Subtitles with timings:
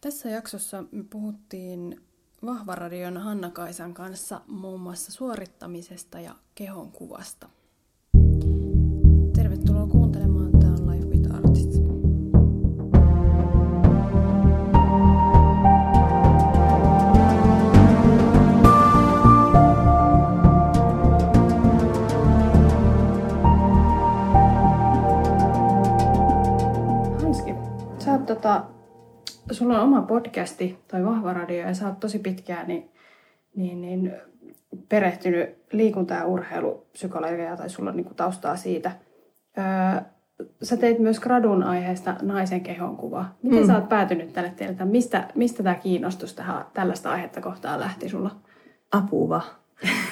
[0.00, 2.00] Tässä jaksossa me puhuttiin
[2.46, 7.48] Vahvaradion Hanna Kaisan kanssa muun muassa suorittamisesta ja kehonkuvasta.
[9.34, 10.52] Tervetuloa kuuntelemaan.
[10.52, 11.80] Tämä on Life with Artists.
[27.22, 27.54] Hanski,
[28.04, 28.79] sä oot tota,
[29.50, 32.90] sulla on oma podcasti, toi Vahva Radio, ja sä oot tosi pitkään niin,
[33.56, 34.12] niin, niin
[34.88, 38.92] perehtynyt liikunta- ja urheilupsykologia, tai sulla on niin taustaa siitä.
[39.58, 40.02] Öö,
[40.62, 43.24] sä teit myös gradun aiheesta naisen kehonkuva.
[43.42, 43.66] Miten mm.
[43.66, 44.84] sä oot päätynyt tälle tielle?
[44.84, 48.36] Mistä, mistä tämä kiinnostus tähän, tällaista aihetta kohtaan lähti sulla?
[48.92, 49.42] Apuva.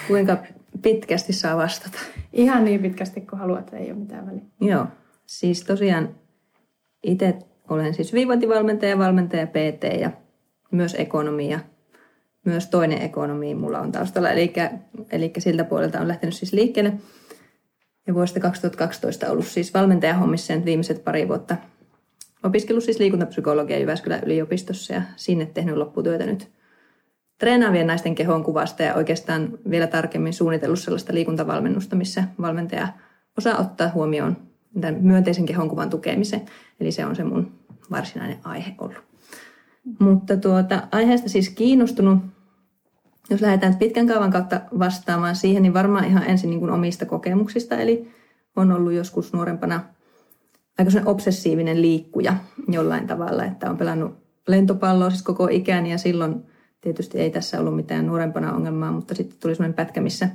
[0.09, 0.37] Kuinka
[0.83, 1.99] pitkästi saa vastata?
[2.33, 4.43] Ihan niin pitkästi kuin haluat, ei ole mitään väliä.
[4.61, 4.87] Joo.
[5.27, 6.09] Siis tosiaan
[7.03, 10.11] itse olen siis hyvinvointivalmentaja, valmentaja PT ja
[10.71, 11.61] myös ekonomia.
[12.45, 14.53] Myös toinen ekonomi mulla on taustalla, eli,
[15.13, 16.93] eli siltä puolelta on lähtenyt siis liikkeelle.
[18.07, 21.57] Ja vuodesta 2012 ollut siis valmentajahommissa nyt viimeiset pari vuotta.
[22.43, 26.51] Opiskellut siis liikuntapsykologia Jyväskylän yliopistossa ja sinne tehnyt lopputyötä nyt
[27.39, 32.89] treenaavien naisten kehon kuvasta ja oikeastaan vielä tarkemmin suunnitellut sellaista liikuntavalmennusta, missä valmentaja
[33.39, 34.37] osaa ottaa huomioon
[34.81, 36.43] tämän myönteisen kehonkuvan tukemisen.
[36.81, 37.58] Eli se on se mun
[37.91, 38.99] varsinainen aihe ollut.
[39.99, 42.19] Mutta tuota, aiheesta siis kiinnostunut,
[43.31, 47.77] jos lähdetään pitkän kaavan kautta vastaamaan siihen, niin varmaan ihan ensin niin kuin omista kokemuksista.
[47.77, 48.11] Eli
[48.57, 49.81] on ollut joskus nuorempana
[50.79, 52.35] aika obsessiivinen liikkuja
[52.69, 54.15] jollain tavalla, että on pelannut
[54.49, 56.43] lentopalloa siis koko ikäni ja silloin
[56.81, 60.29] tietysti ei tässä ollut mitään nuorempana ongelmaa, mutta sitten tuli sellainen pätkä, missä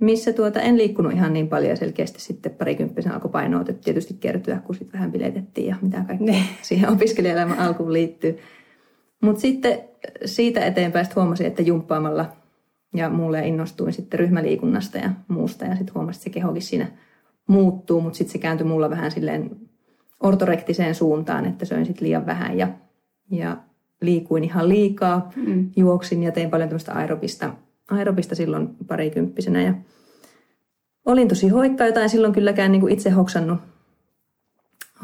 [0.00, 4.60] missä tuota, en liikkunut ihan niin paljon ja selkeästi sitten parikymppisen alkoi painoa tietysti kertyä,
[4.64, 6.42] kun sitten vähän biletettiin ja mitä kaikkea ne.
[6.62, 8.38] siihen opiskelijaelämän alkuun liittyy.
[9.20, 9.78] Mutta sitten
[10.24, 12.26] siitä eteenpäin huomasin, että jumppaamalla
[12.94, 16.86] ja mulle innostuin sitten ryhmäliikunnasta ja muusta ja sitten huomasin, että se kehokin siinä
[17.46, 19.50] muuttuu, mutta sitten se kääntyi mulla vähän silleen
[20.20, 22.68] ortorektiseen suuntaan, että söin sitten liian vähän ja,
[23.30, 23.56] ja
[24.00, 25.70] liikuin ihan liikaa, mm.
[25.76, 27.54] juoksin ja tein paljon tämmöistä aerobista
[27.90, 29.74] aerobista silloin parikymppisenä ja
[31.06, 33.58] olin tosi hoikka, jotain silloin kylläkään niin kuin itse hoksannut,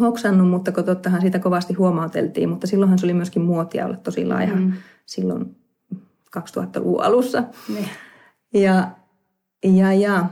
[0.00, 4.56] hoksannut, mutta tottahan siitä kovasti huomauteltiin, mutta silloinhan se oli myöskin muotia olla tosi laiha
[4.56, 4.72] mm.
[5.06, 5.56] silloin
[6.38, 7.44] 2000-luvun alussa.
[7.74, 7.88] Ne.
[8.54, 8.90] Ja,
[9.64, 10.26] ja, ja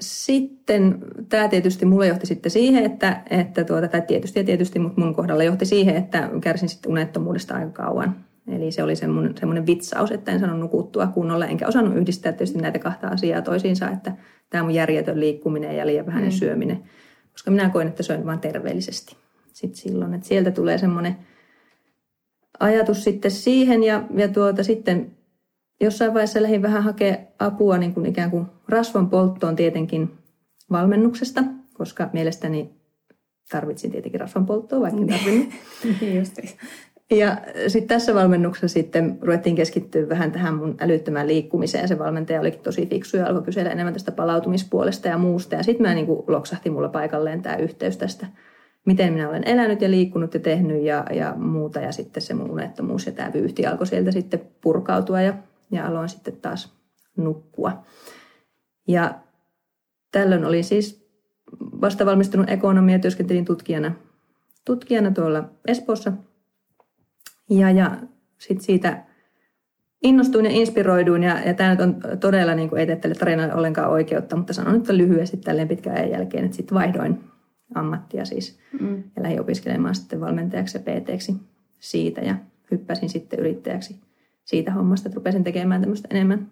[0.00, 0.98] sitten
[1.28, 5.14] tämä tietysti mulle johti sitten siihen, että, että tuota, tai tietysti ja tietysti, mutta mun
[5.14, 8.24] kohdalla johti siihen, että kärsin sitten unettomuudesta aika kauan.
[8.48, 12.58] Eli se oli semmoinen, semmoinen vitsaus, että en sanonut nukuttua kunnolla, enkä osannut yhdistää tietysti
[12.58, 14.12] näitä kahta asiaa toisiinsa, että
[14.50, 16.36] tämä mun järjetön liikkuminen ja liian vähäinen mm.
[16.36, 16.84] syöminen,
[17.32, 19.16] koska minä koin, että söin vain terveellisesti
[19.52, 20.14] sitten silloin.
[20.14, 21.16] Että sieltä tulee semmoinen
[22.60, 25.10] ajatus sitten siihen ja, ja tuota, sitten
[25.80, 30.10] jossain vaiheessa lähdin vähän hakea apua niin kuin ikään kuin rasvan polttoon tietenkin
[30.70, 31.44] valmennuksesta,
[31.74, 32.70] koska mielestäni
[33.50, 35.48] tarvitsin tietenkin rasvan polttoa, vaikka en tarvinnut.
[37.10, 37.36] ja
[37.68, 41.88] sitten tässä valmennuksessa sitten ruvettiin keskittyä vähän tähän mun älyttömään liikkumiseen.
[41.88, 45.54] Se valmentaja olikin tosi fiksu ja alkoi kysellä enemmän tästä palautumispuolesta ja muusta.
[45.54, 48.26] Ja sitten mä niin kuin loksahti mulla paikalleen tämä yhteys tästä,
[48.84, 51.80] miten minä olen elänyt ja liikkunut ja tehnyt ja, ja muuta.
[51.80, 55.34] Ja sitten se mun unettomuus ja tämä vyyhti alkoi sieltä sitten purkautua ja,
[55.70, 56.72] ja aloin sitten taas
[57.16, 57.84] nukkua.
[58.88, 59.14] Ja
[60.12, 61.08] tällöin oli siis
[61.60, 63.92] vasta valmistunut ekonomia ja työskentelin tutkijana,
[64.64, 66.12] tutkijana tuolla Espoossa–
[67.50, 67.96] ja, ja
[68.38, 69.02] sitten siitä
[70.02, 73.90] innostuin ja inspiroiduin, ja, ja tämä nyt on todella, niin kuin ei tee tarinalle ollenkaan
[73.90, 77.20] oikeutta, mutta sanon nyt lyhyesti tälleen pitkän ajan jälkeen, että sitten vaihdoin
[77.74, 79.02] ammattia siis, mm.
[79.16, 81.08] ja lähdin opiskelemaan sitten valmentajaksi ja pt
[81.78, 82.34] siitä, ja
[82.70, 83.96] hyppäsin sitten yrittäjäksi
[84.44, 86.50] siitä hommasta, että rupesin tekemään tämmöistä enemmän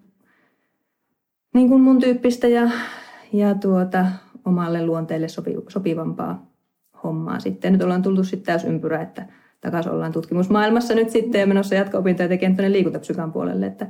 [1.54, 2.70] niin kuin mun tyyppistä ja,
[3.32, 4.06] ja tuota,
[4.44, 6.50] omalle luonteelle sopi, sopivampaa
[7.04, 7.40] hommaa.
[7.40, 9.26] Sitten nyt ollaan tultu sitten täysympyrä, että
[9.60, 13.86] takaisin ollaan tutkimusmaailmassa nyt sitten ja menossa jatko-opintoja tekemään tuonne liikuntapsykan puolelle, että,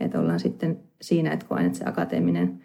[0.00, 2.62] että ollaan sitten siinä, että koen, että se akateeminen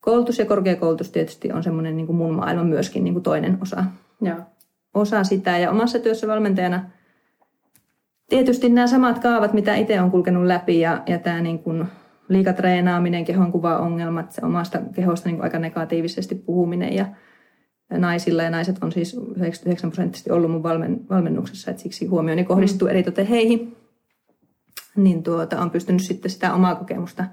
[0.00, 3.84] koulutus ja korkeakoulutus tietysti on semmoinen niin kuin mun maailma myöskin niin kuin toinen osa,
[4.22, 4.36] ja.
[4.94, 5.58] osa sitä.
[5.58, 6.90] Ja omassa työssä valmentajana
[8.28, 11.84] tietysti nämä samat kaavat, mitä itse on kulkenut läpi ja, ja tämä niin kuin
[12.28, 17.06] liikatreenaaminen, kehonkuva-ongelmat, se omasta kehosta niin kuin aika negatiivisesti puhuminen ja
[17.90, 22.88] naisilla ja naiset on siis 99 prosenttisesti ollut mun valmen, valmennuksessa, että siksi huomioni kohdistuu
[22.88, 22.90] mm.
[22.90, 23.76] eritoten heihin.
[24.96, 27.24] Niin tuota, on pystynyt sitten sitä omaa kokemusta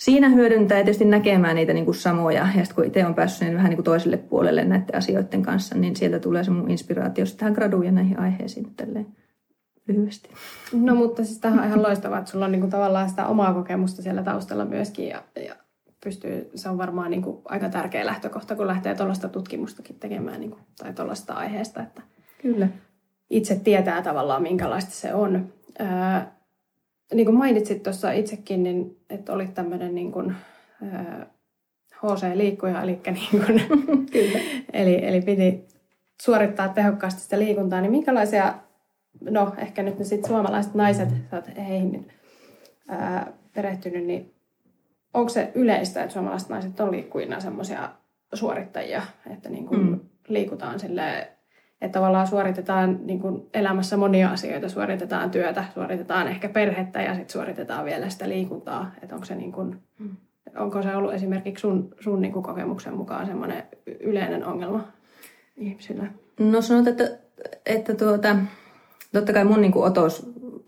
[0.00, 2.48] siinä hyödyntää ja tietysti näkemään niitä niin kuin samoja.
[2.56, 5.78] Ja sitten kun itse on päässyt niin vähän niin kuin toiselle puolelle näiden asioiden kanssa,
[5.78, 9.06] niin sieltä tulee se mun inspiraatio tähän graduun ja näihin aiheisiin tälleen
[9.88, 10.30] lyhyesti.
[10.72, 13.54] No mutta siis tähän on ihan loistavaa, että sulla on niin kuin tavallaan sitä omaa
[13.54, 15.56] kokemusta siellä taustalla myöskin ja, ja
[16.04, 20.50] pystyy, se on varmaan niin kuin aika tärkeä lähtökohta, kun lähtee tuollaista tutkimustakin tekemään niin
[20.50, 22.02] kuin, tai tuollaista aiheesta, että
[22.42, 22.68] Kyllä.
[23.30, 25.52] itse tietää tavallaan minkälaista se on.
[25.78, 26.40] Ää,
[27.14, 30.34] niin kuin mainitsit tuossa itsekin, niin että olit tämmöinen niin kuin,
[30.92, 31.26] ää,
[31.96, 33.62] HC-liikkuja, eli, niin kuin,
[34.12, 34.38] Kyllä.
[34.72, 35.68] eli, eli piti
[36.22, 38.54] suorittaa tehokkaasti sitä liikuntaa, niin minkälaisia,
[39.20, 42.08] no ehkä nyt ne sit suomalaiset naiset, sä oot heihin nyt
[42.88, 44.34] ää, perehtynyt, niin
[45.14, 47.88] onko se yleistä, että suomalaiset naiset on liikkujina semmoisia
[48.34, 50.00] suorittajia, että niin kuin mm.
[50.28, 51.26] liikutaan silleen,
[51.80, 57.32] että tavallaan suoritetaan niin kuin elämässä monia asioita, suoritetaan työtä, suoritetaan ehkä perhettä ja sitten
[57.32, 58.90] suoritetaan vielä sitä liikuntaa.
[59.02, 59.76] Että onko se, niin kuin,
[60.56, 63.62] onko se ollut esimerkiksi sun, sun niin kuin kokemuksen mukaan semmoinen
[64.00, 64.88] yleinen ongelma
[65.56, 66.06] ihmisillä?
[66.38, 67.18] No sanotaan, että,
[67.66, 68.36] että tuota,
[69.12, 69.84] totta kai mun niin kuin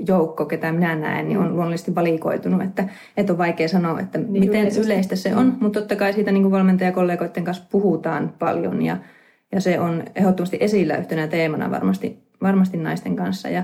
[0.02, 4.30] otosjoukko, ketä minä näen, niin on luonnollisesti valikoitunut, että, että on vaikea sanoa, että niin
[4.32, 4.86] miten yleisesti.
[4.86, 5.56] yleistä se on, mm.
[5.60, 8.96] mutta totta kai siitä niin kuin valmentajakollegoiden kanssa puhutaan paljon ja,
[9.52, 13.62] ja se on ehdottomasti esillä yhtenä teemana varmasti, varmasti naisten kanssa ja,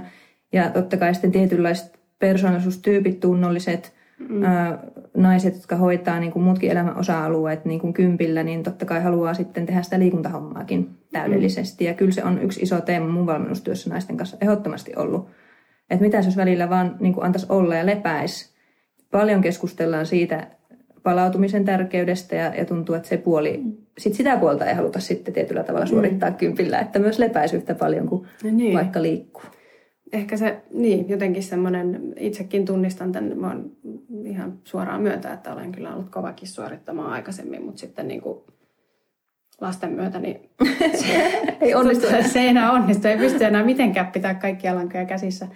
[0.53, 3.93] ja totta kai sitten tietynlaiset persoonallisuustyypit, tunnolliset,
[4.29, 4.43] mm.
[4.43, 4.79] ää,
[5.17, 9.35] naiset, jotka hoitaa niin kuin muutkin elämän osa-alueet niin kuin kympillä, niin totta kai haluaa
[9.35, 11.85] sitten tehdä sitä liikuntahommaakin täydellisesti.
[11.85, 11.89] Mm.
[11.89, 15.29] Ja kyllä se on yksi iso teema mun valmennustyössä naisten kanssa ehdottomasti ollut.
[15.91, 18.51] Että mitä jos välillä vaan niin kuin antaisi olla ja lepäisi.
[19.11, 20.47] Paljon keskustellaan siitä
[21.03, 23.63] palautumisen tärkeydestä ja, ja tuntuu, että se puoli,
[23.99, 26.37] sit sitä puolta ei haluta sitten tietyllä tavalla suorittaa mm.
[26.37, 28.75] kympillä, että myös lepäisi yhtä paljon kuin niin.
[28.75, 29.43] vaikka liikkuu
[30.13, 33.73] ehkä se, niin, jotenkin semmoinen, itsekin tunnistan tämän, mä oon
[34.25, 38.39] ihan suoraan myöntää, että olen kyllä ollut kovakin suorittamaan aikaisemmin, mutta sitten niin kuin
[39.61, 40.51] lasten myötä, niin
[40.95, 42.07] se, ei onnistu.
[42.33, 45.49] se ei enää onnistu, ei pysty enää mitenkään pitää kaikkia lankoja käsissä.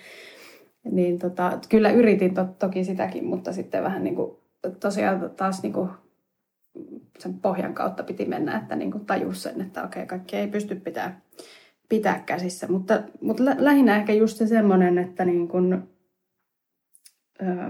[0.91, 4.37] Niin tota, kyllä yritin to, toki sitäkin, mutta sitten vähän niin kuin,
[4.81, 5.89] tosiaan taas niin kuin
[7.19, 10.75] sen pohjan kautta piti mennä, että niin kuin tajus sen, että okei, kaikki ei pysty
[10.75, 11.21] pitää
[11.89, 12.67] pitää käsissä.
[12.69, 15.79] Mutta, mutta lähinnä ehkä just se semmoinen, että niin kun, ö,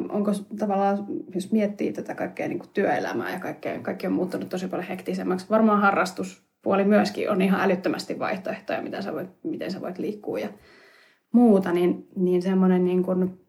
[0.08, 4.88] onko tavallaan, jos miettii tätä kaikkea niin työelämää ja kaikkea, kaikki on muuttunut tosi paljon
[4.88, 5.46] hektisemmäksi.
[5.50, 10.48] Varmaan harrastuspuoli myöskin on ihan älyttömästi vaihtoehtoja, mitä sä voit, miten sä voit liikkua ja
[11.32, 11.72] muuta.
[11.72, 13.40] Niin, niin semmoinen niin kun,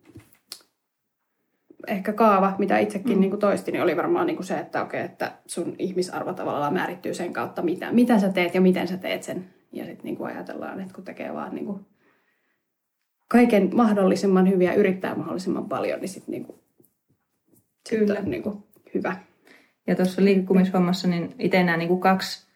[1.88, 3.22] ehkä kaava, mitä itsekin mm.
[3.22, 7.34] niin toistin, niin oli varmaan niin se, että okei, että sun ihmisarvo tavallaan määrittyy sen
[7.34, 10.94] kautta, mitä, mitä sä teet ja miten sä teet sen ja sitten niin ajatellaan, että
[10.94, 11.86] kun tekee vaan niin kuin
[13.34, 16.60] kaiken mahdollisimman hyviä, yrittää mahdollisimman paljon, niin sitten niin kuin,
[17.90, 18.14] Kyllä.
[18.14, 18.58] Sit on niin kuin
[18.94, 19.16] hyvä.
[19.88, 22.48] Ja tuossa liikkumishommassa niin itse näen niin kuin kaksi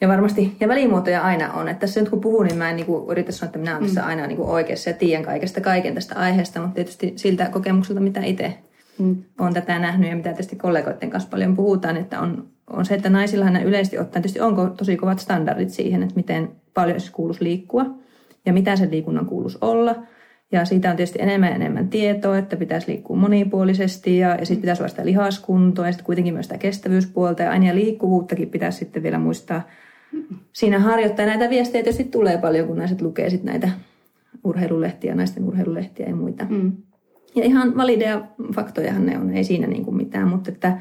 [0.00, 1.68] ja varmasti, ja välimuotoja aina on.
[1.68, 3.86] Että tässä nyt kun puhun, niin mä en niin kuin, yritä sanoa, että minä olen
[3.86, 4.06] tässä mm.
[4.06, 8.20] aina niin kuin oikeassa ja tiedän kaikesta kaiken tästä aiheesta, mutta tietysti siltä kokemukselta, mitä
[8.24, 8.58] itse
[8.98, 9.16] mm.
[9.40, 13.10] olen tätä nähnyt ja mitä tietysti kollegoiden kanssa paljon puhutaan, että on on se, että
[13.10, 17.86] naisillahan yleisesti ottaen tietysti onko tosi kovat standardit siihen, että miten paljon se kuuluisi liikkua
[18.46, 19.94] ja mitä sen liikunnan kuuluisi olla.
[20.52, 24.60] Ja siitä on tietysti enemmän ja enemmän tietoa, että pitäisi liikkua monipuolisesti ja, ja sitten
[24.60, 29.02] pitäisi olla sitä lihaskuntoa ja sitten kuitenkin myös sitä kestävyyspuolta ja aina liikkuvuuttakin pitäisi sitten
[29.02, 29.62] vielä muistaa
[30.52, 31.26] siinä harjoittaa.
[31.26, 33.68] Näitä viestejä tietysti tulee paljon, kun naiset lukee sitten näitä
[34.44, 36.46] urheilulehtiä, naisten urheilulehtiä ja muita.
[36.50, 36.72] Mm.
[37.34, 40.78] Ja ihan valideja faktojahan ne on, ei siinä niin kuin mitään, mutta että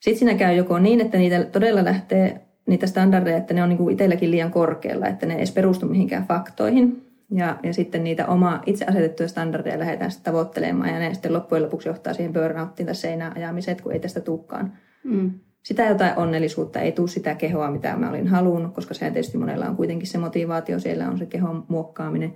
[0.00, 3.90] sitten siinä käy joko niin, että niitä todella lähtee niitä standardeja, että ne on niin
[3.90, 7.06] itselläkin liian korkealla, että ne ei edes perustu mihinkään faktoihin.
[7.30, 11.64] Ja, ja sitten niitä oma itse asetettuja standardeja lähdetään sitten tavoittelemaan ja ne sitten loppujen
[11.64, 14.72] lopuksi johtaa siihen burnouttiin tai seinään ajamiseen, kun ei tästä tulekaan.
[15.04, 15.30] Mm.
[15.62, 19.66] Sitä jotain onnellisuutta, ei tule sitä kehoa, mitä mä olin halunnut, koska se tietysti monella
[19.66, 22.34] on kuitenkin se motivaatio, siellä on se kehon muokkaaminen.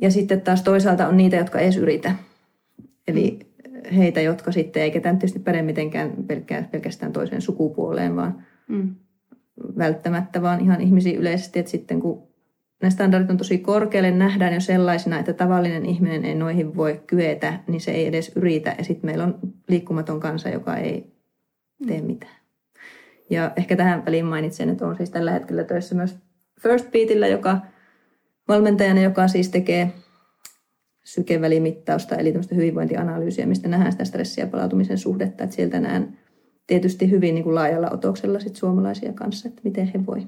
[0.00, 2.14] Ja sitten taas toisaalta on niitä, jotka ei edes yritä.
[3.08, 3.38] Eli
[3.96, 6.12] heitä, jotka sitten, eikä tämä tietysti päde mitenkään
[6.70, 8.94] pelkästään toiseen sukupuoleen, vaan mm.
[9.78, 12.28] Välttämättä, vaan ihan ihmisiä yleisesti, että sitten kun
[12.82, 17.60] nämä standardit on tosi korkealle, nähdään jo sellaisina, että tavallinen ihminen ei noihin voi kyetä,
[17.66, 18.74] niin se ei edes yritä.
[18.78, 21.12] Ja sitten meillä on liikkumaton kansa, joka ei
[21.86, 22.06] tee mm.
[22.06, 22.36] mitään.
[23.30, 26.16] Ja ehkä tähän väliin mainitsen, että on siis tällä hetkellä töissä myös
[26.60, 27.58] First Beatillä, joka
[28.48, 29.92] valmentajana, joka siis tekee
[31.04, 35.44] sykevälimittausta, eli tämmöistä hyvinvointianalyysiä, mistä nähdään sitä stressiä ja palautumisen suhdetta.
[35.44, 36.18] Että sieltä näen
[36.66, 40.26] tietysti hyvin niin kuin laajalla otoksella sit suomalaisia kanssa, että miten he voi.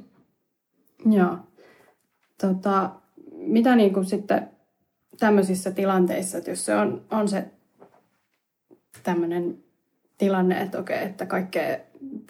[1.10, 1.38] Joo.
[2.40, 2.90] Tota,
[3.32, 4.48] mitä niin kuin sitten
[5.18, 7.44] tämmöisissä tilanteissa, että jos se on, on se
[9.02, 9.58] tämmöinen
[10.18, 11.78] tilanne, että okei, että kaikkea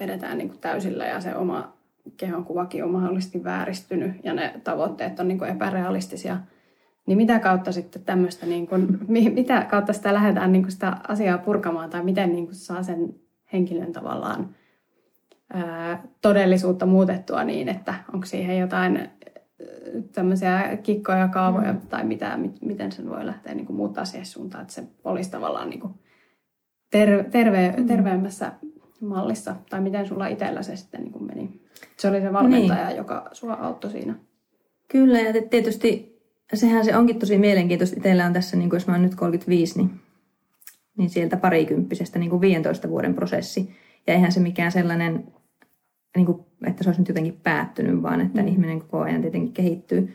[0.00, 1.76] vedetään niin kuin täysillä ja se oma
[2.16, 6.38] kehonkuvakin on mahdollisesti vääristynyt ja ne tavoitteet on niin kuin epärealistisia,
[7.06, 8.98] niin mitä kautta sitten tämmöistä, niin kuin,
[9.34, 13.14] mitä kautta sitä lähdetään niin kuin sitä asiaa purkamaan tai miten niin kuin saa sen
[13.52, 14.54] henkilön tavallaan
[15.52, 19.10] ää, todellisuutta muutettua niin, että onko siihen jotain
[20.12, 21.80] tämmöisiä kikkoja, kaavoja mm.
[21.80, 25.70] tai mitä, miten sen voi lähteä niin kuin muuttaa siihen suuntaan, että se olisi tavallaan
[25.70, 25.94] niin kuin
[26.90, 27.86] terve, terve, mm.
[27.86, 28.52] terveemmässä
[29.00, 31.60] mallissa, tai miten sulla itsellä se sitten niin kuin meni?
[31.96, 32.96] Se oli se valmentaja, niin.
[32.96, 34.14] joka sua auttoi siinä.
[34.88, 36.16] Kyllä, ja tietysti
[36.54, 37.96] sehän se onkin tosi mielenkiintoista.
[37.96, 40.00] Itsellä on tässä, niin kuin jos mä oon nyt 35, niin,
[40.96, 43.70] niin sieltä parikymppisestä niin kuin 15 vuoden prosessi.
[44.06, 45.24] Ja eihän se mikään sellainen,
[46.16, 48.48] niin kuin, että se olisi nyt jotenkin päättynyt, vaan että mm.
[48.48, 50.12] ihminen koko ajan tietenkin kehittyy.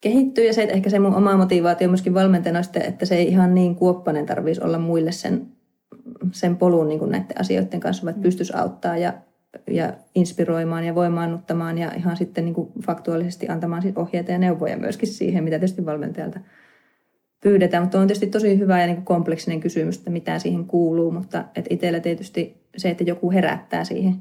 [0.00, 3.28] Kehittyy ja se, että ehkä se mun oma motivaatio myöskin valmentajana on että se ei
[3.28, 5.46] ihan niin kuoppanen tarvitsisi olla muille sen
[6.32, 9.12] sen polun niin kuin näiden asioiden kanssa, että pystyisi auttaa ja,
[9.66, 14.76] ja inspiroimaan ja voimaannuttamaan ja ihan sitten niin kuin faktuaalisesti antamaan sit ohjeita ja neuvoja
[14.76, 16.40] myöskin siihen, mitä tietysti valmentajalta
[17.40, 17.82] pyydetään.
[17.82, 21.44] Mutta on tietysti tosi hyvä ja niin kuin kompleksinen kysymys, että mitä siihen kuuluu, mutta
[21.70, 24.14] itsellä tietysti se, että joku herättää siihen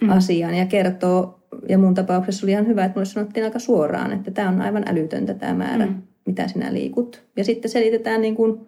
[0.00, 0.10] mm.
[0.10, 4.30] asiaan ja kertoo, ja mun tapauksessa oli ihan hyvä, että mulle sanottiin aika suoraan, että
[4.30, 5.94] tämä on aivan älytöntä tämä määrä, mm.
[6.26, 7.22] mitä sinä liikut.
[7.36, 8.60] Ja sitten selitetään niin kuin,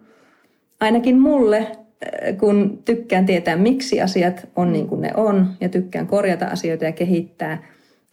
[0.79, 1.67] ainakin mulle
[2.39, 6.91] kun tykkään tietää, miksi asiat on niin kuin ne on ja tykkään korjata asioita ja
[6.91, 7.63] kehittää,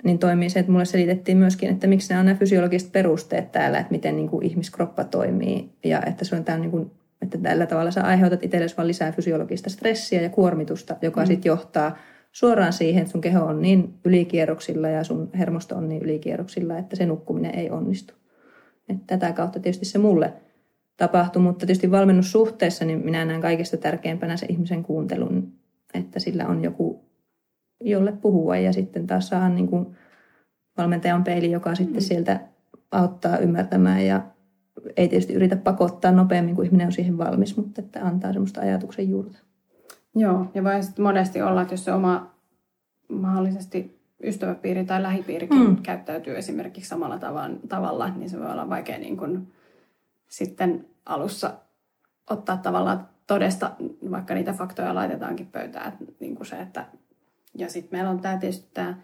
[0.04, 3.78] niin toimii se, että mulle selitettiin myöskin, että miksi nämä on nämä fysiologiset perusteet täällä,
[3.78, 6.90] että miten niin kuin ihmiskroppa toimii ja että se on tämä niin kuin,
[7.22, 11.26] että tällä tavalla sä aiheutat itsellesi vaan lisää fysiologista stressiä ja kuormitusta, joka mm.
[11.26, 11.96] sitten johtaa
[12.32, 16.96] suoraan siihen, että sun keho on niin ylikierroksilla ja sun hermosto on niin ylikierroksilla, että
[16.96, 18.14] se nukkuminen ei onnistu.
[18.88, 20.32] Että tätä kautta tietysti se mulle
[20.96, 25.52] tapahtui, mutta tietysti valmennussuhteessa niin minä näen kaikista tärkeimpänä se ihmisen kuuntelun,
[25.94, 27.04] että sillä on joku,
[27.80, 29.96] jolle puhua ja sitten taas saa niin kuin
[30.76, 32.06] valmentajan peili, joka sitten mm.
[32.06, 32.40] sieltä
[32.92, 34.22] auttaa ymmärtämään ja
[34.96, 39.08] ei tietysti yritä pakottaa nopeammin kuin ihminen on siihen valmis, mutta että antaa semmoista ajatuksen
[39.08, 39.38] juurta.
[40.14, 42.34] Joo, ja voi sitten monesti olla, että jos se oma
[43.08, 45.76] mahdollisesti ystäväpiiri tai lähipiirikin mm.
[45.82, 47.18] käyttäytyy esimerkiksi samalla
[47.68, 49.52] tavalla, niin se voi olla vaikea niin kuin
[50.28, 51.54] sitten alussa
[52.30, 53.70] ottaa tavallaan todesta,
[54.10, 55.88] vaikka niitä faktoja laitetaankin pöytään.
[55.88, 56.86] Että niin kuin se, että,
[57.58, 58.94] ja sitten meillä on tämä tietysti tämä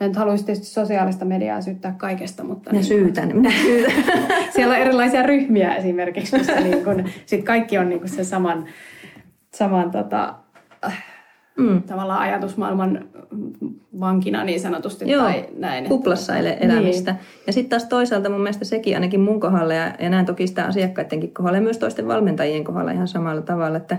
[0.00, 2.70] Mä nyt haluaisin tietysti sosiaalista mediaa syyttää kaikesta, mutta...
[2.70, 4.04] Minä niin, syytän, minä syytän.
[4.56, 8.66] siellä on erilaisia ryhmiä esimerkiksi, missä niin kun, sit kaikki on niin kun sen saman,
[9.54, 10.34] saman tota,
[11.56, 11.82] mm.
[11.82, 13.08] tavallaan ajatusmaailman
[14.00, 15.84] vankina niin sanotusti Joo, tai näin.
[15.84, 17.12] kuplassa että, elämistä.
[17.12, 17.20] Niin.
[17.46, 20.64] Ja sitten taas toisaalta mun mielestä sekin ainakin mun kohdalla ja, ja näen toki sitä
[20.64, 23.98] asiakkaidenkin kohdalla ja myös toisten valmentajien kohdalla ihan samalla tavalla, että,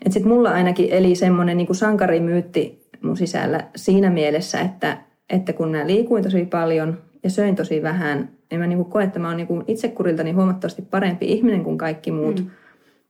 [0.00, 4.98] että sitten mulla ainakin eli semmoinen niin sankarimyytti mun sisällä siinä mielessä, että,
[5.30, 9.18] että kun mä liikuin tosi paljon ja söin tosi vähän, niin mä niin koen, että
[9.18, 12.50] mä oon niin itsekuriltani huomattavasti parempi ihminen kuin kaikki muut mm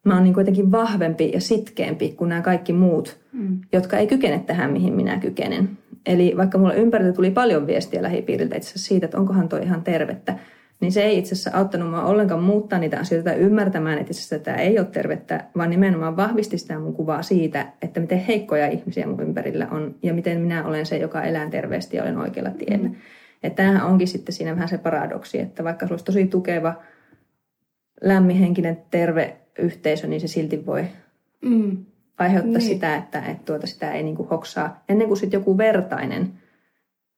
[0.04, 3.60] mä oon niin kuitenkin vahvempi ja sitkeämpi kuin nämä kaikki muut, mm.
[3.72, 5.78] jotka ei kykene tähän, mihin minä kykenen.
[6.06, 10.38] Eli vaikka mulle ympäriltä tuli paljon viestiä lähipiiriltä itse siitä, että onkohan toi ihan tervettä,
[10.80, 14.20] niin se ei itse asiassa auttanut mua ollenkaan muuttaa niitä asioita tai ymmärtämään, että itse
[14.20, 18.66] asiassa tämä ei ole tervettä, vaan nimenomaan vahvisti sitä mun kuvaa siitä, että miten heikkoja
[18.66, 22.50] ihmisiä mun ympärillä on ja miten minä olen se, joka elää terveesti ja olen oikealla
[22.50, 22.88] tiellä.
[22.88, 22.94] Mm.
[23.42, 26.74] Että tämähän onkin sitten siinä vähän se paradoksi, että vaikka se olisi tosi tukeva,
[28.00, 30.84] lämminhenkinen, terve yhteisö, niin se silti voi
[31.44, 31.84] mm.
[32.18, 32.68] aiheuttaa niin.
[32.68, 34.84] sitä, että, että tuota sitä ei niin kuin hoksaa.
[34.88, 36.32] Ennen kuin sitten joku vertainen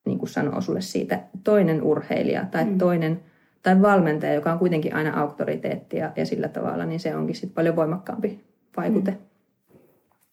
[0.06, 2.78] niin kuin sanoo sulle siitä toinen urheilija tai mm.
[2.78, 3.20] toinen
[3.66, 7.54] tai valmentaja, joka on kuitenkin aina auktoriteetti ja, ja sillä tavalla, niin se onkin sitten
[7.54, 8.40] paljon voimakkaampi
[8.76, 9.10] vaikute.
[9.10, 9.16] Mm.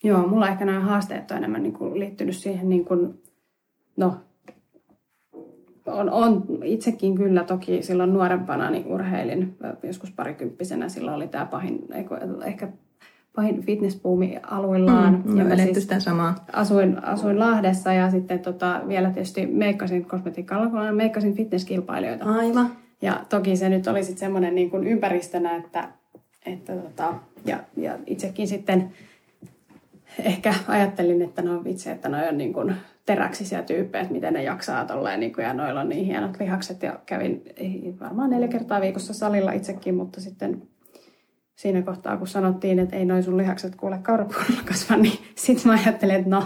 [0.04, 3.22] Joo, mulla ehkä nämä haasteet on enemmän niin kuin liittynyt siihen, niin kuin,
[3.98, 4.16] no
[5.86, 10.90] on, on itsekin kyllä toki silloin nuorempana niin urheilin joskus parikymppisenä.
[10.90, 11.80] Silloin oli tämä pahin,
[12.46, 12.68] ehkä
[13.36, 15.24] pahin fitnessbuumi aluillaan.
[15.26, 16.46] Mm, ja siis sitä samaa.
[16.52, 22.26] Asuin, asuin Lahdessa ja sitten tota, vielä tietysti meikkasin kosmetiikka meikkasin fitnesskilpailijoita.
[22.26, 22.83] Aivan.
[23.04, 25.90] Ja toki se nyt oli sitten semmoinen niin kuin ympäristönä, että,
[26.46, 27.14] että tota,
[27.46, 28.94] ja, ja itsekin sitten
[30.20, 34.44] ehkä ajattelin, että no vitsi, että noi on niin kuin teräksisiä tyyppejä, että miten ne
[34.44, 36.84] jaksaa tolleen, niin kuin, ja noilla on niin hienot lihakset.
[36.84, 37.44] Ja kävin
[38.00, 40.62] varmaan neljä kertaa viikossa salilla itsekin, mutta sitten
[41.56, 45.80] siinä kohtaa, kun sanottiin, että ei noin sun lihakset kuule kaurapuolella kasva, niin sitten mä
[45.84, 46.44] ajattelin, että no,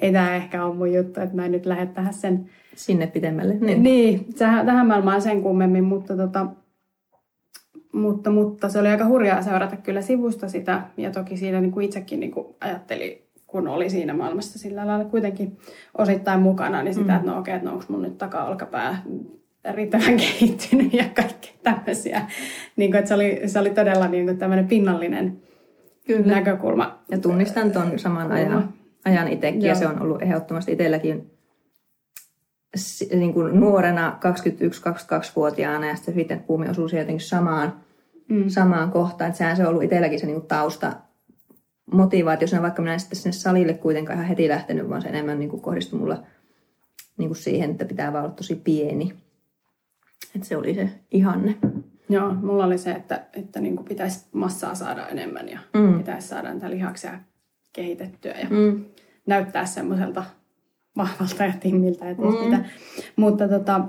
[0.00, 2.50] ei tämä ehkä ole mun juttu, että mä en nyt lähde tähän sen...
[2.74, 3.54] Sinne pidemmälle.
[3.54, 6.46] Niin, niin tähän, tähän maailmaan sen kummemmin, mutta tota,
[7.92, 10.82] mutta, mutta se oli aika hurjaa seurata kyllä sivusta sitä.
[10.96, 15.04] Ja toki siinä niin kuin itsekin niin kuin ajatteli, kun oli siinä maailmassa sillä lailla
[15.04, 15.58] kuitenkin
[15.98, 17.16] osittain mukana, niin sitä, mm.
[17.16, 19.02] että no okei, okay, että no onko mun nyt taka-olkapää
[19.70, 22.26] riittävän kehittynyt ja kaikkea tämmöisiä.
[22.76, 25.42] Niin kuin, että se, oli, se oli todella niin kuin tämmöinen pinnallinen
[26.06, 26.34] Kyllä.
[26.34, 26.98] näkökulma.
[27.10, 28.74] Ja tunnistan tuon saman ajan,
[29.04, 31.31] ajan itsekin, ja se on ollut ehdottomasti itselläkin
[33.14, 37.80] niin kuin nuorena 21-22-vuotiaana, ja sitten fitnessbuumi osuu jotenkin samaan,
[38.28, 38.48] mm.
[38.48, 39.28] samaan kohtaan.
[39.28, 40.92] Että sehän se on ollut itselläkin se niin kuin tausta
[41.92, 45.50] motivaatio, vaikka minä en sitten sinne salille kuitenkaan ihan heti lähtenyt, vaan se enemmän niin
[45.50, 46.22] kuin kohdistui mulla
[47.18, 49.14] niin kuin siihen, että pitää vaan olla tosi pieni.
[50.34, 51.56] Että se oli se ihanne.
[52.08, 55.98] Joo, mulla oli se, että, että niin kuin pitäisi massaa saada enemmän ja mm.
[55.98, 57.18] pitäisi saada niitä lihaksia
[57.72, 58.84] kehitettyä ja mm.
[59.26, 60.24] näyttää semmoiselta
[60.96, 62.10] vahvalta ja timmiltä.
[62.10, 62.44] Että mm.
[62.44, 62.64] mitä.
[63.16, 63.80] Mutta, tota,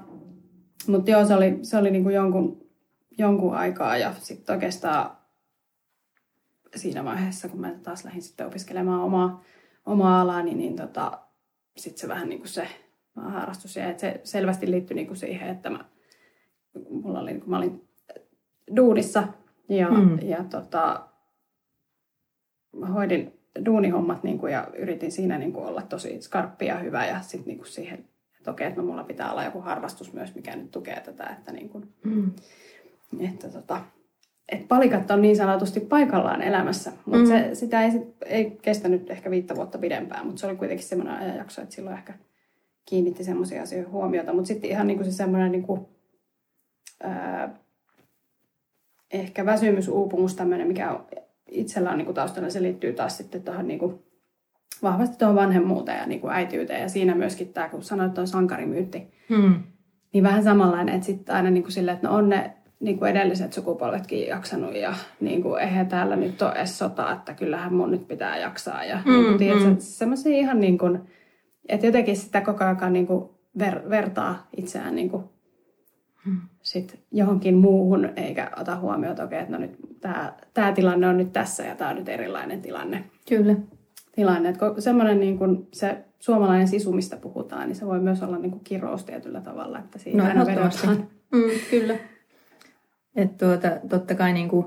[0.88, 2.68] mutta joo, se oli, se oli niin kuin jonkun,
[3.18, 5.18] jonkun aikaa ja sitten oikeastaan
[6.76, 9.44] siinä vaiheessa, kun mä taas lähdin sitten opiskelemaan omaa,
[9.86, 11.20] omaa alaani, niin tota,
[11.78, 12.68] sitten se vähän niin kuin se
[13.16, 15.86] harrastus ja se selvästi liittyi niin kuin siihen, että mä,
[16.90, 17.88] mulla oli, kun mä olin
[18.76, 19.28] duunissa
[19.70, 20.20] ja, mm.
[20.22, 21.08] ja tota,
[22.94, 27.22] hoidin duunihommat niin kuin, ja yritin siinä niin kuin, olla tosi skarppi ja hyvä ja
[27.22, 28.06] sitten niin kuin siihen,
[28.38, 31.52] että okei, että no, mulla pitää olla joku harrastus myös, mikä nyt tukee tätä, että,
[31.52, 32.32] niin kuin, mm.
[33.20, 33.82] että tota,
[34.50, 37.28] että palikat on niin sanotusti paikallaan elämässä, mutta mm.
[37.28, 41.16] se, sitä ei, sit, ei kestänyt ehkä viittä vuotta pidempään, mutta se oli kuitenkin semmoinen
[41.16, 42.14] ajanjakso, että silloin ehkä
[42.86, 45.86] kiinnitti semmoisia asioita huomiota, mutta sitten ihan niin kuin se semmoinen niin kuin,
[47.04, 47.56] ää,
[49.12, 51.00] ehkä väsymysuupumus tämmöinen, mikä
[51.52, 54.00] itsellä on niin kuin taustalla, se liittyy taas sitten tuohon niin kuin,
[54.84, 56.82] vahvasti tuohon vanhemmuuteen ja niin kuin äitiyteen.
[56.82, 59.56] Ja siinä myöskin tämä, kun sanoit, että on sankarimyytti, hmm.
[60.14, 63.12] niin vähän samanlainen, että sitten aina niin kuin silleen, että no on ne niin kuin
[63.12, 67.92] edelliset sukupolvetkin jaksanut ja niin kuin, eihän täällä nyt ole edes sota, että kyllähän mun
[67.92, 68.86] nyt pitää jaksaa.
[68.86, 69.76] Ja hmm, niin kuin, tiedätkö, hmm.
[69.80, 71.00] semmoisia ihan niin kuin,
[71.70, 75.24] että jotenkin sitä koko ajan niin kuin ver, vertaa itseään niin kuin.
[76.62, 81.18] Sit johonkin muuhun, eikä ota huomioon, että okei, että no nyt tämä, tämä tilanne on
[81.18, 83.04] nyt tässä ja tämä on nyt erilainen tilanne.
[83.30, 83.56] Kyllä.
[84.16, 88.38] Tilanne, että semmoinen niin kuin se suomalainen sisu, mistä puhutaan, niin se voi myös olla
[88.38, 91.08] niin kuin kirous tietyllä tavalla, että siinä no, aina vedotaan.
[91.32, 91.96] Mm, kyllä.
[93.16, 94.66] Että tuota, totta kai niin kuin,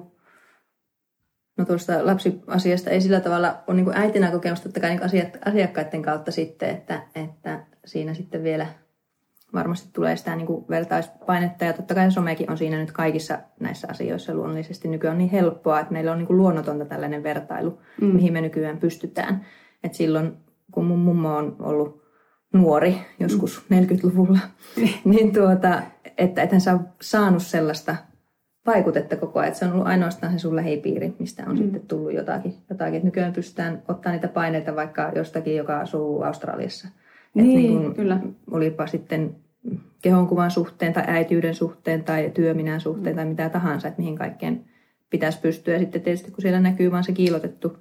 [1.59, 6.03] no tuosta lapsiasiasta ei sillä tavalla ole niin kuin äitinä kokemusta, totta kai niin asiakkaiden
[6.03, 8.67] kautta sitten, että, että siinä sitten vielä
[9.57, 13.89] varmasti tulee sitä niin kuin vertaispainetta ja totta kai somekin on siinä nyt kaikissa näissä
[13.91, 18.07] asioissa luonnollisesti nykyään on niin helppoa, että meillä on niin kuin luonnotonta tällainen vertailu, mm.
[18.07, 19.47] mihin me nykyään pystytään.
[19.85, 20.33] Et silloin
[20.71, 22.03] kun mun mummo on ollut
[22.53, 23.77] nuori joskus mm.
[23.77, 24.39] 40-luvulla,
[25.05, 25.83] niin tuota,
[26.19, 27.97] että et hän saa saanut sellaista
[28.67, 29.49] vaikutetta koko ajan.
[29.49, 31.57] Että se on ollut ainoastaan se sun lähipiiri, mistä on mm.
[31.57, 32.55] sitten tullut jotakin.
[32.71, 32.95] jotakin.
[32.95, 36.89] Että nykyään pystytään ottaa niitä paineita vaikka jostakin, joka asuu Australiassa.
[37.35, 38.21] Niin, niin kun, kyllä.
[38.51, 39.37] Olipa sitten
[40.03, 44.65] kehonkuvan suhteen tai äityyden suhteen tai työminän suhteen tai mitä tahansa, että mihin kaikkeen
[45.11, 45.75] pitäisi pystyä.
[45.75, 47.79] Ja sitten tietysti kun siellä näkyy vaan se kiilotettu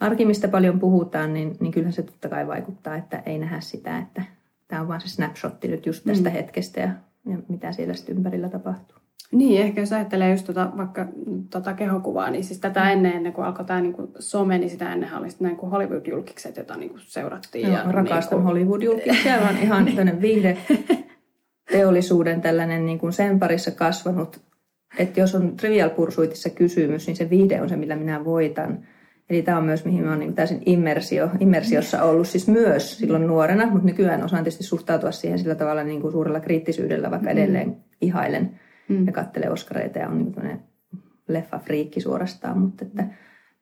[0.00, 3.98] arki, mistä paljon puhutaan, niin, niin kyllähän se totta kai vaikuttaa, että ei nähdä sitä,
[3.98, 4.22] että
[4.68, 6.32] tämä on vaan se snapshotti nyt just tästä mm.
[6.32, 6.88] hetkestä ja,
[7.26, 8.98] ja mitä siellä sitten ympärillä tapahtuu.
[9.32, 11.06] Niin, ehkä jos ajattelee just tota, vaikka
[11.50, 15.14] tota kehokuvaa, niin siis tätä ennen, ennen kuin alkoi tämä niinku some, niin sitä ennen
[15.18, 17.66] oli näin kuin Hollywood-julkikset, joita niinku seurattiin.
[17.66, 18.48] Joo, ja rakastan niinku...
[18.48, 20.58] Hollywood-julkiksia, on ihan tämmöinen viihde
[21.72, 24.40] teollisuuden tällainen niin kuin sen parissa kasvanut,
[24.98, 28.78] että jos on Trivial Pursuitissa kysymys, niin se viihde on se, millä minä voitan.
[29.30, 33.26] Eli tämä on myös, mihin mä oon niin täysin immersio, immersiossa ollut siis myös silloin
[33.26, 37.38] nuorena, mutta nykyään osaan tietysti suhtautua siihen sillä tavalla niin kuin suurella kriittisyydellä, vaikka mm.
[37.38, 39.06] edelleen ihailen mm.
[39.06, 40.60] ja kattelee Oskareita ja on niin
[41.28, 43.06] leffa-friikki suorastaan, mutta että,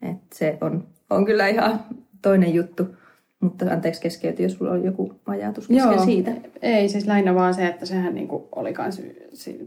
[0.03, 1.81] että se on, on kyllä ihan
[2.23, 2.97] toinen juttu.
[3.41, 6.31] Mutta anteeksi keskeyty, jos sulla oli joku ajatus kesken Joo, siitä.
[6.63, 9.03] Ei, siis lähinnä vaan se, että sehän niin oli kans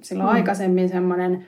[0.02, 0.36] silloin mm.
[0.36, 1.48] aikaisemmin semmoinen,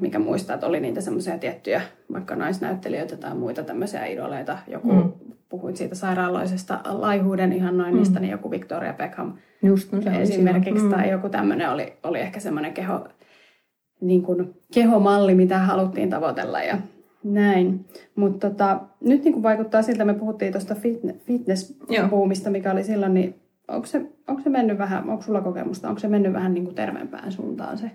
[0.00, 4.58] mikä muistaa, että oli niitä semmoisia tiettyjä vaikka naisnäyttelijöitä tai muita tämmöisiä idoleita.
[4.66, 5.12] Joku mm.
[5.48, 8.22] Puhuit siitä sairaaloisesta laihuuden ihannoinnista, mm.
[8.22, 9.32] niin joku Victoria Beckham
[9.62, 10.90] Just, no esimerkiksi, mm.
[10.90, 13.08] tai joku tämmöinen oli, oli ehkä semmoinen keho,
[14.00, 16.78] niin kuin kehomalli, mitä haluttiin tavoitella ja
[17.24, 17.86] näin.
[18.14, 20.74] Mutta tota, nyt niin kuin vaikuttaa siltä, me puhuttiin tuosta
[21.26, 23.34] fitness-buumista, mikä oli silloin, niin
[23.68, 26.74] onko se, onko se mennyt vähän, onko sulla kokemusta, onko se mennyt vähän niin kuin
[26.74, 27.90] terveempään suuntaan se?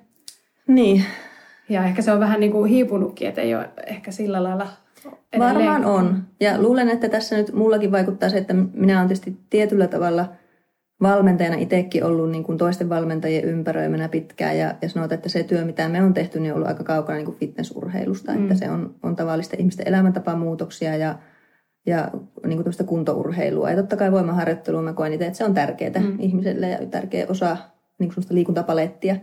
[0.67, 1.03] Niin.
[1.69, 4.67] Ja ehkä se on vähän niin kuin hiipunutkin, että ei ole ehkä sillä lailla
[5.05, 5.55] edelleen.
[5.55, 6.23] Varmaan on.
[6.39, 10.29] Ja luulen, että tässä nyt mullakin vaikuttaa se, että minä olen tietysti tietyllä tavalla
[11.01, 15.65] valmentajana itsekin ollut niin kuin toisten valmentajien ympäröimänä pitkään ja, ja sanotaan, että se työ,
[15.65, 18.31] mitä me on tehty, niin on ollut aika kaukana niin kuin fitnessurheilusta.
[18.31, 18.41] Mm.
[18.41, 21.15] Että se on, on tavallisten ihmisten elämäntapamuutoksia ja,
[21.85, 22.11] ja
[22.47, 23.69] niin kuin kuntourheilua.
[23.69, 26.19] Ja totta kai voimaharjoittelua mä koen itse, että se on tärkeää mm.
[26.19, 27.57] ihmiselle ja tärkeä osa
[27.99, 29.15] niin kuin liikuntapalettia.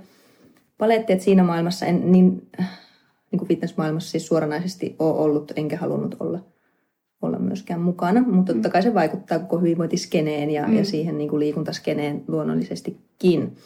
[0.79, 2.49] Palettia, että siinä maailmassa en niin,
[3.33, 6.41] niin kuin fitnessmaailmassa siis suoranaisesti ole ollut, enkä halunnut olla–
[7.23, 10.77] olla myöskään mukana, mutta totta kai se vaikuttaa koko hyvinvointiskeneen ja, mm.
[10.77, 13.57] ja siihen niin kuin liikuntaskeneen luonnollisestikin.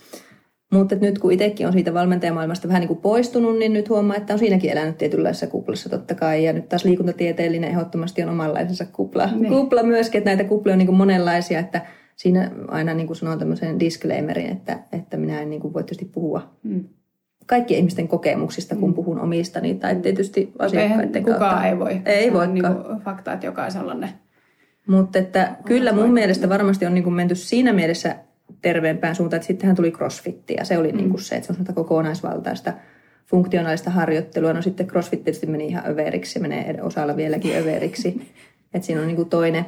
[0.73, 4.33] Mutta nyt kun itsekin on siitä valmentajamaailmasta vähän niin kuin poistunut, niin nyt huomaa, että
[4.33, 6.45] on siinäkin elänyt tietynlaisessa kuplassa totta kai.
[6.45, 9.53] Ja nyt taas liikuntatieteellinen ehdottomasti on omanlaisensa kupla, niin.
[9.53, 13.39] kupla myöskin, että näitä kuplia on niin kuin monenlaisia, että siinä aina niin kuin sanon
[13.39, 16.85] tämmöisen disclaimerin, että, että minä en niin kuin voi tietysti puhua mm
[17.47, 18.95] kaikkien ihmisten kokemuksista, kun mm.
[18.95, 21.67] puhun omistani, tai tietysti asiakkaiden kukaan kautta.
[21.67, 22.01] ei voi.
[22.07, 22.47] Ei voi.
[22.47, 22.65] Niin
[23.05, 24.15] fakta, että jokaisella on ne.
[24.87, 28.17] Mutta että kyllä mun mielestä varmasti on niin kuin menty siinä mielessä
[28.63, 30.97] terveempään suuntaan, että sittenhän tuli crossfitti ja se oli mm.
[30.97, 32.73] niin kuin se, että se on kokonaisvaltaista
[33.27, 34.53] funktionaalista harjoittelua.
[34.53, 38.09] No sitten crossfit tietysti meni ihan överiksi, menee osalla vieläkin överiksi.
[38.75, 39.67] että siinä on niin kuin toinen,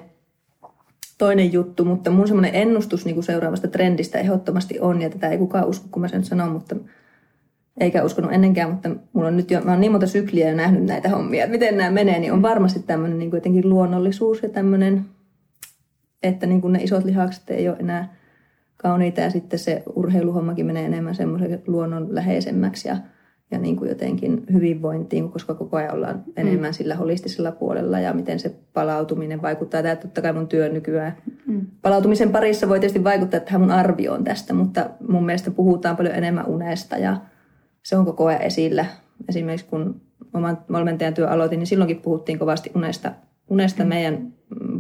[1.18, 5.38] toinen juttu, mutta mun semmoinen ennustus niin kuin seuraavasta trendistä ehdottomasti on, ja tätä ei
[5.38, 6.76] kukaan usko, kun mä sen sanon, mutta
[7.80, 10.84] eikä uskonut ennenkään, mutta mulla on nyt jo, mä oon niin monta sykliä jo nähnyt
[10.84, 15.04] näitä hommia, että miten nämä menee, niin on varmasti tämmöinen niin jotenkin luonnollisuus ja tämmöinen,
[16.22, 18.14] että niin kuin ne isot lihakset ei ole enää
[18.76, 22.96] kauniita ja sitten se urheiluhommakin menee enemmän semmoisen luonnonläheisemmäksi ja,
[23.50, 26.74] ja niin kuin jotenkin hyvinvointiin, koska koko ajan ollaan enemmän mm.
[26.74, 29.82] sillä holistisella puolella ja miten se palautuminen vaikuttaa.
[29.82, 31.66] Tämä totta kai mun työ nykyään mm.
[31.82, 36.46] palautumisen parissa voi tietysti vaikuttaa tähän mun arvioon tästä, mutta mun mielestä puhutaan paljon enemmän
[36.46, 37.16] unesta ja
[37.86, 38.86] se on koko ajan esillä.
[39.28, 40.00] Esimerkiksi kun
[40.34, 43.12] oman valmentajan työ aloitin, niin silloinkin puhuttiin kovasti unesta,
[43.48, 43.88] unesta mm.
[43.88, 44.32] meidän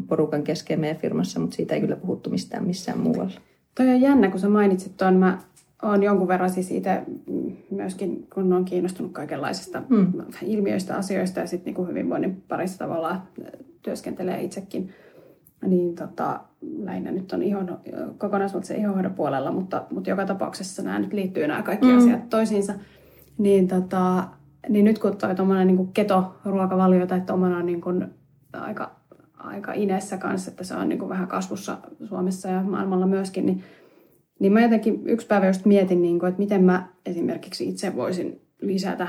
[0.08, 3.40] porukan kesken meidän firmassa, mutta siitä ei kyllä puhuttu mistään missään muualla.
[3.74, 5.16] Toi on jännä, kun sä mainitsit tuon.
[5.16, 5.38] Mä
[5.82, 7.02] oon jonkun verran siis itse
[7.70, 10.12] myöskin, kun on kiinnostunut kaikenlaisista mm.
[10.42, 13.22] ilmiöistä, asioista ja sitten niin hyvinvoinnin parissa tavallaan
[13.82, 14.90] työskentelee itsekin.
[15.66, 16.40] Niin tota,
[16.78, 17.78] lähinnä nyt on ihon,
[18.18, 21.98] kokonaisvaltaisen ihonhoidon puolella, mutta, mutta joka tapauksessa nämä nyt liittyy nämä kaikki mm.
[21.98, 22.74] asiat toisiinsa
[23.38, 24.28] niin, tota,
[24.68, 28.06] niin nyt kun toi tuommoinen niin keto-ruokavalio tai tuommoinen niin kuin
[28.52, 28.96] aika,
[29.38, 33.64] aika inessä kanssa, että se on niin kuin vähän kasvussa Suomessa ja maailmalla myöskin, niin,
[34.38, 38.40] niin mä jotenkin yksi päivä just mietin, niin kuin, että miten mä esimerkiksi itse voisin
[38.62, 39.08] lisätä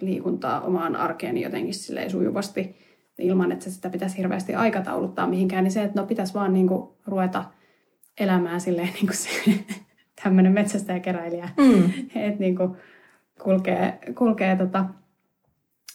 [0.00, 2.76] liikuntaa omaan arkeeni jotenkin silleen sujuvasti
[3.18, 6.88] ilman, että sitä pitäisi hirveästi aikatauluttaa mihinkään, niin se, että no pitäisi vaan niin kuin
[7.06, 7.44] ruveta
[8.20, 9.28] elämään silleen niin kuin se
[10.22, 11.48] tämmöinen metsästäjäkeräilijä.
[11.56, 11.84] Mm.
[12.22, 12.76] että niin kuin,
[13.42, 14.84] kulkee, kulkee tota,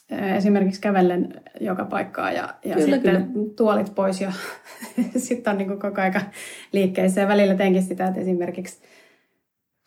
[0.10, 3.46] esimerkiksi kävellen joka paikkaa ja, ja kyllä, sitten kyllä.
[3.56, 4.32] tuolit pois ja
[5.18, 6.22] sitten on niin koko aika
[6.72, 7.22] liikkeessä.
[7.22, 8.84] Ja välillä teenkin sitä, että esimerkiksi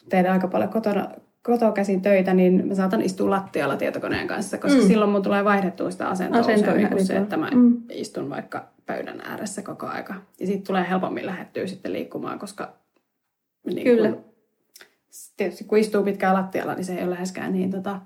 [0.08, 1.08] tehdään aika paljon kotona,
[1.42, 4.86] kotoa käsin töitä, niin mä saatan istua lattialla tietokoneen kanssa, koska mm.
[4.86, 7.82] silloin mun tulee vaihdettua sitä asentoa, asentoa usein, niin se, että mä mm.
[7.90, 10.14] istun vaikka pöydän ääressä koko aika.
[10.40, 12.72] Ja sitten tulee helpommin lähettyä sitten liikkumaan, koska
[13.66, 14.12] niin Kyllä.
[14.12, 14.24] Kun
[15.36, 18.00] tietysti kun istuu pitkään lattialla, niin se ei ole läheskään niin tota,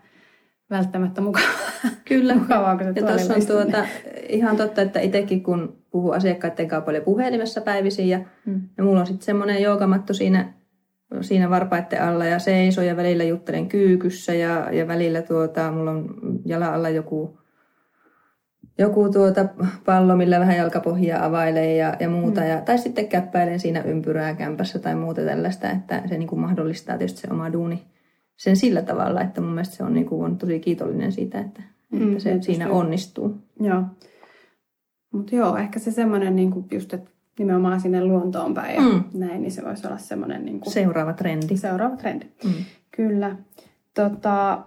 [0.70, 1.48] välttämättä mukavaa.
[2.08, 2.34] Kyllä.
[2.34, 3.86] mukavaa, kun se ja tuossa on tuota,
[4.28, 8.60] ihan totta, että itsekin kun puhuu asiakkaiden kanssa paljon puhelimessa päivisin ja, hmm.
[8.78, 10.52] ja mulla on sitten semmoinen joogamatto siinä,
[11.20, 16.14] siinä varpaiden alla ja seisoo ja välillä juttelen kyykyssä ja, ja välillä tuota, mulla on
[16.44, 17.39] jala alla joku
[18.80, 19.48] joku tuota
[19.84, 22.40] pallo, millä vähän jalkapohjaa availee ja, ja muuta.
[22.40, 22.46] Mm.
[22.46, 26.98] Ja, tai sitten käppäilen siinä ympyrää kämpässä tai muuta tällaista, että se niin kuin mahdollistaa
[26.98, 27.82] tietysti se oma duuni
[28.36, 31.62] sen sillä tavalla, että mun mielestä se on, niin kuin, on tosi kiitollinen siitä, että,
[31.92, 33.38] mm, että se siinä onnistuu.
[33.60, 33.82] Joo.
[35.12, 39.04] Mutta joo, ehkä se semmoinen niin kuin just, että nimenomaan sinne luontoon päin ja mm.
[39.14, 40.44] näin, niin se voisi olla semmoinen...
[40.44, 41.56] Niin kuin, seuraava trendi.
[41.56, 42.64] Seuraava trendi, mm.
[42.96, 43.36] kyllä.
[43.94, 44.64] Tota,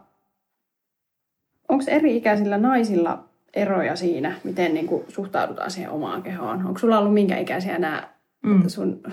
[1.69, 6.65] Onko eri-ikäisillä naisilla eroja siinä, miten niin kuin suhtaudutaan siihen omaan kehoon?
[6.65, 8.09] Onko sulla ollut minkä ikäisiä nämä
[8.43, 8.67] mm.
[8.67, 9.03] sun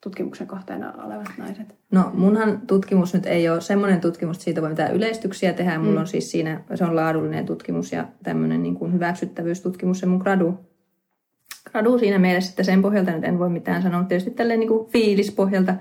[0.00, 1.74] tutkimuksen kohteena olevat naiset?
[1.92, 5.78] No munhan tutkimus nyt ei ole semmoinen tutkimus, että siitä voi mitään yleistyksiä tehdä.
[5.78, 6.00] Mulla mm.
[6.00, 10.54] on siis siinä, se on laadullinen tutkimus ja tämmöinen niin kuin hyväksyttävyystutkimus se mun gradu.
[11.70, 14.04] Gradu siinä mielessä, että sen pohjalta nyt en voi mitään sanoa.
[14.04, 15.74] Tietysti tälleen niin kuin fiilispohjalta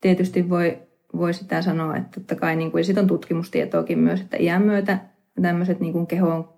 [0.00, 0.78] tietysti voi,
[1.16, 4.62] voi sitä sanoa, että totta kai niin kuin, ja sitten on tutkimustietoakin myös, että iän
[4.62, 4.98] myötä
[5.42, 6.48] tämmöiset niin kuin kehoon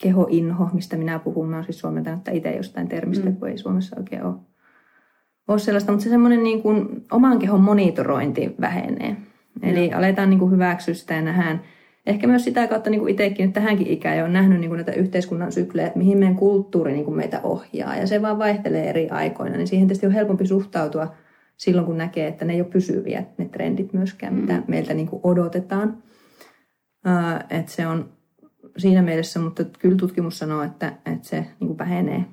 [0.00, 1.48] kehoinho, mistä minä puhun.
[1.48, 3.36] Mä oon siis suomentanut itse jostain termistä, mm.
[3.36, 4.34] kun ei Suomessa oikein ole,
[5.48, 5.92] ole sellaista.
[5.92, 9.16] Mutta se semmoinen niin kuin oman kehon monitorointi vähenee.
[9.62, 11.62] Eli aletaan niin kuin hyväksyä sitä ja nähdään.
[12.06, 14.76] Ehkä myös sitä kautta niin kuin itsekin nyt tähänkin ikään jo on nähnyt niin kuin
[14.76, 17.96] näitä yhteiskunnan syklejä, että mihin meidän kulttuuri niin kuin meitä ohjaa.
[17.96, 21.14] Ja se vaan vaihtelee eri aikoina, niin siihen tietysti on helpompi suhtautua
[21.56, 24.64] silloin kun näkee, että ne ei ole pysyviä ne trendit myöskään, mitä mm.
[24.66, 26.02] meiltä niin kuin odotetaan.
[27.06, 28.08] Uh, että se on
[28.80, 32.24] siinä mielessä, mutta kyllä tutkimus sanoo, että, että se niin kuin vähenee,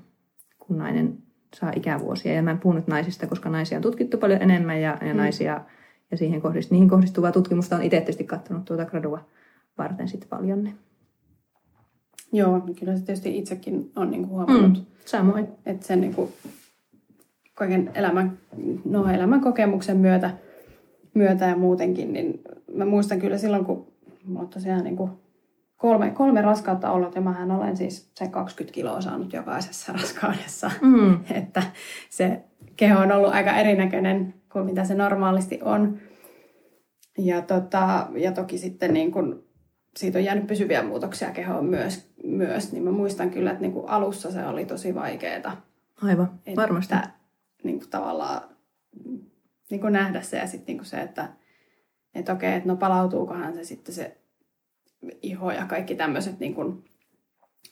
[0.60, 1.18] kun nainen
[1.56, 2.34] saa ikävuosia.
[2.34, 5.18] Ja mä en puhu nyt naisista, koska naisia on tutkittu paljon enemmän ja, ja mm.
[5.18, 5.62] naisia
[6.12, 9.26] ja siihen kohdist, niihin kohdistuvaa tutkimusta on itse tietysti katsonut tuota gradua
[9.78, 10.64] varten sitten paljon.
[10.64, 10.76] Niin.
[12.34, 14.78] Joo, kyllä se tietysti itsekin on niin kuin huomannut.
[14.78, 15.48] Mm, samoin.
[15.66, 16.30] Että sen niin kuin
[17.54, 18.38] kaiken elämän,
[18.86, 20.38] no, elämän kokemuksen myötä,
[21.14, 22.42] myötä ja muutenkin, niin
[22.76, 23.88] mä muistan kyllä silloin, kun
[24.26, 25.12] mulla tosiaan niin kuin
[25.78, 30.72] kolme, kolme raskautta ollut ja mähän olen siis sen 20 kiloa saanut jokaisessa raskaudessa.
[30.82, 31.20] Mm.
[31.34, 31.64] että
[32.10, 32.44] se
[32.76, 36.00] keho on ollut aika erinäköinen kuin mitä se normaalisti on.
[37.18, 39.44] Ja, tota, ja toki sitten niin kun,
[39.98, 43.90] siitä on jäänyt pysyviä muutoksia kehoon myös, myös niin mä muistan kyllä, että niin kuin
[43.90, 45.62] alussa se oli tosi vaikeaa.
[46.04, 46.96] Aivan, että, varmasti.
[46.96, 47.10] Että,
[47.64, 48.42] niin tavallaan
[49.70, 51.30] niin kuin nähdä se ja sitten niin kuin se, että,
[52.16, 54.18] että okei, että no palautuukohan se sitten se
[55.22, 56.84] iho ja kaikki tämmöiset niin kuin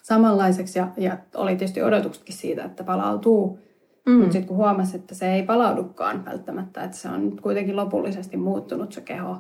[0.04, 0.80] samanlaiseksi.
[0.80, 3.60] Ja, ja oli tietysti odotuksetkin siitä, että palautuu.
[4.06, 4.14] Mm.
[4.14, 8.94] Mutta sitten kun huomasi, että se ei palaudukaan välttämättä, että se on kuitenkin lopullisesti muuttunut
[8.94, 9.38] se keho,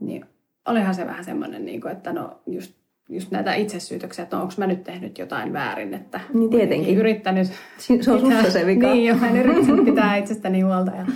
[0.00, 0.26] niin
[0.68, 2.74] olihan se vähän semmoinen, niin kuin, että no just,
[3.08, 6.98] just näitä itsesyytöksiä, että no, onko mä nyt tehnyt jotain väärin, että niin tietenkin.
[6.98, 7.52] yrittänyt...
[7.78, 8.86] Se on sussa se vika.
[8.86, 11.06] Niin, jo, en yrittänyt pitää itsestäni huolta ja,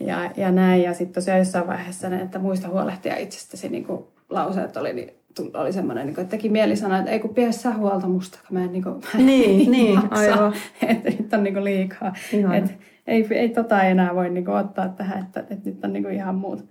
[0.00, 0.82] ja, ja näin.
[0.82, 5.12] Ja sitten tosiaan jossain vaiheessa, että muista huolehtia itsestäsi niin kuin lauseet oli, niin
[5.54, 8.58] oli semmoinen, niin että teki mieli sanoa, että ei kun pidä sä huolta musta, kun
[8.58, 10.54] mä en, niin kuin, mä en niin, niin, aivan.
[10.88, 12.14] että nyt on niin kuin liikaa.
[12.58, 12.72] Että
[13.06, 16.14] ei, ei tota enää voi niin kuin ottaa tähän, että, että nyt on niin kuin
[16.14, 16.64] ihan muut,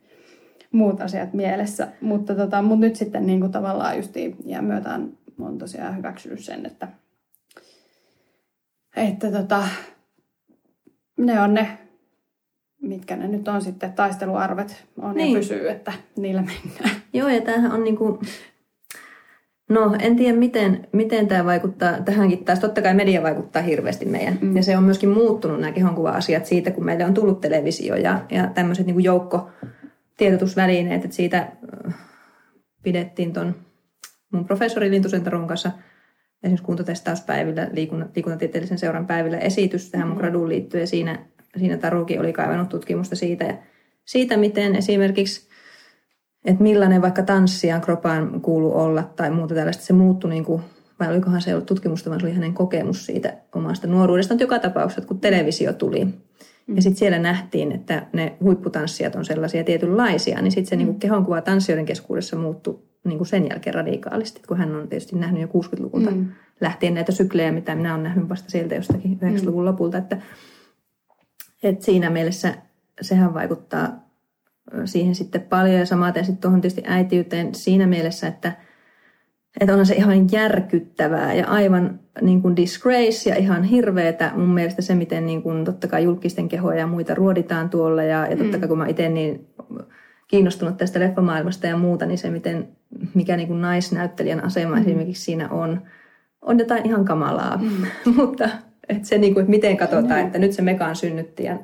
[0.72, 1.88] muut asiat mielessä.
[2.02, 6.66] Mutta, tota, mutta nyt sitten niin kuin tavallaan justiin ja myötään on tosiaan hyväksynyt sen,
[6.66, 6.88] että,
[8.96, 9.64] että tota,
[11.18, 11.78] ne on ne
[12.82, 15.34] mitkä ne nyt on sitten, taisteluarvet on niin.
[15.34, 17.05] ja pysyy, että niillä mennään.
[17.16, 18.20] Joo, ja tämähän on niin kuin,
[19.70, 22.60] no en tiedä miten, miten tämä vaikuttaa tähänkin taas.
[22.60, 24.38] Totta kai media vaikuttaa hirveästi meidän.
[24.42, 24.58] Mm.
[24.58, 28.48] Ja se on myöskin muuttunut nämä kehonkuva-asiat siitä, kun meille on tullut televisio ja, ja
[28.48, 29.50] tämmöiset niin joukko
[30.18, 31.38] tiedotusvälineet, että siitä
[31.88, 31.94] äh,
[32.84, 33.56] pidettiin ton
[34.32, 35.72] mun professori Lintusen kanssa
[36.44, 37.70] esimerkiksi kuntotestauspäivillä,
[38.16, 40.22] liikuntatieteellisen seuran päivillä esitys tähän mun mm.
[40.22, 41.26] graduun liittyen ja siinä
[41.58, 43.58] siinä Taruki oli kaivannut tutkimusta siitä, ja
[44.06, 45.45] siitä miten esimerkiksi,
[46.46, 50.62] että millainen vaikka tanssija kropaan kuuluu olla tai muuta tällaista, se muuttui niin kuin,
[51.00, 55.08] vai olikohan se ollut tutkimusta, vaan se oli hänen kokemus siitä omasta nuoruudestaan, joka tapauksessa,
[55.08, 56.08] kun televisio tuli.
[56.76, 60.86] Ja sitten siellä nähtiin, että ne huipputanssijat on sellaisia tietynlaisia, niin sitten se mm.
[60.86, 65.42] niin kehonkuva tanssijoiden keskuudessa muuttui niin kuin sen jälkeen radikaalisti, kun hän on tietysti nähnyt
[65.42, 66.28] jo 60-luvulta mm.
[66.62, 69.66] lähtien näitä syklejä, mitä minä olen nähnyt vasta sieltä jostakin 90-luvun mm.
[69.66, 70.18] lopulta, että
[71.64, 72.54] et siinä mielessä
[73.02, 74.05] sehän vaikuttaa
[74.86, 78.52] siihen sitten paljon ja samaten sitten tuohon tietysti äitiyteen siinä mielessä, että,
[79.60, 84.82] että onhan se ihan järkyttävää ja aivan niin kuin disgrace ja ihan hirveetä mun mielestä
[84.82, 88.60] se, miten niin kuin totta kai julkisten kehoja ja muita ruoditaan tuolla ja, ja totta
[88.60, 89.48] kai kun mä itse niin
[90.28, 92.68] kiinnostunut tästä leffamaailmasta ja muuta, niin se, miten,
[93.14, 94.82] mikä niin kuin naisnäyttelijän asema mm.
[94.82, 95.82] esimerkiksi siinä on,
[96.42, 97.88] on jotain ihan kamalaa, mm.
[98.18, 98.50] mutta
[98.90, 100.26] että se, niin kuin, että miten katsotaan, mm.
[100.26, 101.60] että nyt se mekaan synnytti ja mm,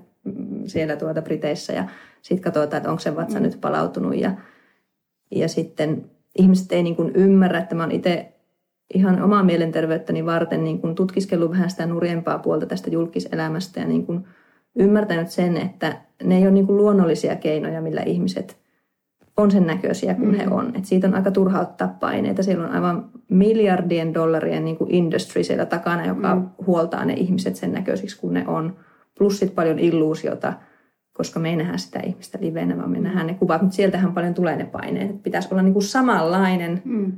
[0.65, 1.85] siellä tuota Briteissä ja
[2.21, 3.43] sitten katsotaan, että onko se vatsa mm.
[3.43, 4.31] nyt palautunut ja,
[5.31, 8.33] ja sitten ihmiset ei niin kuin ymmärrä, että mä oon itse
[8.93, 14.05] ihan omaa mielenterveyttäni varten niin kuin tutkiskellut vähän sitä nurjempaa puolta tästä julkiselämästä ja niin
[14.05, 14.25] kuin
[14.75, 18.61] ymmärtänyt sen, että ne ei ole niin kuin luonnollisia keinoja, millä ihmiset
[19.37, 20.37] on sen näköisiä kuin mm.
[20.37, 20.75] he on.
[20.75, 22.43] Et siitä on aika turha ottaa paineita.
[22.43, 26.49] Siellä on aivan miljardien dollarien niin kuin industry siellä takana, joka mm.
[26.67, 28.75] huoltaa ne ihmiset sen näköisiksi kuin ne on.
[29.21, 30.53] Plus sit paljon illuusiota,
[31.13, 33.03] koska me ei nähdä sitä ihmistä livenä, vaan me mm.
[33.03, 33.61] nähdään ne kuvat.
[33.61, 35.09] Mutta sieltähän paljon tulee ne paineet.
[35.09, 37.11] Et pitäisi olla niin kuin samanlainen mm.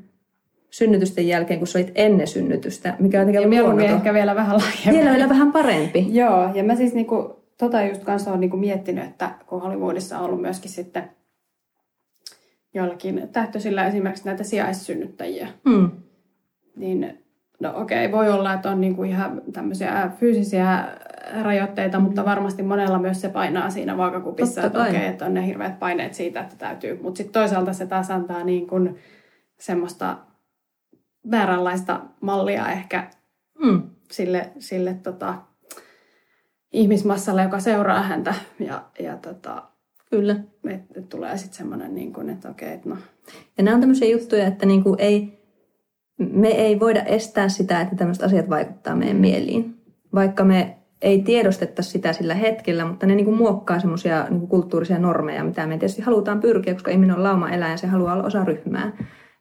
[0.70, 2.96] synnytysten jälkeen, kun sä olit ennen synnytystä.
[3.00, 4.92] Mikä on ja mieluummin ehkä vielä vähän laajempi.
[4.92, 6.08] Vielä, vielä vähän parempi.
[6.10, 10.26] Joo, ja mä siis niinku, tota just kanssa olen niinku miettinyt, että kun Hollywoodissa on
[10.26, 11.10] ollut myöskin sitten–
[12.74, 15.48] joillakin tähtöisillä esimerkiksi näitä sijaissynnyttäjiä.
[15.66, 15.92] Mm.
[16.76, 17.24] Niin
[17.60, 20.88] no okei, okay, voi olla, että on niinku ihan tämmöisiä fyysisiä
[21.42, 25.34] rajoitteita, mutta varmasti monella myös se painaa siinä vaakakupissa, Totta että okei, okay, että on
[25.34, 27.00] ne hirveät paineet siitä, että täytyy.
[27.02, 28.96] Mutta sitten toisaalta se taas antaa niin kuin
[29.60, 30.18] semmoista
[31.32, 33.10] vääränlaista mallia ehkä
[33.64, 33.82] mm.
[34.12, 35.36] sille, sille tota,
[36.74, 38.34] ihmismassalle, joka seuraa häntä.
[38.60, 39.64] Ja, ja tota,
[40.14, 40.36] Kyllä.
[40.70, 42.98] Että et tulee sitten semmoinen, niin kuin, että okei, että no.
[43.58, 45.44] Ja nämä on tämmöisiä juttuja, että niin kuin ei,
[46.18, 49.82] me ei voida estää sitä, että tämmöiset asiat vaikuttaa meidän mieliin.
[50.16, 55.00] Vaikka me ei tiedostettaisi sitä sillä hetkellä, mutta ne niin kuin muokkaa semmoisia niin kulttuurisia
[55.00, 58.46] normeja, mitä me tietysti halutaan pyrkiä, koska ihminen on lauma-eläin ja se haluaa olla osa
[58.46, 58.92] ryhmää.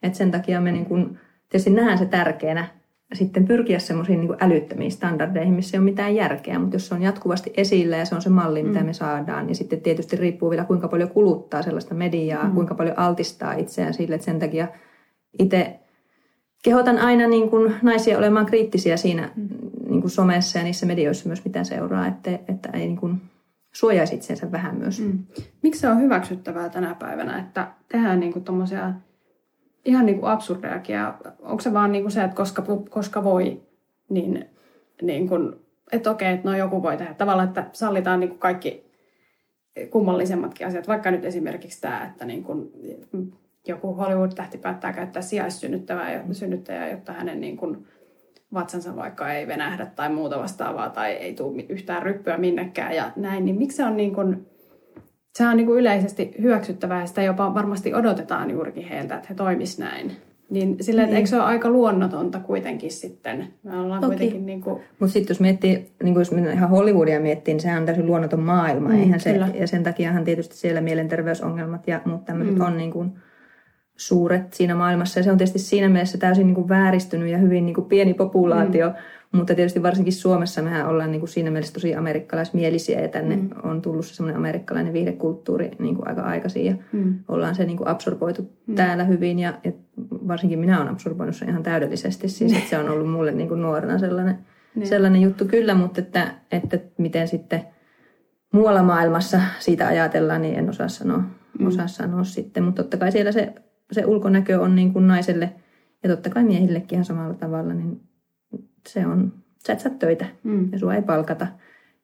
[0.03, 2.69] Et sen takia me niin kuin, tietysti nähdään se tärkeänä
[3.13, 7.03] sitten pyrkiä semmoisiin niin älyttömiin standardeihin, missä ei ole mitään järkeä, mutta jos se on
[7.03, 8.87] jatkuvasti esillä ja se on se malli, mitä mm.
[8.87, 12.55] me saadaan, niin sitten tietysti riippuu vielä kuinka paljon kuluttaa sellaista mediaa, mm.
[12.55, 14.69] kuinka paljon altistaa itseään sille, että sen takia
[15.39, 15.79] itse
[16.65, 19.49] kehotan aina niin kuin naisia olemaan kriittisiä siinä mm.
[20.03, 23.21] Niin kuin somessa ja niissä medioissa myös, mitä seuraa, että, että ei niin kuin
[23.73, 25.01] suojaisi itsensä vähän myös.
[25.01, 25.19] Mm.
[25.63, 28.93] Miksi se on hyväksyttävää tänä päivänä, että tehdään niin kuin tommosia
[29.85, 30.97] ihan niin kuin absurdeakin.
[31.41, 33.63] Onko se vaan niin kuin se, että koska, koska voi,
[34.09, 34.49] niin,
[35.03, 35.53] niin kuin,
[35.93, 37.15] että okei, että no joku voi tehdä.
[37.15, 38.93] Tavallaan, että sallitaan niin kuin kaikki
[39.91, 40.89] kummallisemmatkin asiat.
[40.89, 42.73] Vaikka nyt esimerkiksi tämä, että niin kuin
[43.67, 47.87] joku Hollywood-tähti päättää käyttää sijaissynnyttäjää, synnyttäjää, jotta hänen niin kuin
[48.55, 53.45] vatsansa vaikka ei venähdä tai muuta vastaavaa tai ei tule yhtään ryppyä minnekään ja näin,
[53.45, 54.47] niin miksi se on niin kuin,
[55.39, 59.35] se on niin kuin yleisesti hyväksyttävää ja sitä jopa varmasti odotetaan juurikin heiltä, että he
[59.35, 60.13] toimisivat näin.
[60.51, 61.17] Niin silleen, niin.
[61.17, 63.49] eikö se ole aika luonnotonta kuitenkin sitten?
[63.63, 64.17] Me ollaan Toki.
[64.17, 64.83] kuitenkin niin kuin...
[64.99, 68.41] Mutta sitten jos miettii, niin jos mennään ihan Hollywoodia miettii, niin sehän on täysin luonnoton
[68.41, 68.89] maailma.
[68.89, 72.61] Mm, Eihän se, ja sen takiahan tietysti siellä mielenterveysongelmat ja muut tämmöiset mm.
[72.61, 73.13] on niin kuin
[73.97, 75.21] suuret siinä maailmassa.
[75.21, 78.15] Ja se on tietysti siinä mielessä täysin niin kuin vääristynyt ja hyvin niin kuin pieni
[78.15, 78.89] populaatio.
[78.89, 78.95] Mm.
[79.33, 83.51] Mutta tietysti varsinkin Suomessa mehän ollaan niin kuin siinä mielessä tosi amerikkalaismielisiä ja tänne mm.
[83.63, 87.19] on tullut se semmoinen amerikkalainen viihdekulttuuri niin kuin aika aikaisin ja mm.
[87.29, 88.75] ollaan se niin kuin absorboitu mm.
[88.75, 89.73] täällä hyvin ja, ja
[90.11, 92.29] varsinkin minä olen absorboinut sen ihan täydellisesti.
[92.29, 94.39] Siis että se on ollut mulle niin kuin nuorena sellainen,
[94.75, 94.87] niin.
[94.87, 97.63] sellainen juttu kyllä, mutta että, että miten sitten
[98.53, 101.23] muualla maailmassa siitä ajatellaan, niin en osaa sanoa,
[101.59, 101.67] mm.
[101.67, 102.63] osaa sanoa sitten.
[102.63, 103.55] Mutta totta kai siellä se,
[103.93, 105.53] se ulkonäkö on niin kuin naiselle
[106.03, 108.01] ja totta kai miehillekin ihan samalla tavalla, niin
[108.89, 109.33] se on,
[109.67, 110.73] sä et saa töitä mm.
[110.73, 111.47] ja sua ei palkata,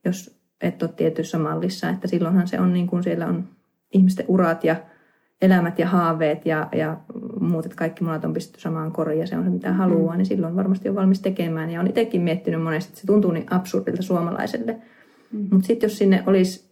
[0.04, 1.88] jos et ole tietyssä mallissa.
[1.88, 3.44] Että silloinhan se on niin kuin siellä on
[3.92, 4.76] ihmisten urat ja
[5.42, 6.96] elämät ja haaveet ja, ja
[7.40, 10.18] muut, että kaikki munat on pistetty samaan koriin ja se on se mitä haluaa, mm.
[10.18, 11.70] niin silloin varmasti on valmis tekemään.
[11.70, 14.76] Ja on itsekin miettinyt monesti, että se tuntuu niin absurdilta suomalaiselle.
[15.32, 15.48] Mm.
[15.50, 16.67] Mutta sitten jos sinne olisi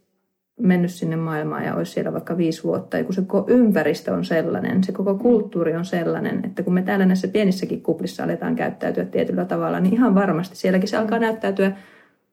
[0.57, 4.25] mennyt sinne maailmaan ja olisi siellä vaikka viisi vuotta, ja kun se koko ympäristö on
[4.25, 9.05] sellainen, se koko kulttuuri on sellainen, että kun me täällä näissä pienissäkin kuplissa aletaan käyttäytyä
[9.05, 11.71] tietyllä tavalla, niin ihan varmasti sielläkin se alkaa näyttäytyä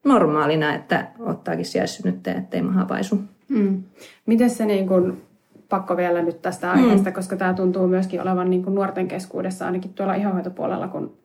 [0.04, 3.20] normaalina, että ottaakin sijaissynnyttäjä, ettei maha paisu.
[3.48, 3.82] Mm.
[4.26, 5.22] Miten se niin kun,
[5.68, 7.14] pakko vielä nyt tästä aiheesta, mm.
[7.14, 11.16] koska tämä tuntuu myöskin olevan niin kun nuorten keskuudessa, ainakin tuolla ihohoitopuolella, kun,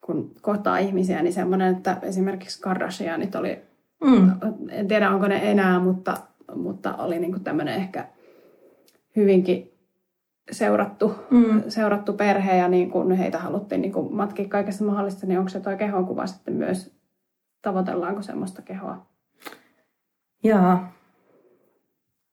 [0.00, 3.69] kun kohtaa ihmisiä, niin semmoinen, että esimerkiksi Kardashianit oli
[4.04, 4.32] Mm.
[4.70, 6.16] En tiedä, onko ne enää, mutta,
[6.54, 8.08] mutta oli niin tämmöinen ehkä
[9.16, 9.72] hyvinkin
[10.50, 11.62] seurattu, mm.
[11.68, 15.60] seurattu perhe ja niin kuin heitä haluttiin niin kuin matkia kaikesta mahdollista, niin onko se
[15.60, 16.94] tuo kehonkuva sitten myös,
[17.62, 19.06] tavoitellaanko semmoista kehoa?
[20.44, 20.78] Joo,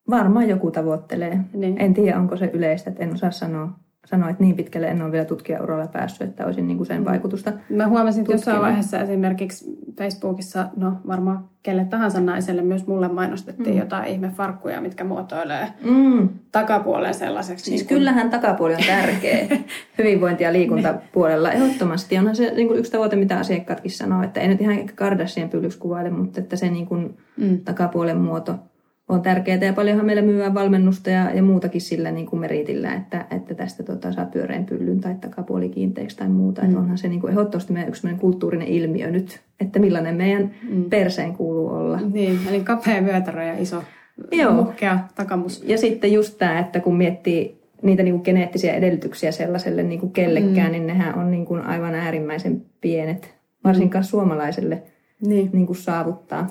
[0.09, 1.39] varmaan joku tavoittelee.
[1.53, 1.81] Niin.
[1.81, 3.69] En tiedä, onko se yleistä, että en osaa sanoa
[4.07, 7.05] sanoa, että niin pitkälle en ole vielä tutkijauralla päässyt, että olisin niin kuin sen mm.
[7.05, 9.65] vaikutusta Mä huomasin että jossain vaiheessa esimerkiksi
[9.97, 13.79] Facebookissa, no varmaan kelle tahansa naiselle, myös mulle mainostettiin mm.
[13.79, 16.29] jotain ihmefarkkuja, mitkä muotoilee mm.
[16.51, 17.65] takapuolen sellaiseksi.
[17.65, 17.97] Siis niin kuin...
[17.97, 19.47] kyllähän takapuoli on tärkeä
[19.97, 21.51] hyvinvointi- ja liikuntapuolella.
[21.51, 25.49] Ehdottomasti onhan se niin kuin yksi tavoite, mitä asiakkaatkin sanoo, että ei nyt ihan Kardashian
[25.49, 27.59] pyllyksi kuvaile, mutta että se niin kuin mm.
[27.59, 28.55] takapuolen muoto–
[29.09, 33.25] on tärkeää ja paljonhan meillä myyään valmennusta ja, ja muutakin sillä niin kuin meritillä, että,
[33.31, 36.61] että tästä tota, saa pyöreän pyllyn tai takapuoli kiinteäksi tai muuta.
[36.61, 36.67] Mm.
[36.67, 40.83] Että onhan se niin kuin ehdottomasti meidän yksi kulttuurinen ilmiö nyt, että millainen meidän mm.
[40.83, 41.99] perseen kuuluu olla.
[42.13, 43.83] Niin, eli kapea vyötärö ja iso
[44.31, 44.53] Joo.
[44.53, 45.63] muhkea takamus.
[45.67, 50.11] Ja sitten just tämä, että kun miettii niitä niin kuin geneettisiä edellytyksiä sellaiselle niin kuin
[50.11, 50.71] kellekään, mm.
[50.71, 54.07] niin nehän on niin kuin aivan äärimmäisen pienet, varsinkaan mm.
[54.07, 54.83] suomalaiselle
[55.21, 55.49] niin.
[55.53, 56.47] Niin kuin saavuttaa.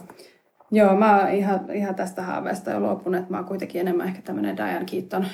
[0.70, 4.22] Joo, mä oon ihan, ihan tästä haaveesta jo luopunut, että mä oon kuitenkin enemmän ehkä
[4.22, 5.26] tämmöinen Diane Keaton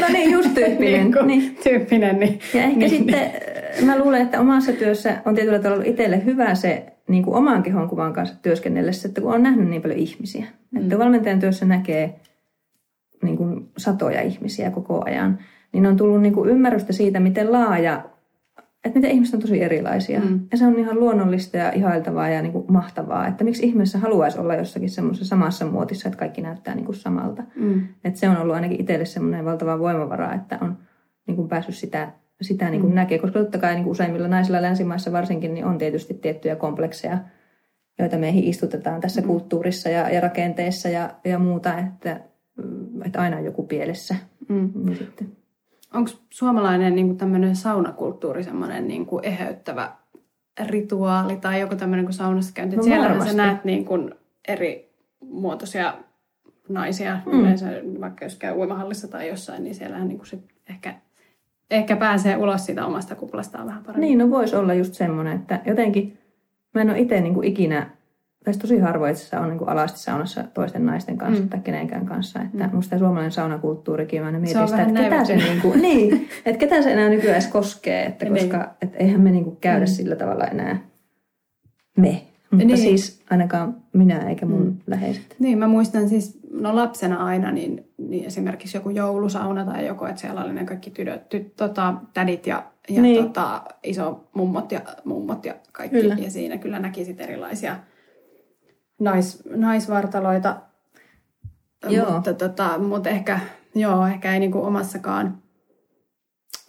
[0.00, 1.10] No niin, just tyyppinen.
[1.10, 1.58] niin, niin.
[1.62, 2.40] tyyppinen niin.
[2.54, 3.32] Ja ehkä niin, sitten
[3.76, 3.86] niin.
[3.86, 7.62] mä luulen, että omassa työssä on tietyllä tavalla ollut itselle hyvä se niin kuin oman
[7.62, 10.44] kehon kuvan kanssa työskennellessä, että kun on nähnyt niin paljon ihmisiä.
[10.70, 10.82] Mm.
[10.82, 12.20] Että valmentajan työssä näkee
[13.22, 15.38] niin kuin satoja ihmisiä koko ajan,
[15.72, 18.02] niin on tullut niin kuin ymmärrystä siitä, miten laaja
[18.84, 20.20] että miten ihmiset on tosi erilaisia.
[20.20, 20.40] Mm.
[20.52, 24.38] Ja se on ihan luonnollista ja ihailtavaa ja niin kuin mahtavaa, että miksi ihmeessä haluaisi
[24.38, 27.42] olla jossakin semmoisessa samassa muotissa, että kaikki näyttää niin kuin samalta.
[27.56, 27.88] Mm.
[28.04, 30.78] Että se on ollut ainakin itselle semmoinen valtava voimavara, että on
[31.26, 32.12] niin kuin päässyt sitä,
[32.42, 32.94] sitä niin kuin mm.
[32.94, 33.18] näkee.
[33.18, 37.18] Koska totta kai niin kuin useimmilla naisilla länsimaissa varsinkin niin on tietysti tiettyjä komplekseja,
[37.98, 39.26] joita meihin istutetaan tässä mm.
[39.26, 42.20] kulttuurissa ja, ja rakenteessa ja, ja muuta, että,
[43.04, 44.16] että aina on joku pielessä.
[44.48, 44.70] Mm.
[44.74, 45.39] Niin sitten
[45.94, 49.92] onko suomalainen niin tämmöinen saunakulttuuri semmoinen niin eheyttävä
[50.64, 52.76] rituaali tai joku tämmöinen kuin saunassa käynti.
[52.76, 53.30] No varmasti.
[53.30, 54.14] sä näet niin kuin
[54.48, 55.94] eri muotoisia
[56.68, 57.40] naisia, Mm.
[57.40, 57.66] yleensä
[58.00, 60.94] vaikka jos käy uimahallissa tai jossain, niin siellähän niin kuin sit ehkä,
[61.70, 64.06] ehkä pääsee ulos siitä omasta kuplastaan vähän paremmin.
[64.06, 66.18] Niin, no voisi olla just semmoinen, että jotenkin
[66.74, 67.90] mä en ole itse niin ikinä,
[68.44, 71.48] tai tosi harvoin itse on niin alasti saunassa toisten naisten kanssa mm.
[71.48, 72.40] Tai kenenkään kanssa.
[72.42, 72.74] Että mm.
[72.76, 76.82] Musta suomalainen saunakulttuurikin, mä aina mietin sitä, että ketä se, niin kuin, niin, että ketä
[76.82, 78.34] se enää nykyään edes koskee, että Niin.
[78.34, 79.90] koska et eihän me niin kuin käydä Mm.
[79.90, 80.78] sillä tavalla enää
[81.98, 82.22] me.
[82.50, 82.78] Mutta Niin.
[82.78, 84.76] siis ainakaan minä eikä mun Mm.
[84.86, 85.36] läheiset.
[85.38, 90.20] Niin, mä muistan siis, no lapsena aina, niin, niin esimerkiksi joku joulusauna tai joku, että
[90.20, 93.14] siellä oli ne kaikki tytöt, tyt, tota, tädit ja, ja Niin.
[93.14, 93.24] niin.
[93.24, 96.00] tota, iso mummot ja mummot ja kaikki.
[96.00, 96.16] Kyllä.
[96.18, 97.76] Ja siinä kyllä näki sit erilaisia
[99.00, 100.56] nais, naisvartaloita.
[101.88, 102.10] Joo.
[102.12, 103.40] Mutta, tota, mutta ehkä,
[103.74, 105.38] joo, ehkä ei niinku omassakaan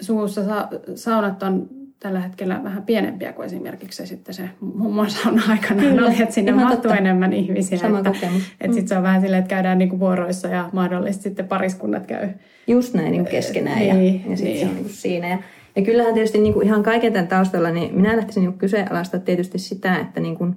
[0.01, 1.69] suussa sa, saunat on
[1.99, 6.51] tällä hetkellä vähän pienempiä kuin esimerkiksi sitten se mummon sauna aikana Kyllä, oli, että sinne
[6.51, 6.97] mahtuu totta.
[6.97, 7.77] enemmän ihmisiä.
[7.77, 8.43] Sama että, kokemus.
[8.51, 8.73] että Mm.
[8.73, 12.29] sitten se on vähän silleen, että käydään niinku vuoroissa ja mahdollisesti sitten pariskunnat käy.
[12.67, 14.59] Just näin niin keskenään ja, Niin, ja sitten niin.
[14.59, 15.27] se on niin kuin siinä.
[15.29, 15.37] Ja,
[15.75, 19.57] ja kyllähän tietysti niin kuin ihan kaiken tämän taustalla, niin minä lähtisin niin kyseenalaista tietysti
[19.59, 20.55] sitä, että niin kuin,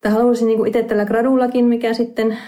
[0.00, 2.38] tai haluaisin niin itse tällä gradullakin, mikä sitten,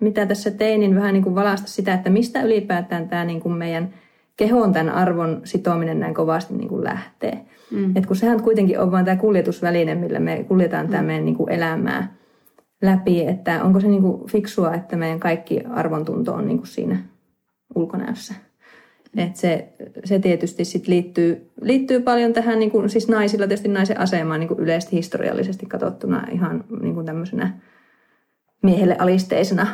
[0.00, 3.54] mitä tässä tein, niin vähän niin kuin valaista sitä, että mistä ylipäätään tämä niin kuin
[3.54, 3.94] meidän
[4.36, 7.46] kehon tämän arvon sitominen näin kovasti niin kuin lähtee.
[7.70, 7.96] Mm.
[7.96, 11.52] Et kun sehän kuitenkin on vain tämä kuljetusväline, millä me kuljetaan tämä meidän niin kuin
[11.52, 12.14] elämää
[12.82, 16.98] läpi, että onko se niin kuin fiksua, että meidän kaikki arvontunto on niin kuin siinä
[17.74, 18.34] ulkonäössä.
[19.16, 19.72] Et se,
[20.04, 24.48] se tietysti sit liittyy, liittyy paljon tähän, niin kuin, siis naisilla tietysti naisen asemaan niin
[24.48, 27.58] kuin yleisesti historiallisesti katsottuna ihan niin kuin tämmöisenä
[28.62, 29.66] miehelle alisteisena,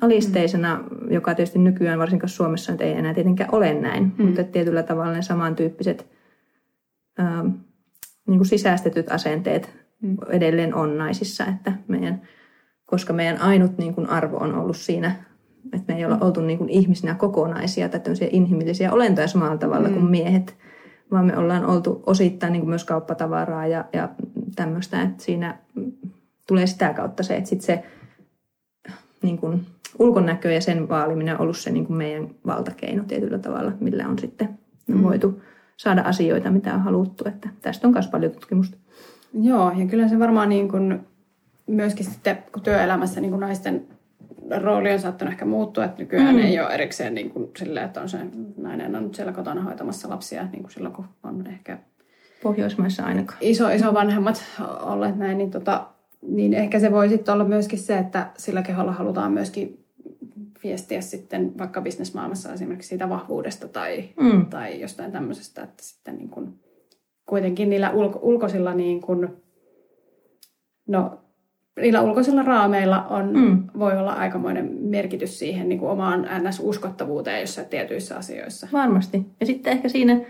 [0.00, 1.12] alisteisena mm.
[1.12, 4.26] joka tietysti nykyään varsinkin Suomessa nyt ei enää tietenkään ole näin, mm.
[4.26, 6.06] mutta tietyllä tavalla ne samantyyppiset
[7.20, 7.46] ähm,
[8.28, 9.70] niin kuin sisäistetyt asenteet
[10.00, 10.16] mm.
[10.28, 12.22] edelleen on naisissa, että meidän,
[12.84, 15.14] koska meidän ainut niin kuin arvo on ollut siinä,
[15.72, 19.88] että me ei olla oltu niin kuin ihmisinä kokonaisia tai tämmöisiä inhimillisiä olentoja samalla tavalla
[19.88, 19.94] mm.
[19.94, 20.56] kuin miehet,
[21.10, 24.08] vaan me ollaan oltu osittain niin kuin myös kauppatavaraa ja, ja
[24.56, 25.58] tämmöistä, että siinä
[26.46, 27.82] tulee sitä kautta se, että sit se
[29.22, 29.66] niin kuin
[29.98, 34.18] ulkonäkö ja sen vaaliminen on ollut se niin kuin meidän valtakeino tietyllä tavalla, millä on
[34.18, 35.02] sitten mm.
[35.02, 35.40] voitu
[35.76, 37.28] saada asioita, mitä on haluttu.
[37.28, 38.76] Että tästä on myös paljon tutkimusta.
[39.32, 41.00] Joo, ja kyllä se varmaan niin kuin
[41.66, 43.86] myöskin sitten, kun työelämässä niin kuin naisten
[44.62, 46.42] rooli on saattanut ehkä muuttua, että nykyään Mm.
[46.42, 48.18] ei ole erikseen niin kuin silleen, että on se
[48.56, 51.78] nainen on nyt siellä kotona hoitamassa lapsia, niin kuin silloin kun on ehkä
[52.42, 53.38] Pohjoismaissa ainakaan.
[53.40, 54.44] iso, iso vanhemmat
[54.80, 55.86] olleet näin, niin, tota,
[56.22, 59.78] niin ehkä se voi sitten olla myöskin se, että sillä keholla halutaan myöskin
[60.64, 64.46] viestiä sitten vaikka bisnesmaailmassa esimerkiksi siitä vahvuudesta tai, Mm.
[64.46, 66.60] tai jostain tämmöisestä, että sitten niin kuin,
[67.26, 69.28] kuitenkin niillä ulko, ulkoisilla niin kuin,
[70.88, 71.18] no,
[71.80, 73.62] niillä ulkoisilla raameilla on, Mm.
[73.78, 78.68] voi olla aikamoinen merkitys siihen niin kuin omaan NS-uskottavuuteen jossain tietyissä asioissa.
[78.72, 79.26] Varmasti.
[79.40, 80.20] Ja sitten ehkä siinä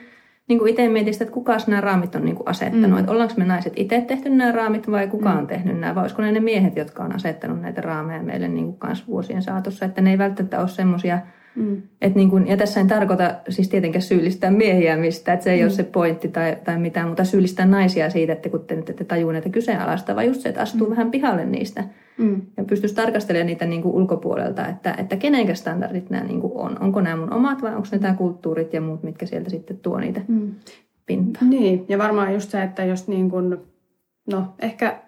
[0.48, 2.90] niin kuin itse mietin sitä, että kuka nämä raamit on niin kuin asettanut.
[2.90, 2.92] Mm.
[2.94, 2.98] Mm.
[2.98, 5.38] Että ollaanko me naiset itse tehty nämä raamit vai kuka Mm.
[5.38, 5.94] on tehnyt nämä.
[5.94, 9.42] Vai olisiko ne ne miehet, jotka on asettanut näitä raameja meille niin kuin kans vuosien
[9.42, 9.84] saatossa.
[9.84, 11.18] Että ne ei välttämättä ole semmoisia,
[11.56, 11.82] Mm.
[12.02, 15.58] että niin kuin, ja tässä en tarkoita siis tietenkään syyllistää miehiä mistä, että se ei
[15.58, 15.62] mm.
[15.62, 19.04] ole se pointti tai, tai mitään, mutta syyllistää naisia siitä, että kun te nyt ette
[19.04, 20.90] tajua näitä kyseenalaista, vaan just se, että astuu mm.
[20.90, 21.84] vähän pihalle niistä
[22.18, 22.42] Mm.
[22.56, 26.82] ja pystyisi tarkastelemaan niitä niin kuin ulkopuolelta, että, että kenenkä standardit nämä niin kuin on.
[26.82, 30.00] Onko nämä mun omat vai onko ne tämä kulttuurit ja muut, mitkä sieltä sitten tuo
[30.00, 30.54] niitä Mm.
[31.06, 31.50] pintaan.
[31.50, 33.56] Niin, ja varmaan just se, että jos niin kuin,
[34.30, 35.02] no ehkä,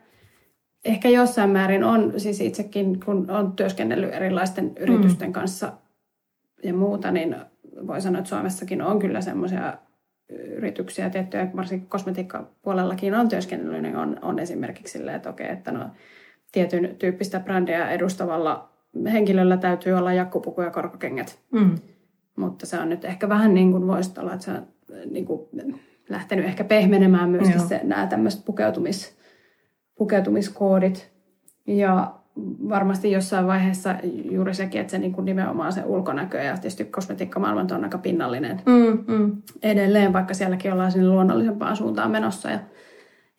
[0.85, 5.73] ehkä jossain määrin on, siis itsekin kun on työskennellyt erilaisten yritysten kanssa
[6.65, 7.37] ja muuta, niin
[7.87, 9.79] voi sanoa, että Suomessakin on kyllä semmoisia
[10.29, 15.91] yrityksiä, tiettyjä, varsinkin kosmetiikkapuolellakin on työskennellyt, niin on, on esimerkiksi silleen, että okei, että no
[16.53, 18.69] tietyn tyyppistä brändiä edustavalla
[19.13, 21.39] henkilöllä täytyy olla jakkupuku ja korkokengät.
[21.53, 21.79] Mm.
[22.37, 24.67] Mutta se on nyt ehkä vähän niin kuin voisi olla, että se on
[25.11, 25.49] niin kuin
[26.09, 27.69] lähtenyt ehkä pehmenemään Joo.
[27.69, 29.17] se, nämä tämmöiset pukeutumis,
[29.95, 31.13] pukeutumiskoodit.
[31.67, 32.15] Ja
[32.69, 33.95] varmasti jossain vaiheessa
[34.31, 38.61] juuri sekin, että se niin kuin nimenomaan se ulkonäkö ja tietysti kosmetiikkamaailma on aika pinnallinen
[38.67, 39.43] Mm, mm.
[39.63, 42.59] edelleen, vaikka sielläkin ollaan sinne luonnollisempaan suuntaan menossa ja,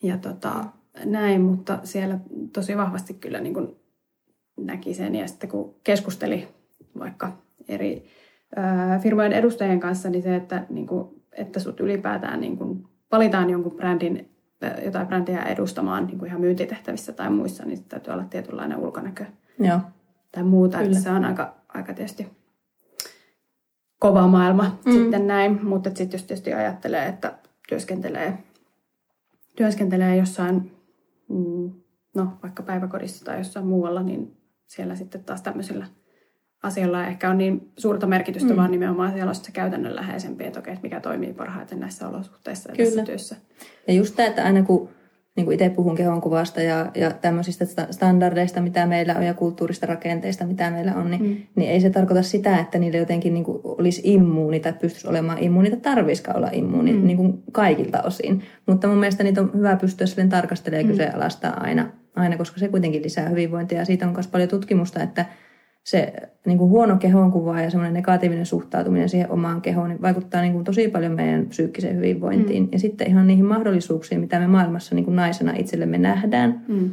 [0.04, 0.66] ja tota,
[1.06, 2.20] näin, mutta siellä
[2.54, 3.76] tosi vahvasti kyllä niin kuin
[4.60, 6.48] näki sen ja sitten kun keskusteli
[7.00, 7.32] vaikka
[7.68, 8.06] eri
[8.56, 13.50] ää, firmojen edustajien kanssa, niin se, että, niin kuin, että sut ylipäätään niin kuin valitaan
[13.50, 14.35] jonkun brändin,
[14.86, 19.26] jotain brändiä edustamaan niin kuin ihan myyntitehtävissä tai muissa, niin täytyy olla tietynlainen ulkonäkö
[19.60, 19.80] Joo.
[20.32, 20.78] tai muuta.
[20.78, 20.90] Kyllä.
[20.90, 22.28] Että se on aika, aika tietysti
[24.00, 24.92] kova maailma Mm.
[24.92, 24.98] mm.
[24.98, 25.66] sitten näin.
[25.66, 27.34] Mutta sitten jos tietysti ajattelee, että
[27.70, 28.38] työskentelee
[29.56, 30.72] työskentelee jossain,
[31.30, 31.72] mm,
[32.16, 34.38] no vaikka päiväkodissa tai jossain muualla, niin
[34.68, 35.88] siellä sitten taas tämmöisillä
[36.66, 38.56] asioilla ehkä on niin suurta merkitystä, mm.
[38.56, 42.76] vaan nimenomaan siellä on se käytännönläheisempi, että okei, että mikä toimii parhaiten näissä olosuhteissa ja
[42.76, 42.90] Kyllä.
[42.90, 43.36] tässä työssä.
[43.88, 44.90] Ja just tämä, että aina kun
[45.36, 50.46] niin kuin itse puhun kehonkuvasta ja, ja tämmöisistä standardeista, mitä meillä on ja kulttuurista rakenteista,
[50.46, 51.38] mitä meillä on, niin, mm.
[51.56, 55.44] niin ei se tarkoita sitä, että niille jotenkin niin kuin olisi immuuni tai pystyisi olemaan
[55.44, 57.08] immuuni tai tarvitsisikaan olla immuuni mm.
[57.08, 58.44] niin kuin kaikilta osin.
[58.68, 60.92] Mutta mun mielestä niitä on hyvä pystyä silleen tarkastelemaan ja mm.
[60.92, 63.80] kyseenalaistaa aina, aina, koska se kuitenkin lisää hyvinvointia.
[63.80, 65.26] Ja siitä on myös paljon tutkimusta, että
[65.86, 66.14] se
[66.46, 70.64] niin kuin huono kehonkuva ja semmoinen negatiivinen suhtautuminen siihen omaan kehoon niin vaikuttaa niin kuin
[70.66, 72.64] tosi paljon meidän psyykkiseen hyvinvointiin.
[72.64, 72.70] Mm.
[72.72, 76.62] Ja sitten ihan niihin mahdollisuuksiin, mitä me maailmassa niin kuin naisena itsellemme nähdään.
[76.68, 76.90] Mm.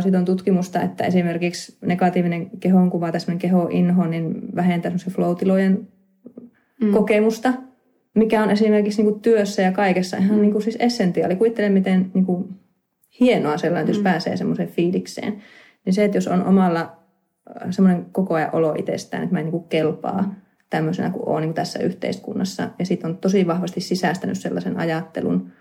[0.00, 5.88] Sitten on tutkimusta, että esimerkiksi negatiivinen kehonkuva tai semmoinen kehoinho niin vähentää semmoisen flow-tilojen
[6.82, 6.92] mm.
[6.92, 7.52] kokemusta,
[8.14, 10.42] mikä on esimerkiksi niin kuin työssä ja kaikessa ihan mm.
[10.42, 11.36] niin kuin siis essentiaali.
[11.36, 12.48] Kuvittele, miten niin kuin
[13.20, 14.04] hienoa sellainen, jos mm.
[14.04, 15.42] pääsee semmoiseen fiilikseen.
[15.84, 17.01] Niin se, että jos on omalla
[17.70, 20.34] semmoinen koko ajan olo itsestään, että mä en niin kuin kelpaa
[20.70, 22.70] tämmöisenä kuin olen niin tässä yhteiskunnassa.
[22.78, 25.52] Ja sitten on tosi vahvasti sisäistänyt sellaisen ajattelun.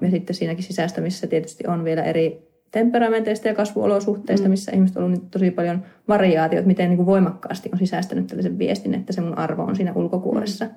[0.00, 4.50] Ja sitten siinäkin sisäistämisessä tietysti on vielä eri temperamenteista ja kasvuolosuhteista, mm.
[4.50, 8.94] missä ihmiset on ollut tosi paljon variaatiot, miten niin kuin voimakkaasti on sisäistänyt tällaisen viestin,
[8.94, 10.64] että se mun arvo on siinä ulkokuoressa.
[10.64, 10.70] Mm.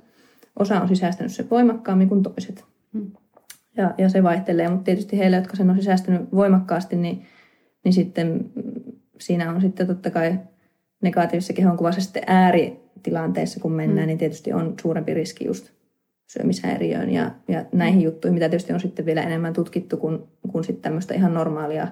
[0.60, 2.66] Osa on sisäistänyt se voimakkaammin kuin toiset.
[2.94, 3.12] Mm.
[3.78, 7.26] Ja, ja se vaihtelee, mutta tietysti heille, jotka sen on sisäistänyt voimakkaasti, niin,
[7.84, 8.52] niin sitten
[9.20, 10.40] siinä on sitten totta kai
[11.02, 14.08] negatiivisessa kehonkuvassa sitten ääritilanteessa, kun mennään, mm.
[14.08, 15.70] niin tietysti on suurempi riski just
[16.28, 20.20] syömishäiriöön ja, ja näihin juttuihin, mitä tietysti on sitten vielä enemmän tutkittu kuin,
[20.52, 21.88] kuin sitten tämmöistä ihan normaalia,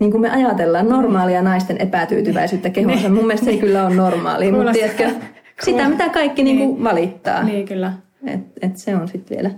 [0.00, 3.08] niin kuin me ajatellaan, normaalia naisten epätyytyväisyyttä kehoonsa.
[3.08, 5.10] Mun mielestä se ei kyllä ole normaalia, mutta tiedätkö,
[5.64, 6.56] sitä mitä kaikki niin.
[6.56, 7.44] Niin valittaa.
[7.44, 7.92] Niin, kyllä.
[8.26, 9.50] Et, et se on sitten vielä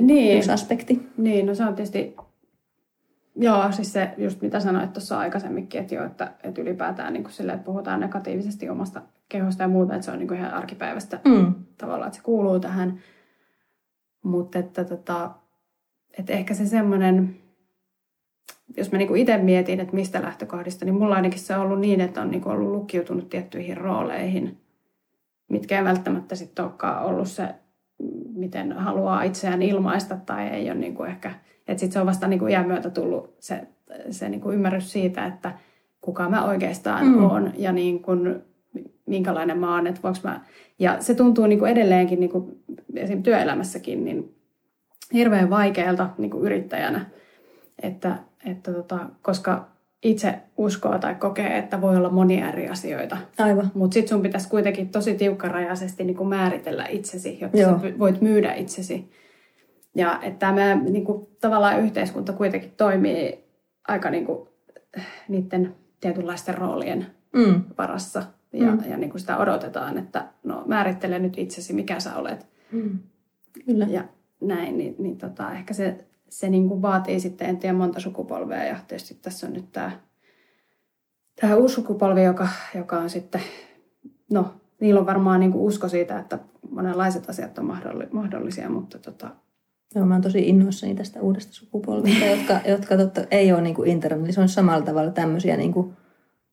[0.00, 0.36] niin.
[0.38, 1.08] yksi aspekti.
[1.16, 2.14] Niin, no se on tietysti
[3.36, 7.32] Joo, siis se just mitä sanoit tuossa aikaisemminkin, että, jo, että, että ylipäätään niin kuin
[7.32, 11.20] sille, että puhutaan negatiivisesti omasta kehosta ja muuta, että se on niin kuin ihan arkipäivästä
[11.24, 11.54] mm.
[11.78, 12.98] tavallaan, että se kuuluu tähän.
[14.24, 15.30] Mutta että, tota,
[16.18, 17.36] että ehkä se semmoinen,
[18.76, 22.00] jos mä niin itse mietin, että mistä lähtökohdista, niin mulla ainakin se on ollut niin,
[22.00, 24.60] että on niin ollut lukkiutunut tiettyihin rooleihin,
[25.48, 27.54] mitkä ei välttämättä sitten olekaan ollut se,
[28.34, 31.34] miten haluaa itseään ilmaista tai ei ole niin kuin ehkä–
[31.68, 33.60] että sitten se on vasta niin kuin iän myötä tullut se,
[34.10, 35.52] se niin kuin ymmärrys siitä, että
[36.00, 37.24] kuka mä oikeastaan mm.
[37.24, 38.42] oon ja niin kuin,
[39.06, 40.40] minkälainen mä oon, että voinko mä...
[40.78, 42.60] Ja se tuntuu niin kuin edelleenkin niin kuin
[42.94, 44.34] esimerkiksi työelämässäkin niin
[45.12, 47.06] hirveän vaikealta niin kuin yrittäjänä,
[47.82, 49.68] että, että tota, koska
[50.02, 53.16] itse uskoo tai kokee, että voi olla monia eri asioita.
[53.38, 53.70] Aivan.
[53.74, 57.70] Mutta sitten sun pitäisi kuitenkin tosi tiukkarajaisesti niin kuin määritellä itsesi, jotta Joo.
[57.70, 59.10] sä voit myydä itsesi.
[59.96, 63.44] Ja että tämä niin kuin, tavallaan yhteiskunta kuitenkin toimii
[63.88, 64.48] aika niin kuin,
[65.28, 67.62] niiden tietynlaisten roolien mm.
[67.78, 68.22] varassa.
[68.52, 68.90] Ja, mm.
[68.90, 72.46] ja niin kuin sitä odotetaan, että no määrittele nyt itsesi, mikä sä olet.
[72.72, 72.98] Mm.
[73.66, 73.86] Kyllä.
[73.86, 74.04] Ja
[74.40, 78.64] näin, niin, niin tota, ehkä se, se niin kuin vaatii sitten, en tiedä monta sukupolvea.
[78.64, 79.90] Ja tietysti tässä on nyt tämä,
[81.40, 83.40] tämä uusi sukupolvi, joka, joka on sitten,
[84.30, 86.38] no niillä on varmaan niin kuin usko siitä, että
[86.70, 87.72] monenlaiset asiat on
[88.12, 89.30] mahdollisia, mutta tota,
[89.94, 94.50] Joo, mä oon tosi innoissani tästä uudesta sukupolvista, jotka, jotka totta, ei ole niin internalisoinut
[94.50, 95.96] samalla tavalla tämmöisiä niin kuin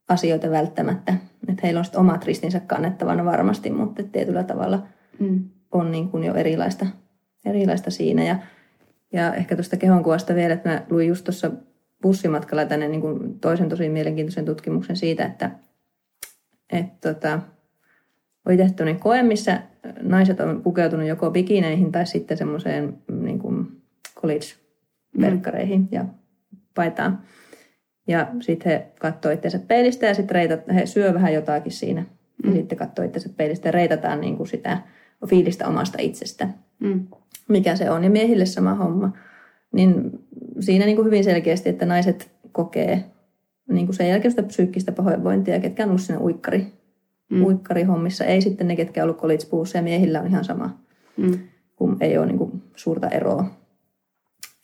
[0.10, 1.14] asioita välttämättä.
[1.48, 4.88] Että heillä on omat ristinsä kannettavana varmasti, mutta tietyllä tavalla
[5.20, 5.50] mm.
[5.72, 6.86] on niin kuin jo erilaista,
[7.46, 8.24] erilaista siinä.
[8.24, 8.40] Ja,
[9.14, 11.52] ja ehkä tuosta kehonkuvasta vielä, että mä luin just tuossa
[12.02, 15.52] bussimatkalla tänne niin kuin toisen tosi mielenkiintoisen tutkimuksen siitä, että,
[16.70, 17.40] että tota,
[18.46, 19.62] oli tehty koe, missä
[20.02, 23.68] naiset on pukeutunut joko bikineihin tai sitten semmoiseen niin kuin
[24.16, 26.06] college-verkkareihin ja
[26.76, 27.20] paitaan.
[28.08, 32.02] Ja sitten he katsoi itseänsä peilistä ja sitten reitat, he syö vähän jotakin siinä.
[32.44, 32.50] Mm.
[32.50, 34.78] Ja sitten katsoi itseänsä peilistä ja reitataan niin kuin sitä
[35.30, 36.50] fiilistä omasta itsestä.
[36.80, 37.08] Mm.
[37.50, 38.04] Mikä se on.
[38.04, 39.14] Ja miehille sama homma.
[39.74, 40.12] Niin
[40.60, 43.04] siinä niin kuin hyvin selkeästi, että naiset kokee
[43.70, 46.74] niin kuin sen jälkeen sitä psyykkistä pahoinvointia, ketkä on ollut siinä uikkari
[47.34, 47.44] mm.
[47.44, 48.26] uikkarihommissa.
[48.26, 49.44] Ei sitten ne, ketkä on ollut college
[49.76, 50.80] ja miehillä on ihan sama,
[51.18, 51.40] mm.
[51.76, 53.46] kun ei ole niin kuin suurta eroa.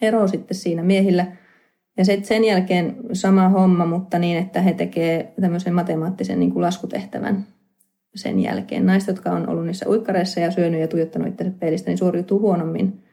[0.01, 1.25] Ero sitten siinä miehillä.
[1.97, 6.61] Ja sitten sen jälkeen sama homma, mutta niin, että he tekevät tämmöisen matemaattisen niin kuin
[6.61, 7.45] laskutehtävän
[8.15, 8.85] sen jälkeen.
[8.85, 13.03] Naiset, jotka on ollut niissä uikkareissa ja syönyt ja tuijottanut itsensä peilistä, niin suoriutuu huonommin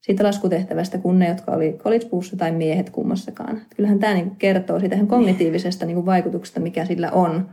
[0.00, 2.06] siitä laskutehtävästä kuin ne, jotka oli college
[2.38, 3.60] tai miehet kummassakaan.
[3.76, 7.48] Kyllähän tämä niin kertoo siitä kognitiivisesta niin vaikutuksesta, mikä sillä on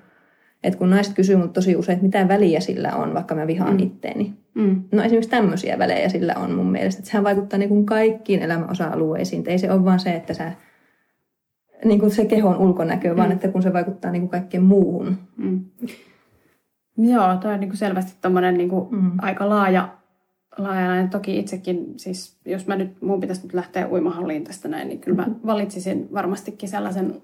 [0.68, 3.74] Että kun naiset kysyy mut tosi usein, että mitä väliä sillä on, vaikka mä vihaan
[3.74, 3.80] mm.
[3.80, 4.34] itteeni.
[4.54, 4.84] Mm.
[4.92, 7.00] No esimerkiksi tämmöisiä välejä sillä on mun mielestä.
[7.00, 9.44] Että sehän vaikuttaa niin kuin kaikkiin elämän osa-alueisiin.
[9.48, 10.52] Ei se ole vaan se, että sä
[11.86, 13.18] niin kuin se kehon ulkonäkö, mm.
[13.18, 15.18] vaan että kun se vaikuttaa niin kuin kaikkeen muuhun.
[15.38, 15.66] Mm.
[16.98, 19.12] Joo, toi on niin kuin selvästi tommonen niin kuin mm.
[19.22, 19.90] aika laaja,
[20.58, 21.08] laaja.
[21.08, 25.16] Toki itsekin, siis jos mä nyt, mun pitäisi nyt lähteä uimahalliin tästä näin, niin kyllä
[25.16, 25.40] mä mm-hmm.
[25.46, 27.22] valitsisin varmastikin sellaisen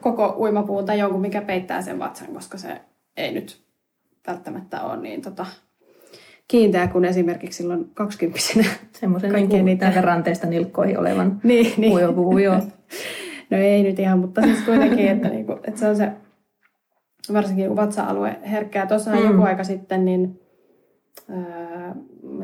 [0.00, 2.80] koko uimapuun tai jonkun, mikä peittää sen vatsan, koska se
[3.16, 3.62] ei nyt
[4.26, 5.46] välttämättä ole niin tota,
[6.48, 8.64] kiinteä kuin esimerkiksi silloin kaksikymppisenä.
[8.92, 11.92] Semmoisen niin niitä ranteista nilkkoihin olevan niin, niin.
[11.92, 12.56] uimapuun, joo.
[13.50, 16.12] no ei nyt ihan, mutta siis kuitenkin, että, niinku, että se on se
[17.32, 18.86] varsinkin kun vatsa-alue herkkää.
[18.86, 19.24] Tuossa mm.
[19.24, 20.40] joku aika sitten, niin
[21.30, 21.94] ää,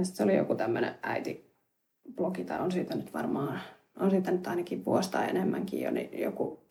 [0.02, 3.60] se oli joku tämmöinen äiti-blogi, tai on siitä nyt varmaan,
[4.00, 6.61] on siitä nyt ainakin vuosta enemmänkin jo, niin joku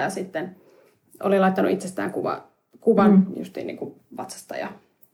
[0.00, 0.56] ja sitten
[1.22, 2.48] oli laittanut itsestään kuva,
[2.80, 3.26] kuvan mm.
[3.36, 4.68] justiin niin kuin vatsasta ja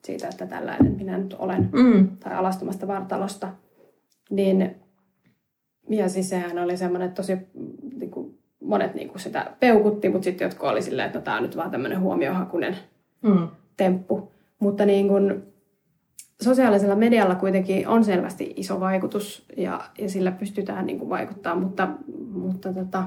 [0.05, 2.09] siitä, että tällainen minä nyt olen, mm.
[2.16, 3.49] tai alastumasta vartalosta.
[4.31, 4.77] Niin,
[5.89, 7.39] ja siis sehän oli semmoinen tosi
[7.99, 11.37] niin kuin, monet niin kuin sitä peukutti, mutta sitten jotkut oli silleen, että no, tämä
[11.37, 12.77] on nyt vaan tämmöinen huomiohakunen
[13.23, 13.49] mm.
[13.77, 14.33] temppu.
[14.61, 15.43] Mutta niin kuin,
[16.41, 21.89] sosiaalisella medialla kuitenkin on selvästi iso vaikutus ja, ja sillä pystytään niin kuin vaikuttaa, mutta,
[22.33, 23.05] mutta tota,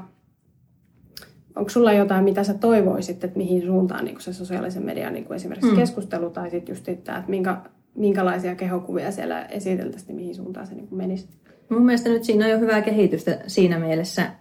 [1.56, 5.72] onko sulla jotain, mitä sä toivoisit, että mihin suuntaan niin se sosiaalisen median niin esimerkiksi
[5.72, 5.78] mm.
[5.78, 7.58] keskustelu tai sitten just että minkä,
[7.96, 11.28] minkälaisia kehokuvia siellä esiteltäisiin, mihin suuntaan se niin menisi?
[11.70, 14.32] Mun mielestä nyt siinä on jo hyvää kehitystä siinä mielessä,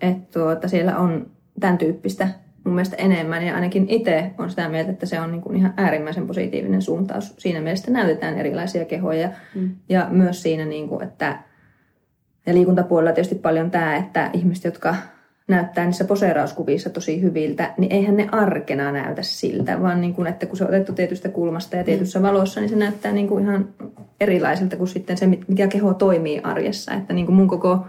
[0.00, 2.28] että tuota, siellä on tämän tyyppistä
[2.64, 3.46] mun mielestä enemmän.
[3.46, 7.34] Ja ainakin itse on sitä mieltä, että se on niin kuin ihan äärimmäisen positiivinen suuntaus.
[7.38, 9.30] Siinä mielessä näytetään erilaisia kehoja.
[9.54, 9.70] Mm.
[9.88, 11.38] Ja myös siinä, niin kuin, että
[12.46, 14.94] ja liikuntapuolella tietysti paljon tämä, että ihmiset, jotka
[15.52, 20.46] näyttää niissä poseerauskuvissa tosi hyviltä, niin eihän ne arkena näytä siltä, vaan niin kuin, että
[20.46, 22.22] kun se on otettu tietystä kulmasta ja tietyssä mm.
[22.22, 23.68] valossa, niin se näyttää niin kuin ihan
[24.20, 26.94] erilaiselta kuin sitten se, mikä keho toimii arjessa.
[26.94, 27.86] Että niin kuin mun koko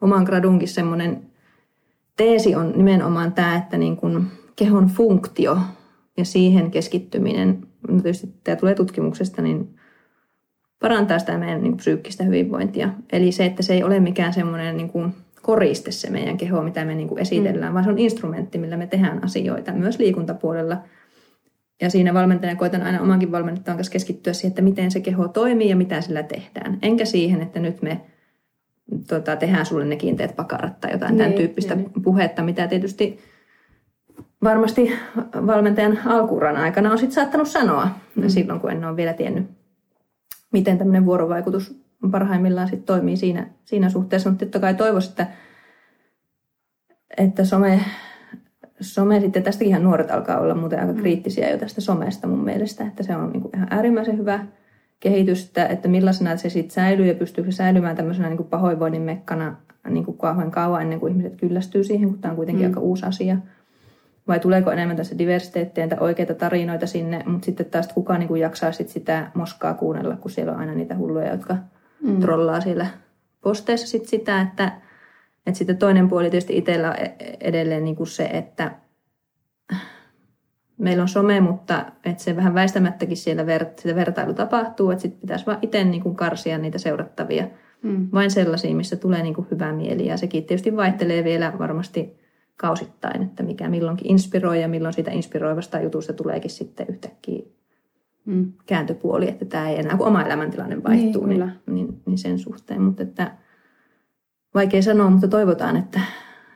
[0.00, 1.22] oman gradunkin semmoinen
[2.16, 4.26] teesi on nimenomaan tämä, että niin kuin
[4.56, 5.58] kehon funktio
[6.16, 9.76] ja siihen keskittyminen, no tietysti tämä tulee tutkimuksesta, niin
[10.80, 12.88] parantaa sitä meidän niin kuin psyykkistä hyvinvointia.
[13.12, 15.14] Eli se, että se ei ole mikään semmoinen niin kuin
[15.46, 17.74] koriste se meidän keho, mitä me niin kuin esitellään, mm.
[17.74, 20.76] vaan se on instrumentti, millä me tehdään asioita, myös liikuntapuolella.
[21.80, 25.68] Ja siinä valmentajana koitan aina omankin valmennettavan kanssa keskittyä siihen, että miten se keho toimii
[25.68, 26.78] ja mitä sillä tehdään.
[26.82, 28.00] Enkä siihen, että nyt me
[29.08, 32.02] tota, tehdään sulle ne kiinteät pakarat tai jotain niin, tämän tyyppistä niin, niin.
[32.02, 33.18] puhetta, mitä tietysti
[34.42, 34.92] varmasti
[35.46, 38.28] valmentajan alkuuran aikana on sitten saattanut sanoa mm.
[38.28, 39.46] silloin, kun en ole vielä tiennyt,
[40.52, 44.30] miten tämmöinen vuorovaikutus parhaimmillaan sit toimii siinä, siinä suhteessa.
[44.30, 45.26] Mutta totta kai toivoisin, että,
[47.16, 47.80] että some,
[48.80, 50.98] some sitten, tästäkin ihan nuoret alkaa olla muuten aika mm.
[50.98, 54.46] kriittisiä jo tästä somesta mun mielestä, että se on niin kuin ihan äärimmäisen hyvä
[55.00, 59.56] kehitystä, että millaisena se sitten säilyy ja pystyykö se säilymään tämmöisenä niin kuin pahoinvoinnin mekkana
[59.90, 62.70] niin kuin kauan kauan ennen kuin ihmiset kyllästyy siihen, kun tämä on kuitenkin mm.
[62.70, 63.36] aika uusi asia.
[64.28, 68.40] Vai tuleeko enemmän tässä diversiteettiä ja oikeita tarinoita sinne, mutta sitten taas kukaan niin kuin
[68.40, 71.56] jaksaa sit sitä moskaa kuunnella, kun siellä on aina niitä hulluja, jotka
[72.02, 72.20] mm.
[72.20, 72.86] trollaa siellä
[73.40, 74.72] posteissa sit sitä, että,
[75.46, 78.70] että sitten toinen puoli tietysti itsellä on e-, edelleen niin kuin se, että
[80.78, 85.20] meillä on some, mutta että se vähän väistämättäkin siellä ver- sitä vertailu tapahtuu, että sitten
[85.20, 87.46] pitäisi vaan itse niin kuin karsia niitä seurattavia.
[87.82, 88.08] Mm.
[88.12, 90.06] Vain sellaisia, missä tulee niin kuin hyvä mieli.
[90.06, 92.18] Ja sekin tietysti vaihtelee vielä varmasti
[92.56, 97.42] kausittain, että mikä milloinkin inspiroi ja milloin siitä inspiroivasta jutusta tuleekin sitten yhtäkkiä
[98.26, 98.52] mm.
[98.66, 102.82] kääntöpuoli, että tämä ei enää, kun oma elämäntilanne vaihtuu, niin, niin, niin, niin sen suhteen.
[102.82, 103.32] Mutta että,
[104.54, 106.00] vaikea sanoa, mutta toivotaan, että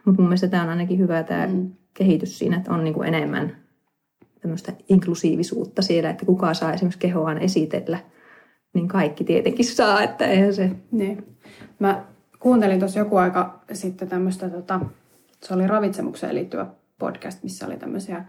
[0.04, 1.70] mutta mun mielestä tämä on ainakin hyvä tämä mm.
[1.94, 3.56] kehitys siinä, että on niin kuin enemmän
[4.40, 7.98] tämmöistä inklusiivisuutta siellä, että kuka saa esimerkiksi kehoaan esitellä,
[8.74, 10.70] niin kaikki tietenkin saa, että eihän se...
[10.90, 11.36] Niin.
[11.78, 12.04] Mä
[12.40, 14.80] kuuntelin tuossa joku aika sitten tämmöistä, tota,
[15.42, 16.66] se oli ravitsemukseen liittyvä
[16.98, 18.24] podcast, missä oli tämmöisiä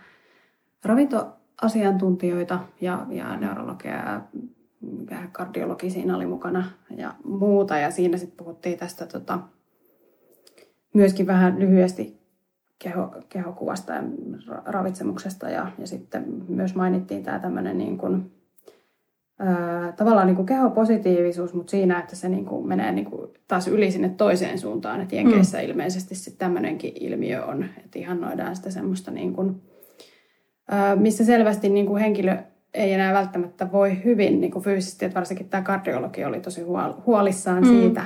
[1.62, 7.78] ravintoasiantuntijoita ja, ja neurologia ja kardiologi siinä oli mukana ja muuta.
[7.78, 9.40] Ja siinä sitten puhuttiin tästä tota,
[10.94, 12.20] myöskin vähän lyhyesti
[12.80, 14.04] keho, kehokuvasta ja
[14.66, 18.32] ravitsemuksesta ja, ja sitten myös mainittiin tämä tämmöinen niin kuin,
[19.40, 23.68] ää, tavallaan niin kuin kehopositiivisuus, mutta siinä, että se niin kuin menee niin kuin taas
[23.68, 25.02] yli sinne toiseen suuntaan.
[25.02, 25.64] Että Jenkeissä mm.
[25.64, 29.62] ilmeisesti sitten tämmöinenkin ilmiö on, että ihannoidaan sitä semmoista niin kuin,
[30.96, 32.38] missä selvästi niin kuin henkilö
[32.74, 36.62] ei enää välttämättä voi hyvin niin kuin fyysisesti, että varsinkin tämä kardiologi oli tosi
[37.06, 37.70] huolissaan mm.
[37.70, 38.06] siitä,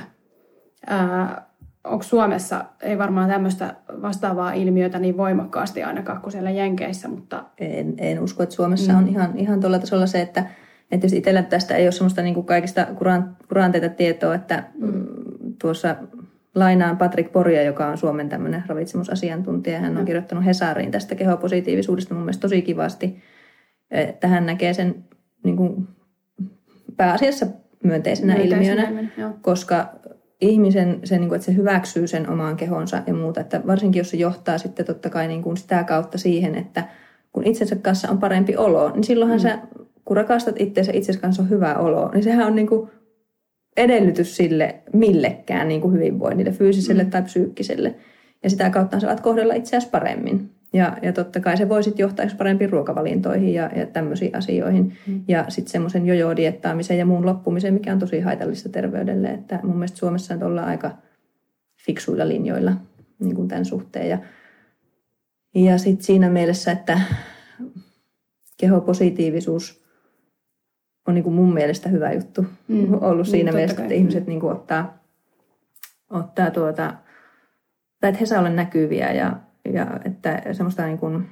[0.86, 1.46] ää,
[1.84, 7.44] onko Suomessa, ei varmaan tämmöistä vastaavaa ilmiötä niin voimakkaasti ainakaan kuin siellä Jenkeissä, mutta...
[7.58, 8.98] En, en usko, että Suomessa mm.
[8.98, 10.44] on ihan, ihan tuolla tasolla se, että,
[10.90, 12.86] että jos itsellä tästä ei ole semmoista niin kuin kaikista
[13.48, 15.06] kuranteita tietoa, että mm.
[15.60, 15.96] tuossa
[16.56, 19.80] lainaan Patrick Poria, joka on Suomen tämmöinen ravitsemusasiantuntija.
[19.80, 20.04] Hän on mm.
[20.04, 23.22] kirjoittanut Hesariin tästä kehopositiivisuudesta mun mielestä tosi kivasti.
[23.90, 25.04] Että hän näkee sen
[25.44, 25.88] niin kuin
[26.96, 27.46] pääasiassa
[27.84, 29.88] myönteisenä, myönteisenä ilmiönä, ilmiönä koska
[30.40, 33.40] ihmisen, se, niin kuin, että se hyväksyy sen omaan kehonsa ja muuta.
[33.40, 36.84] Että varsinkin jos se johtaa sitten totta kai niin kuin sitä kautta siihen, että
[37.32, 39.42] kun itsensä kanssa on parempi olo, niin silloinhan mm.
[39.42, 39.58] sä,
[40.04, 42.90] kun rakastat itseänsä, itsensä kanssa on hyvä olo, niin sehän on niin kuin
[43.76, 47.10] edellytys sille millekään niin kuin hyvinvoinnille, fyysiselle mm.
[47.10, 47.94] tai psyykkiselle.
[48.42, 50.50] Ja sitä kautta sä alat kohdella itseäsi paremmin.
[50.72, 54.98] Ja, ja totta kai se voi sitten johtaa parempiin ruokavalintoihin ja, ja tämmöisiin asioihin.
[55.06, 55.24] Mm.
[55.28, 59.28] Ja sitten semmoisen jojo-diettaamisen ja muun loppumiseen, mikä on tosi haitallista terveydelle.
[59.28, 60.90] Että mun mielestä Suomessa nyt ollaan aika
[61.86, 62.72] fiksuilla linjoilla
[63.18, 64.08] niin kuin tämän suhteen.
[64.08, 64.18] Ja,
[65.54, 67.00] ja sitten siinä mielessä, että
[68.56, 69.85] kehopositiivisuus
[71.06, 72.94] on niin kuin mun mielestä hyvä juttu mm.
[72.94, 74.98] ollut niin, siinä mielessä, että ihmiset niin kuin ottaa,
[76.10, 76.94] ottaa tuota,
[78.00, 79.36] tai että he saa olla näkyviä ja
[79.72, 81.26] ja että semmoista niin kuin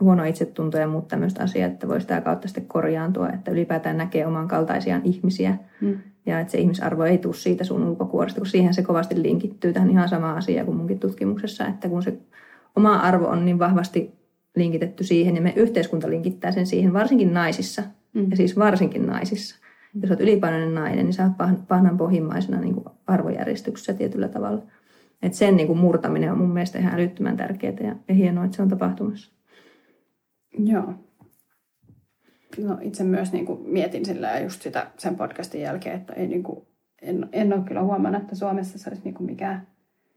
[0.00, 4.26] huono itsetunto ja muut tämmöistä asiat, että voi sitä kautta sitten korjaantua, että ylipäätään näkee
[4.26, 5.98] oman kaltaisiaan ihmisiä mm.
[6.26, 9.90] ja että se ihmisarvo ei tule siitä sun ulkokuoresta, kun siihen se kovasti linkittyy tähän
[9.90, 12.18] ihan sama asia kuin munkin tutkimuksessa, että kun se
[12.76, 14.14] oma arvo on niin vahvasti
[14.56, 17.82] linkitetty siihen ja me yhteiskunta linkittää sen siihen, varsinkin naisissa
[18.12, 18.30] mm.
[18.30, 19.56] ja siis varsinkin naisissa.
[20.00, 24.62] Jos olet ylipainoinen nainen, niin sä oot pahnan pohjimmaisena niin kuin arvojärjestyksessä tietyllä tavalla.
[25.22, 28.56] Et sen niin kuin murtaminen on mun mielestä ihan älyttömän tärkeää ja, ja hienoa, että
[28.56, 29.32] se on tapahtumassa.
[30.58, 30.94] Joo.
[32.58, 36.42] No itse myös niin kuin mietin sillä just sitä sen podcastin jälkeen, että ei niin
[36.42, 36.66] kuin,
[37.02, 39.66] en, en ole kyllä huomannut, että Suomessa se olisi niin kuin mikään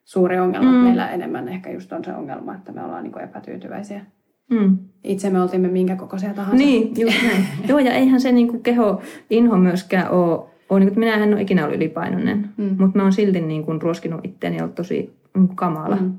[0.03, 0.71] suuri ongelma.
[0.71, 0.77] Mm.
[0.77, 4.05] Meillä enemmän ehkä just on se ongelma, että me ollaan niin kuin epätyytyväisiä.
[4.49, 4.77] Mm.
[5.03, 6.57] Itse me oltimme minkä kokoisia tahansa.
[6.57, 7.47] Niin, just näin.
[7.69, 11.33] Joo, ja eihän se niin kuin keho inho myöskään ole on, niin kuin, minä en
[11.33, 12.75] ole ikinä ollut ylipainoinen, mm.
[12.79, 14.95] mutta mä oon silti niin kuin, ruoskinut itteeni ja ollut tosi
[15.35, 16.13] niin kuin, kamala mm.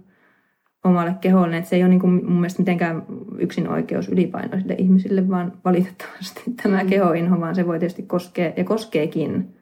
[0.84, 1.56] omalle keholle.
[1.56, 3.02] Että se ei ole niin kuin, mun mielestä mitenkään
[3.38, 6.88] yksin oikeus ylipainoisille ihmisille, vaan valitettavasti tämä mm.
[6.88, 9.54] kehoinho, vaan se voi tietysti koskea ja koskeekin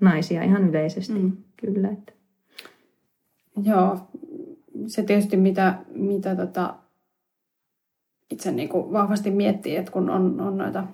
[0.00, 1.18] naisia ihan yleisesti.
[1.18, 1.32] Mm.
[1.56, 1.88] Kyllä.
[1.88, 2.12] Että.
[3.62, 3.98] Joo,
[4.86, 6.74] se tietysti mitä, mitä tota,
[8.30, 10.84] itse niin kuin vahvasti miettii, että kun on, on noita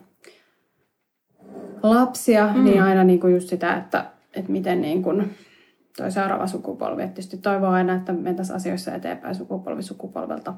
[1.82, 2.64] lapsia, mm.
[2.64, 5.34] niin aina niin kuin just sitä, että, että miten niin kuin
[5.96, 7.02] toi seuraava sukupolvi.
[7.02, 10.54] Että tietysti toivoo aina, että mentäisiin asioissa eteenpäin sukupolvi sukupolvelta.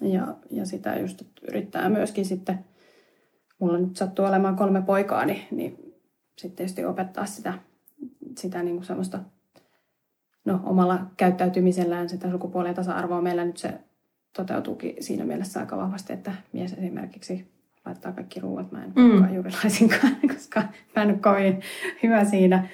[0.00, 2.64] Ja, ja sitä just että yrittää myöskin sitten,
[3.58, 5.94] mulla nyt sattuu olemaan kolme poikaa, niin, niin
[6.38, 7.54] sitten tietysti opettaa sitä,
[8.38, 9.18] sitä niin kuin semmoista
[10.44, 13.22] no, omalla käyttäytymisellään sitä sukupuolien tasa-arvoa.
[13.22, 13.80] Meillä nyt se
[14.38, 17.46] toteutuukin siinä mielessä aika vahvasti, että mies esimerkiksi
[17.84, 18.72] laittaa kaikki ruuat.
[18.72, 19.34] Mä en mm.
[19.34, 20.62] juuri laisinkaan, koska
[20.96, 21.60] mä en ole kovin
[22.02, 22.68] hyvä siinä.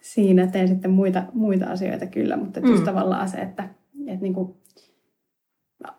[0.00, 2.66] Siinä teen sitten muita, muita asioita kyllä, mutta mm.
[2.66, 3.68] just tavallaan se, että,
[4.06, 4.54] että niin kuin,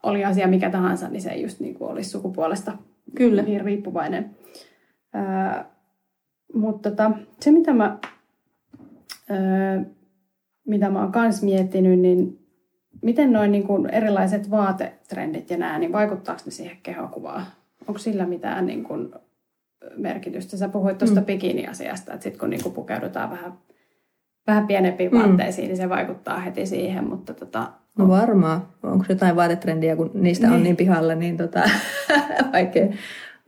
[0.04, 2.78] oli asia mikä tahansa, niin se ei just niin kuin olisi sukupuolesta
[3.16, 3.42] kyllä.
[3.42, 4.36] niin riippuvainen.
[5.14, 5.70] Ää,
[6.54, 7.98] mutta tota, se, mitä mä,
[9.30, 9.86] ää,
[10.68, 12.40] mitä mä oon kans miettinyt, niin
[13.02, 17.46] miten noin niin kuin erilaiset vaatetrendit ja nämä, niin vaikuttaako ne siihen kehokuvaan?
[17.90, 19.12] onko sillä mitään niin kuin
[19.98, 20.58] merkitystä?
[20.58, 21.26] Sä puhuit tuosta mm.
[21.26, 23.54] bikini-asiasta, että sitten kun niin kuin pukeudutaan vähän,
[24.48, 25.18] vähän pienempiin mm.
[25.18, 28.62] vaatteisiin, niin se vaikuttaa heti siihen, mutta tota, No varmaan.
[28.84, 30.56] Onko jotain vaatetrendiä, kun niistä niin.
[30.56, 31.64] on niin pihalla, niin tota,
[32.54, 32.88] vaikea,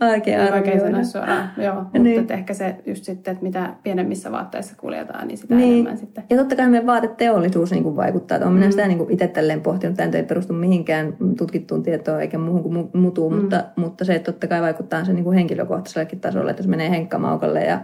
[0.01, 0.55] Vaikea arvioida.
[0.55, 1.75] Vaikea sanoa suoraan, joo.
[1.75, 2.31] Mutta niin.
[2.31, 5.73] ehkä se just sitten, että mitä pienemmissä vaatteissa kuljetaan, niin sitä niin.
[5.73, 6.23] enemmän sitten.
[6.29, 8.37] Ja totta kai meidän vaateteollisuus niin kuin vaikuttaa.
[8.37, 8.53] Olen mm.
[8.53, 9.97] minä sitä niin kuin itse tälleen pohtinut.
[9.97, 13.39] Tämä ei perustu mihinkään tutkittuun tietoon eikä muuhun kuin mutuun, mm.
[13.39, 16.89] mutta, mutta se, että totta kai vaikuttaa se niin kuin henkilökohtaisellekin tasolle, että jos menee
[16.89, 17.81] henkkamaukalle ja,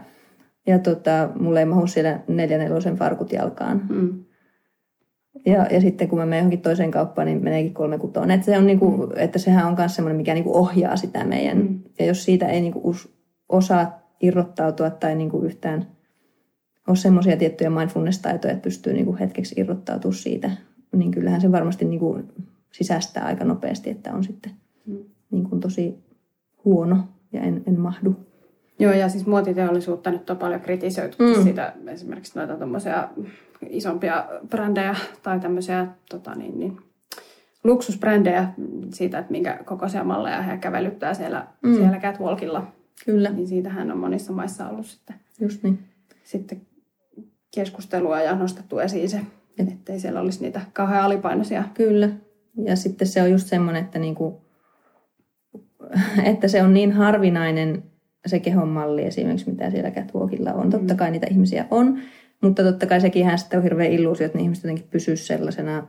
[0.67, 3.81] ja tota, mulle ei mahu siellä neljänelosen farkut jalkaan.
[3.89, 4.26] Mm
[5.45, 8.31] ja, ja sitten kun mä menen johonkin toiseen kauppaan, niin meneekin kolme kutoon.
[8.31, 11.57] Että, se on niinku, että sehän on myös semmoinen, mikä niinku ohjaa sitä meidän.
[11.57, 11.79] Mm.
[11.99, 12.95] Ja jos siitä ei niinku
[13.49, 15.87] osaa irrottautua tai niinku yhtään
[16.87, 20.51] ole semmoisia tiettyjä mindfulness-taitoja, että pystyy niinku hetkeksi irrottautumaan siitä,
[20.95, 22.19] niin kyllähän se varmasti niinku
[22.71, 24.51] sisäistää aika nopeasti, että on sitten
[24.85, 24.97] mm.
[25.31, 25.95] niinku tosi
[26.65, 26.97] huono
[27.33, 28.15] ja en, en mahdu.
[28.79, 31.43] Joo, ja siis muotiteollisuutta nyt on paljon kritisoitu mm.
[31.43, 32.57] siitä, esimerkiksi noita
[33.69, 36.77] isompia brändejä tai tämmöisiä tota niin, niin,
[37.63, 38.49] luksusbrändejä
[38.93, 41.75] siitä, että minkä kokoisia malleja he kävelyttää siellä, mm.
[41.75, 42.71] siellä catwalkilla.
[43.05, 43.29] Kyllä.
[43.29, 45.79] Niin siitähän on monissa maissa ollut sitten, Just niin.
[46.23, 46.61] sitten
[47.55, 49.21] keskustelua ja nostettu esiin se,
[49.57, 51.63] ettei siellä olisi niitä kauhean alipainoisia.
[51.73, 52.09] Kyllä.
[52.63, 54.41] Ja sitten se on just semmoinen, että, niinku,
[56.31, 57.83] että se on niin harvinainen
[58.25, 60.69] se kehon malli esimerkiksi, mitä siellä catwalkilla on.
[60.69, 61.99] Totta kai niitä ihmisiä on,
[62.43, 65.87] mutta totta kai sekin sitten on hirveä illuusio, että ne ihmiset jotenkin pysyisivät sellaisena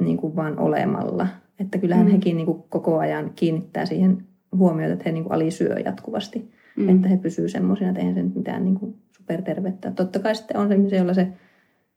[0.00, 1.26] niin kuin vaan olemalla.
[1.60, 2.12] Että kyllähän mm.
[2.12, 4.24] hekin niin kuin koko ajan kiinnittää siihen
[4.56, 6.50] huomiota, että he niin kuin alisyö jatkuvasti.
[6.76, 6.88] Mm.
[6.88, 9.90] Että he pysyvät semmoisina, että eihän se nyt mitään niin kuin supertervettä.
[9.90, 11.28] Totta kai sitten on sellaisia, joilla se,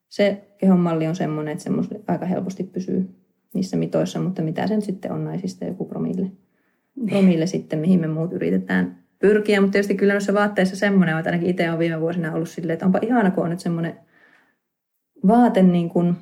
[0.10, 3.10] se kehon malli on semmoinen, että semmoinen aika helposti pysyy
[3.54, 6.32] niissä mitoissa, mutta mitä sen sitten on naisista joku promille.
[7.10, 11.50] Promille sitten, mihin me muut yritetään pyrkiä, mutta tietysti kyllä noissa vaatteissa semmoinen, että ainakin
[11.50, 14.00] itse on viime vuosina ollut silleen, että onpa ihana, kun on nyt semmoinen
[15.28, 16.16] vaate niin kuin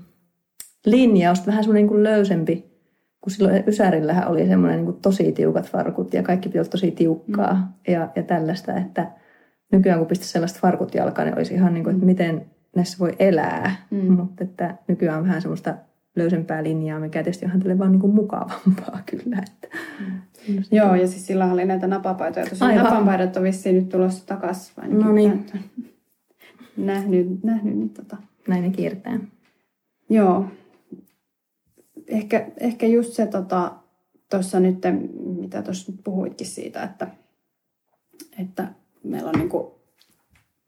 [0.86, 2.76] linjaus, vähän semmoinen niin kuin löysempi,
[3.22, 6.92] kun silloin Ysärillähän oli semmoinen niin kuin tosi tiukat farkut ja kaikki piti olla tosi
[6.92, 7.94] tiukkaa mm.
[7.94, 9.12] ja, ja tällaista, että
[9.72, 13.16] nykyään kun pistäisi sellaiset farkut jalkaan, niin olisi ihan niin kuin, että miten näissä voi
[13.20, 14.12] elää, mm.
[14.12, 15.76] mutta että nykyään on vähän semmoista
[16.16, 19.44] löysempää linjaa, mikä tietysti on tälle vaan niin kuin mukavampaa kyllä.
[19.48, 19.78] Että.
[20.48, 20.64] Mm.
[20.72, 22.46] Joo, ja siis sillä oli näitä napapaitoja.
[22.46, 25.00] Tosiaan napapaidat on vissiin nyt tulossa takaisin.
[25.00, 25.46] No niin.
[26.78, 28.18] Nähnyt, nähnyt niin tota.
[28.48, 29.20] Näin ne kiertää.
[30.10, 30.46] Joo.
[32.08, 33.80] Ehkä, ehkä just se tuossa
[34.30, 34.78] tota, nyt,
[35.40, 37.08] mitä tuossa puhuitkin siitä, että,
[38.42, 38.68] että
[39.04, 39.80] meillä on, niinku,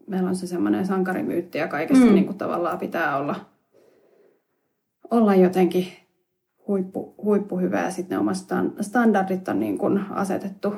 [0.08, 2.14] meillä on se semmoinen sankarimyytti ja kaikessa mm.
[2.14, 3.46] niinku, tavallaan pitää olla,
[5.12, 5.88] olla jotenkin
[6.68, 8.38] huippu, huippuhyvä ja sitten ne omat
[8.82, 10.74] standardit on niin kuin asetettu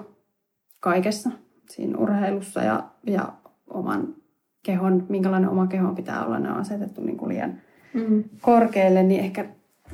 [0.80, 1.30] kaikessa
[1.70, 3.34] siinä urheilussa ja, ja
[3.70, 4.16] oman
[4.64, 7.62] kehon, minkälainen oma kehon pitää olla, ne on asetettu niin kuin liian
[7.94, 8.24] mm.
[8.42, 9.46] korkealle, niin ehkä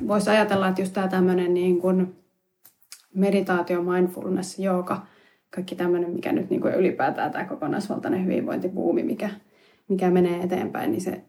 [0.08, 2.16] voisi ajatella, että just tämä tämmöinen niin kuin
[3.14, 5.06] meditaatio, mindfulness, jooga,
[5.50, 9.30] kaikki tämmöinen, mikä nyt niin kuin ylipäätään tämä kokonaisvaltainen hyvinvointibuumi, mikä,
[9.88, 11.24] mikä menee eteenpäin, niin se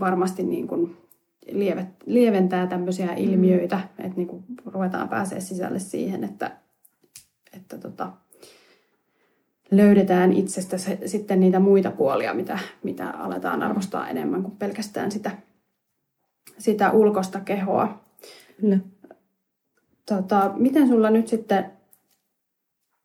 [0.00, 0.96] varmasti niin kuin
[2.06, 3.16] lieventää tämmöisiä mm.
[3.16, 4.04] ilmiöitä, mm.
[4.04, 6.56] että niin kuin ruvetaan pääsee sisälle siihen, että,
[7.52, 8.12] että tota,
[9.70, 15.30] löydetään itsestä se, sitten niitä muita puolia, mitä, mitä aletaan arvostaa enemmän kuin pelkästään sitä,
[16.58, 18.04] sitä ulkosta kehoa.
[18.60, 18.78] Kyllä.
[20.06, 21.77] Tota, miten sulla nyt sitten,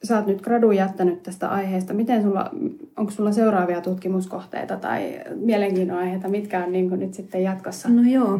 [0.04, 2.51] sä oot nyt gradun jättänyt tästä aiheesta, miten sulla,
[2.97, 7.89] onko sulla seuraavia tutkimuskohteita tai mielenkiinnon aiheita, mitkä on niin nyt sitten jatkossa?
[7.89, 8.39] No joo,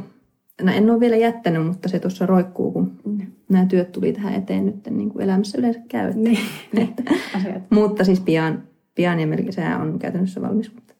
[0.62, 3.18] no en ole vielä jättänyt, mutta se tuossa roikkuu, kun mm.
[3.50, 6.08] nämä työt tuli tähän eteen nyt, niin kuin elämässä yleensä käy.
[6.08, 6.40] Että, niin,
[6.78, 7.04] että,
[7.76, 8.64] mutta siis pian,
[8.96, 10.74] pian ja melkein se on käytännössä valmis.
[10.76, 10.94] Mutta,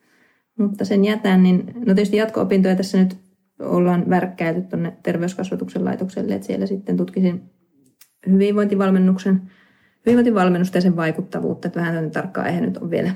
[0.60, 3.18] mutta sen jätän, niin no tietysti jatko-opintoja tässä nyt
[3.60, 7.42] ollaan värkkäilty tuonne terveyskasvatuksen laitokselle, että siellä sitten tutkisin
[8.30, 9.42] hyvinvointivalmennuksen,
[10.06, 13.12] hyvinvointivalmennusta ja sen vaikuttavuutta, että vähän tarkkaa aihe nyt on vielä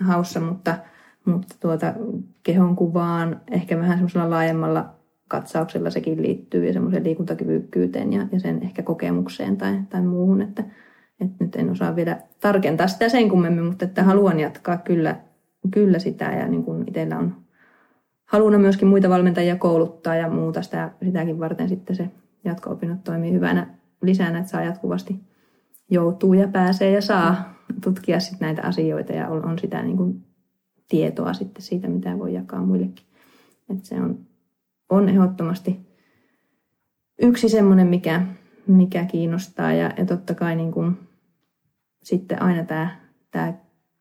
[0.00, 0.78] haussa, mutta,
[1.24, 1.94] mutta tuota,
[2.42, 4.94] kehon kuvaan ehkä vähän semmoisella laajemmalla
[5.28, 10.64] katsauksella sekin liittyy ja semmoiseen liikuntakyvykkyyteen ja, ja sen ehkä kokemukseen tai, tai muuhun, että,
[11.20, 15.16] että nyt en osaa vielä tarkentaa sitä sen kummemmin, mutta että haluan jatkaa kyllä,
[15.70, 17.36] kyllä sitä ja niin kuin itsellä on
[18.24, 22.10] haluna myöskin muita valmentajia kouluttaa ja muuta sitä, sitäkin varten sitten se
[22.44, 23.66] jatko-opinnot toimii hyvänä
[24.02, 25.20] lisänä, että saa jatkuvasti
[25.90, 30.24] joutuu ja pääsee ja saa tutkia sitten näitä asioita ja on, on sitä niin kuin
[30.88, 33.06] tietoa sitten siitä, mitä voi jakaa muillekin.
[33.70, 34.26] Että se on
[34.88, 35.80] on ehdottomasti
[37.22, 38.22] yksi semmoinen, mikä,
[38.66, 39.72] mikä kiinnostaa.
[39.72, 40.98] Ja, ja totta kai niin kuin,
[42.02, 42.96] sitten aina tämä,
[43.30, 43.54] tämä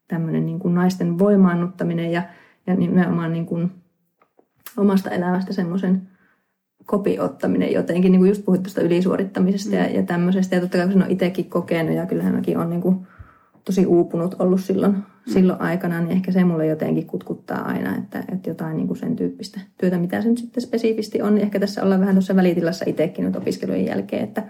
[0.08, 2.24] tämmöinen niin kuin naisten voimaannuttaminen ja,
[2.68, 3.72] ja nimenomaan niin kuin
[4.78, 6.10] omasta elämästä semmoisen
[6.86, 8.12] kopiottaminen jotenkin.
[8.12, 9.78] Niin kuin just puhuit tuosta ylisuorittamisesta mm.
[9.78, 10.56] ja, ja tämmöisestä.
[10.56, 13.08] Ja totta kai kun sen on itsekin kokenut ja kyllähän mäkin olen niin kuin
[13.66, 15.04] tosi uupunut ollut silloin, mm.
[15.34, 19.16] silloin aikana, niin ehkä se mulle jotenkin kutkuttaa aina, että, että jotain niin kuin sen
[19.16, 22.86] tyyppistä työtä, mitä se nyt sitten spesifisti on, niin ehkä tässä ollaan vähän tuossa välitilassa
[22.88, 24.44] itsekin nyt opiskelujen jälkeen, että,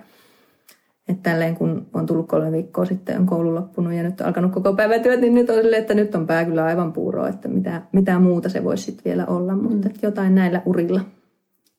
[1.08, 4.52] että tälleen kun on tullut kolme viikkoa sitten, on koulu loppunut ja nyt on alkanut
[4.52, 7.48] koko päivä työt, niin nyt on silleen, että nyt on pää kyllä aivan puuroa, että
[7.48, 9.94] mitä, mitä muuta se voisi sitten vielä olla, mutta mm.
[9.94, 11.02] että jotain näillä urilla,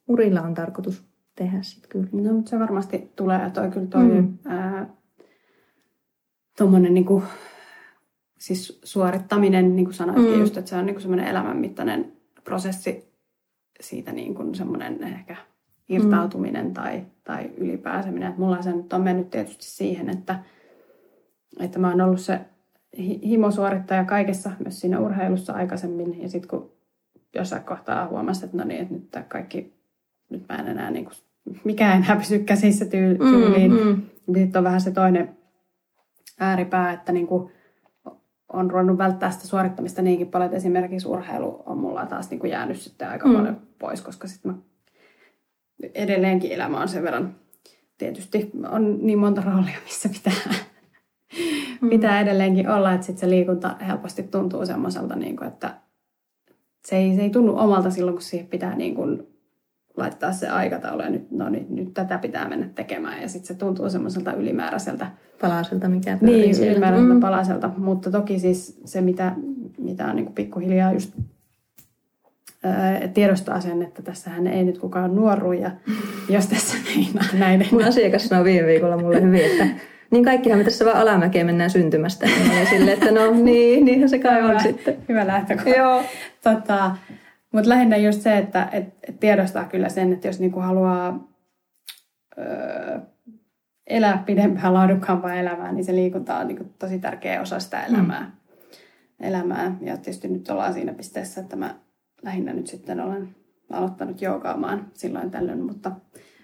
[0.09, 1.05] urilla on tarkoitus
[1.37, 2.09] tehdä sitten kyllä.
[2.13, 4.39] No, mutta se varmasti tulee, ja toi kyllä toi mm.
[4.47, 4.89] ää,
[6.91, 7.23] niin kuin,
[8.39, 10.41] siis suorittaminen, niin kuin sanoitkin mm.
[10.41, 12.13] just, että se on niin semmoinen elämänmittainen
[12.45, 13.13] prosessi
[13.81, 15.37] siitä niin kuin semmoinen ehkä
[15.89, 16.75] irtautuminen mm.
[16.75, 18.29] tai, tai ylipääseminen.
[18.29, 20.39] Että mulla se nyt on mennyt tietysti siihen, että,
[21.61, 22.41] että mä oon ollut se
[23.25, 26.23] himosuorittaja kaikessa, myös siinä urheilussa aikaisemmin.
[26.23, 26.73] Ja sitten kun
[27.35, 29.76] jossain kohtaa huomasin, että no niin, että nyt kaikki,
[30.31, 31.15] nyt mä en enää niin kuin,
[31.65, 33.73] mikään enää pysy käsissä mm, tyyliin.
[33.73, 34.03] Mm, mm.
[34.35, 35.37] Sitten on vähän se toinen
[36.41, 37.53] ääripää, että niin kuin
[38.53, 42.51] on ruvennut välttää sitä suorittamista niinkin paljon, että esimerkiksi urheilu on mulla taas niin kuin
[42.51, 43.35] jäänyt sitten aika mm.
[43.35, 44.59] paljon pois, koska sitten mä
[45.95, 47.35] edelleenkin elämä on sen verran,
[47.99, 50.55] tietysti on niin monta roolia, missä pitää,
[51.81, 51.89] mm.
[51.89, 55.75] pitää edelleenkin olla, että sitten se liikunta helposti tuntuu semmoiselta, niin kuin, että
[56.85, 59.36] se ei, se ei tunnu omalta silloin, kun siihen pitää niin kuin
[59.97, 63.23] laittaa se aikataulu ja nyt, no, nyt, nyt tätä pitää mennä tekemään.
[63.23, 65.07] Ja sitten se tuntuu semmoiselta ylimääräiseltä.
[65.41, 66.73] Palaselta, mikä Niin, siellä.
[66.73, 67.21] ylimääräiseltä mm.
[67.21, 67.71] palaselta.
[67.77, 69.33] Mutta toki siis se, mitä,
[69.79, 71.13] mitä on niin pikkuhiljaa just
[73.15, 75.71] tiedostaa sen, että tässähän ei nyt kukaan nuoru ja
[76.29, 77.67] jos tässä meinaa näin.
[77.73, 79.67] Mun asiakas sanoi viime viikolla mulle hyvin, että
[80.11, 82.27] niin kaikkihan me tässä vaan alamäkeä mennään syntymästä.
[82.61, 84.97] Ja sille, että no niin, niinhän se kai on sitten.
[85.09, 85.71] Hyvä lähtökohta.
[85.71, 86.03] Joo.
[86.43, 86.97] Tota,
[87.57, 91.29] mutta lähinnä just se, että et, et tiedostaa kyllä sen, että jos niinku haluaa
[92.39, 92.99] öö,
[93.87, 98.21] elää pidempään, laadukkaampaa elämää, niin se liikunta on niinku tosi tärkeä osa sitä elämää.
[98.21, 99.27] Mm.
[99.27, 99.77] elämää.
[99.81, 101.75] Ja tietysti nyt ollaan siinä pisteessä, että mä
[102.23, 103.37] lähinnä nyt sitten olen
[103.73, 105.93] aloittanut joogaamaan silloin tällöin, mutta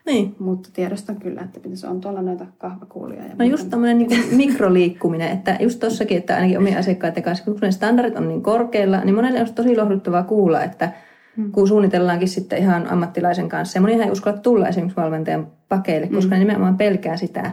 [0.06, 0.36] niin.
[0.38, 3.22] Mutta tiedostan kyllä, että se on tuolla näitä kahvakuulia.
[3.22, 7.58] Ja no just tämmöinen niin mikroliikkuminen, että just tossakin, että ainakin omien asiakkaiden kanssa, kun
[7.62, 10.92] ne standardit on niin korkeilla, niin monelle on tosi lohduttavaa kuulla, että
[11.36, 11.52] hmm.
[11.52, 16.20] kun suunnitellaankin sitten ihan ammattilaisen kanssa, ja monihan ei uskalla tulla esimerkiksi valmentajan pakeille, koska
[16.22, 16.30] hmm.
[16.30, 17.50] ne nimenomaan pelkää sitä,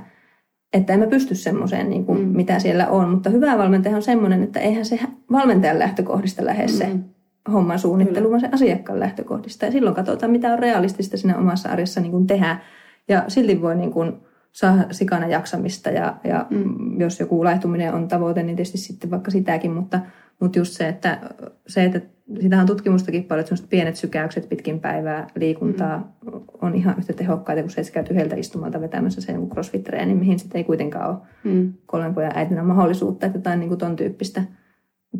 [0.73, 2.35] että emme pysty semmoiseen, niin kuin, hmm.
[2.35, 3.09] mitä siellä on.
[3.09, 4.99] Mutta hyvä valmentaja on semmoinen, että eihän se
[5.31, 7.03] valmentajan lähtökohdista lähde se hmm
[7.51, 9.65] homman suunnittelu, vaan se asiakkaan lähtökohdista.
[9.65, 12.59] Ja silloin katsotaan, mitä on realistista siinä omassa arjessa niin kuin tehdä.
[13.07, 14.13] Ja silti voi niin kuin
[14.51, 16.99] saada sikana jaksamista ja, ja mm.
[16.99, 19.99] jos joku laihtuminen on tavoite, niin tietysti sitten vaikka sitäkin, mutta,
[20.39, 21.19] mutta just se, että,
[21.67, 22.01] se, että
[22.41, 26.41] sitähän on tutkimustakin paljon, että pienet sykäykset pitkin päivää liikuntaa mm.
[26.61, 30.57] on ihan yhtä tehokkaita kuin se, että käyt yhdeltä istumalta vetämässä sen crossfit-treeni, mihin sitten
[30.57, 31.73] ei kuitenkaan ole mm.
[31.85, 34.43] kolmen pojan äitinä mahdollisuutta, että jotain niin kuin ton tyyppistä–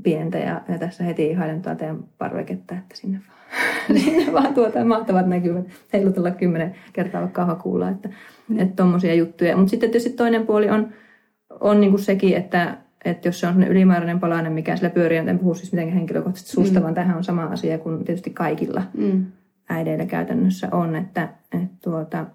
[0.03, 5.27] pientä ja, ja tässä heti ihailen teidän parveketta, että sinne vaan, sinne vaan tuota mahtavat
[5.27, 8.09] näkyvät heilutella kymmenen kertaa vaikka kahvakuulla, että
[8.47, 8.59] mm.
[8.59, 9.57] että tommosia juttuja.
[9.57, 10.93] Mutta sitten tietysti toinen puoli on,
[11.59, 15.53] on niinku sekin, että, että jos se on ylimääräinen palanen, mikä sillä pyörii, en puhu
[15.53, 16.83] siis mitenkään henkilökohtaisesti susta, mm.
[16.83, 19.25] vaan tähän on sama asia kuin tietysti kaikilla mm.
[19.69, 22.25] äideillä käytännössä on, että, että tuota,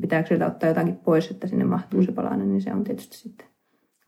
[0.00, 2.06] pitääkö sieltä ottaa jotakin pois, että sinne mahtuu mm.
[2.06, 3.46] se palanen, niin se on tietysti sitten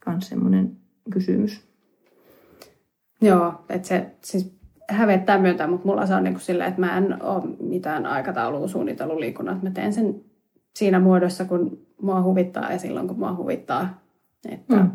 [0.07, 0.77] myös semmoinen
[1.11, 1.74] kysymys.
[3.27, 4.55] Joo, että se siis
[4.91, 8.69] hävettää myöntää, mutta mulla se on niin kuin silleen, että mä en ole mitään aikataulua
[8.69, 9.63] suunnitellut liikunnat.
[9.63, 10.25] Mä teen sen
[10.75, 14.05] siinä muodossa, kun mua huvittaa ja silloin, kun mua huvittaa.
[14.49, 14.91] Että mm.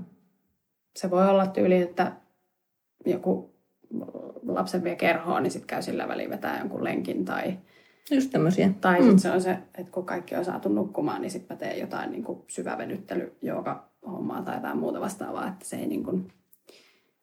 [0.95, 2.11] Se voi olla tyyli, että
[3.05, 3.55] joku
[4.47, 7.57] lapsen vie kerhoon, niin sitten käy sillä väliin vetää jonkun lenkin tai...
[8.11, 8.69] Just tämmöisiä.
[8.81, 9.03] Tai mm.
[9.03, 12.11] sitten se on se, että kun kaikki on saatu nukkumaan, niin sitten mä teen jotain
[12.11, 16.27] niin kuin syvävenyttely, joka hommaa tai jotain muuta vastaavaa, että se ei niin kuin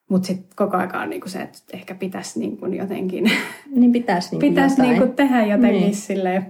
[0.08, 3.30] mutta sitten koko ajan on niinku se, että ehkä pitäisi niinku jotenkin...
[3.76, 5.94] Niin pitäisi niinku pitäisi niinku tehdä jotenkin niin.
[5.94, 6.42] sille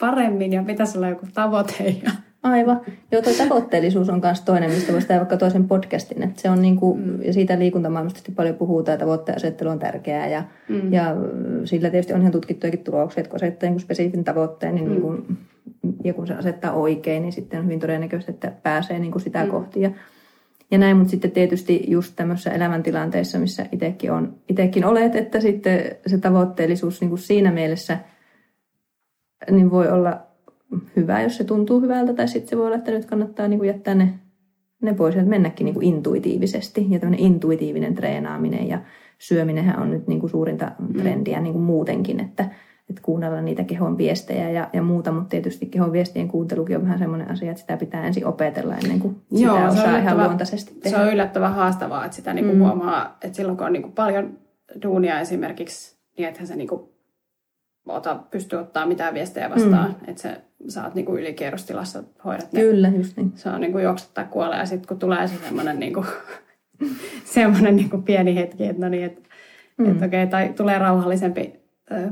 [0.00, 1.84] paremmin ja pitäisi olla joku tavoite.
[2.04, 2.10] Ja...
[2.42, 2.80] Aivan.
[3.12, 6.22] Joo, tuo tavoitteellisuus on myös toinen, mistä voisi tehdä vaikka toisen podcastin.
[6.22, 7.22] Että se on niinku, mm.
[7.22, 10.26] Ja siitä liikuntamaailmasta paljon puhutaan, että tavoitteen asettelu on tärkeää.
[10.26, 10.92] Ja, mm.
[10.92, 11.16] ja
[11.64, 14.90] sillä tietysti on ihan tutkittujakin tuloksia, että kun asettaa niin spesifin tavoitteen, niin, mm.
[14.90, 15.38] niin kuin,
[16.04, 19.44] ja kun se asettaa oikein, niin sitten on hyvin todennäköistä, että pääsee niin kuin sitä
[19.44, 19.50] mm.
[19.50, 19.80] kohti.
[19.80, 19.90] Ja,
[20.70, 25.80] ja näin, mutta sitten tietysti just tämmöisessä elämäntilanteessa, missä itsekin, on, itekin olet, että sitten
[26.06, 27.98] se tavoitteellisuus niin kuin siinä mielessä
[29.50, 30.20] niin voi olla
[30.96, 33.68] hyvä, jos se tuntuu hyvältä, tai sitten se voi olla, että nyt kannattaa niin kuin
[33.68, 34.14] jättää ne,
[34.82, 36.86] ne pois, että mennäkin niin kuin intuitiivisesti.
[36.90, 38.80] Ja tämmöinen intuitiivinen treenaaminen ja
[39.18, 42.50] syöminenhän on nyt niin kuin suurinta trendiä niin kuin muutenkin, että,
[42.90, 46.98] että kuunnella niitä kehon viestejä ja, ja muuta, mutta tietysti kehon viestien kuuntelukin on vähän
[46.98, 50.96] semmoinen asia, että sitä pitää ensin opetella ennen kuin sitä Joo, osaa ihan luontaisesti tehdä.
[50.96, 52.58] Se on yllättävän haastavaa, että sitä niinku mm.
[52.58, 54.38] huomaa, että silloin kun on niinku paljon
[54.82, 56.96] duunia esimerkiksi, niin ethän se niinku
[57.86, 60.10] ota, pysty ottaa mitään viestejä vastaan, mm.
[60.10, 62.60] että se saat niinku ylikierrostilassa hoidat ne.
[62.60, 63.32] Kyllä, just niin.
[63.34, 66.04] Se on niinku juoksuttaa kuolee ja sitten kun tulee se semmoinen niinku,
[67.24, 69.28] semmoinen niinku pieni hetki, että no niin, että
[69.78, 69.90] mm.
[69.90, 71.65] et okei, okay, tai tulee rauhallisempi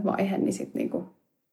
[0.04, 1.04] vaihe, niin sitten niinku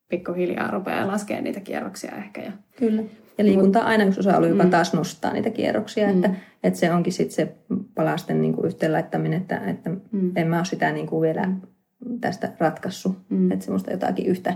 [0.09, 2.41] pikkuhiljaa rupeaa laskemaan niitä kierroksia ehkä.
[2.41, 3.03] Ja, Kyllä.
[3.37, 4.69] Ja liikunta on aina yksi osa-alue, joka mm.
[4.69, 6.15] taas nostaa niitä kierroksia, mm.
[6.15, 6.29] että,
[6.63, 7.55] että se onkin sitten se
[7.95, 10.31] palasten niin kuin yhteenlaittaminen, että, että mm.
[10.35, 12.19] en mä ole sitä niin kuin vielä mm.
[12.21, 13.17] tästä ratkaissut.
[13.29, 13.51] Mm.
[13.51, 14.53] Että semmoista jotakin yhtä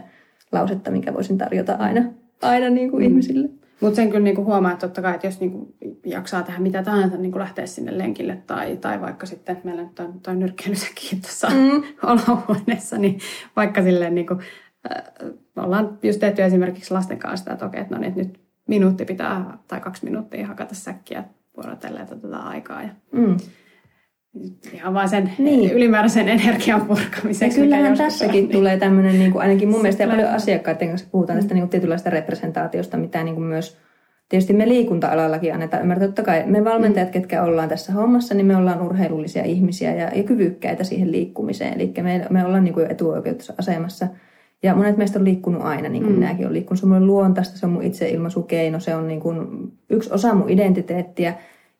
[0.51, 2.03] lausetta, mikä voisin tarjota aina,
[2.41, 3.07] aina niin kuin mm.
[3.07, 3.49] ihmisille.
[3.82, 7.17] Mutta sen kyllä niinku huomaa, että totta kai, että jos niinku jaksaa tehdä mitä tahansa,
[7.17, 11.84] niinku lähteä sinne lenkille tai, tai vaikka sitten, meillä nyt on toi nyrkkeilysäkin tuossa mm.
[12.11, 13.19] olohuoneessa, niin
[13.55, 14.34] vaikka silleen niinku,
[14.91, 15.03] äh,
[15.55, 19.05] ollaan just tehty esimerkiksi lasten kanssa sitä, että okei, että no niin, että nyt minuutti
[19.05, 21.23] pitää tai kaksi minuuttia hakata säkkiä
[21.57, 22.84] vuorotellen tätä aikaa.
[22.84, 23.38] Ja, mm.
[24.74, 25.72] Ihan vain sen niin.
[25.72, 27.60] ylimääräisen energian purkamiseksi.
[27.60, 31.08] Ja kyllähän tässäkin on, tulee tämmöinen, niin kuin, ainakin mun mielestä ja paljon asiakkaiden kanssa
[31.12, 31.42] puhutaan mm.
[31.42, 33.78] tästä niin kuin tietynlaista representaatiosta, mitä niin kuin myös
[34.30, 36.08] tietysti me liikunta-alallakin annetaan ymmärtää.
[36.08, 37.14] Totta kai me valmentajat, mm.
[37.14, 41.74] ketkä ollaan tässä hommassa, niin me ollaan urheilullisia ihmisiä ja, ja kyvykkäitä siihen liikkumiseen.
[41.74, 44.08] Eli me, me ollaan niin kuin etuoikeutussa asemassa.
[44.64, 46.20] Ja monet meistä on liikkunut aina, niin kuin mm.
[46.20, 46.80] minäkin olen liikkunut.
[46.80, 49.48] Se on mulle luontaista, se on mun itseilmaisukeino, se on niin kuin
[49.90, 51.34] yksi osa mun identiteettiä.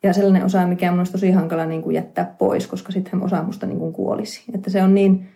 [0.06, 3.66] Ja sellainen osa, mikä on tosi hankala niin kuin jättää pois, koska sitten osa musta
[3.66, 4.44] niin kuin kuolisi.
[4.54, 5.28] Että se on niin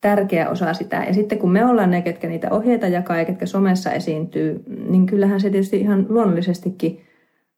[0.00, 1.04] tärkeä osa sitä.
[1.06, 5.06] Ja sitten kun me ollaan ne, ketkä niitä ohjeita jakaa ja ketkä somessa esiintyy, niin
[5.06, 7.00] kyllähän se tietysti ihan luonnollisestikin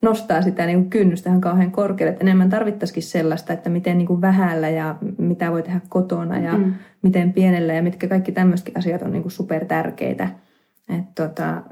[0.02, 2.12] nostaa sitä niin kynnystä ihan kauhean korkealle.
[2.12, 6.58] Että enemmän tarvittaisikin sellaista, että miten niin kuin vähällä ja mitä voi tehdä kotona ja
[6.58, 6.74] mm.
[7.02, 10.28] miten pienellä ja mitkä kaikki tämmöisetkin asiat on niin kuin super tärkeitä.
[10.98, 11.62] Että tota,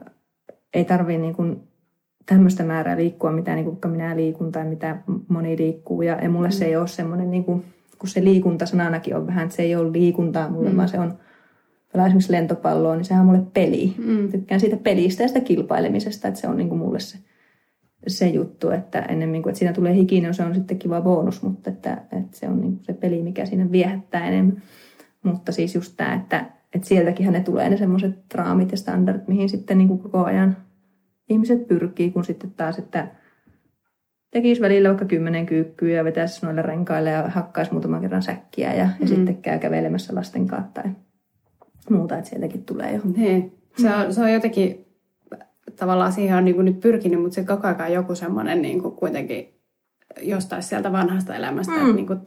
[0.74, 1.69] ei tarvii niin kuin
[2.34, 4.96] tämmöistä määrää liikkua, mitä niin kuin minä liikun tai mitä
[5.28, 6.02] moni liikkuu.
[6.02, 6.52] Ja, ja mulle mm.
[6.52, 7.64] se ei ole semmoinen, niin kuin,
[7.98, 10.76] kun se liikunta sananakin on vähän, että se ei ole liikuntaa mulle, mm.
[10.76, 11.18] vaan se on
[11.92, 13.94] pelaa esimerkiksi lentopalloa, niin sehän on mulle peli.
[13.98, 14.28] Mm.
[14.32, 17.18] Tykkään siitä pelistä ja sitä kilpailemisesta, että se on niin kuin mulle se,
[18.06, 21.70] se juttu, että ennemmin kuin, että siinä tulee hikinen, se on sitten kiva bonus, mutta
[21.70, 24.62] että, että se on niin se peli, mikä siinä viehättää enemmän.
[25.22, 29.48] Mutta siis just tämä, että, että sieltäkin ne tulee ne semmoiset raamit ja standardit, mihin
[29.48, 30.56] sitten niin kuin koko ajan–
[31.30, 33.08] ihmiset pyrkii, kun sitten taas, että
[34.30, 38.84] tekisi välillä vaikka kymmenen kyykkyä ja vetäisi noille renkaille ja hakkaisi muutaman kerran säkkiä ja,
[38.84, 38.92] mm.
[39.00, 40.90] ja sitten käy kävelemässä lasten kanssa tai
[41.90, 43.00] muuta, että sieltäkin tulee jo.
[43.16, 43.58] Niin.
[43.76, 44.86] Se on, se on jotenkin,
[45.76, 48.96] tavallaan siihen on niin kuin nyt pyrkinyt, mutta sitten koko ajan joku semmoinen niin kuin
[48.96, 49.60] kuitenkin
[50.22, 51.80] jostain sieltä vanhasta elämästä, mm.
[51.80, 52.20] että niin kuin,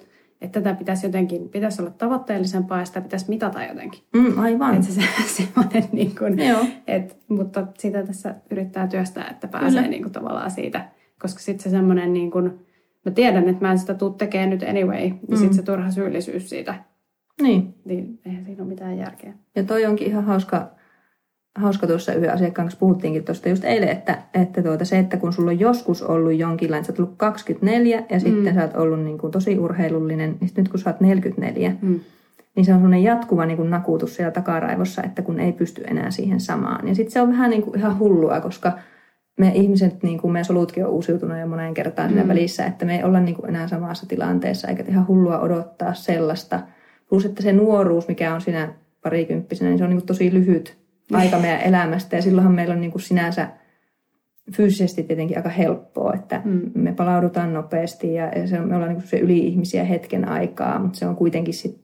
[0.43, 4.03] että tätä pitäisi jotenkin, pitäisi olla tavoitteellisempaa ja sitä pitäisi mitata jotenkin.
[4.13, 4.75] Mm, aivan.
[4.75, 6.39] Että se, se semmoinen niin kuin.
[6.87, 10.89] Et, mutta sitä tässä yrittää työstää, että pääsee niin kuin, tavallaan siitä,
[11.21, 12.45] koska sitten se semmoinen niin kuin,
[13.05, 15.35] mä tiedän, että mä en sitä tule tekemään nyt anyway, niin mm.
[15.35, 16.75] sitten se turha syyllisyys siitä.
[17.41, 17.75] Niin.
[17.85, 19.33] Niin eihän siinä ole mitään järkeä.
[19.55, 20.71] Ja toi onkin ihan hauska,
[21.55, 25.33] hauska tuossa yhden asiakkaan kanssa puhuttiinkin tuosta just eilen, että, että tuota se, että kun
[25.33, 28.19] sulla on joskus ollut jonkinlainen, sä oot ollut 24 ja mm.
[28.19, 31.99] sitten sä oot ollut niin kuin tosi urheilullinen, niin nyt kun sä oot 44, mm.
[32.55, 36.11] niin se on sellainen jatkuva niin kuin nakuutus siellä takaraivossa, että kun ei pysty enää
[36.11, 36.87] siihen samaan.
[36.87, 38.71] Ja sitten se on vähän niin kuin ihan hullua, koska
[39.39, 42.29] me ihmiset, niin kuin meidän solutkin on uusiutunut jo moneen kertaan siinä mm.
[42.29, 46.59] välissä, että me ei olla niin kuin enää samassa tilanteessa, eikä ihan hullua odottaa sellaista.
[47.09, 48.73] Plus, että se nuoruus, mikä on siinä
[49.03, 50.82] parikymppisenä, niin se on niin kuin tosi lyhyt
[51.15, 52.15] aika meidän elämästä.
[52.15, 53.47] Ja silloinhan meillä on niin kuin sinänsä
[54.55, 56.71] fyysisesti tietenkin aika helppoa, että mm.
[56.75, 60.99] me palaudutaan nopeasti ja se on, me ollaan niin kuin se yli-ihmisiä hetken aikaa, mutta
[60.99, 61.83] se on kuitenkin sitten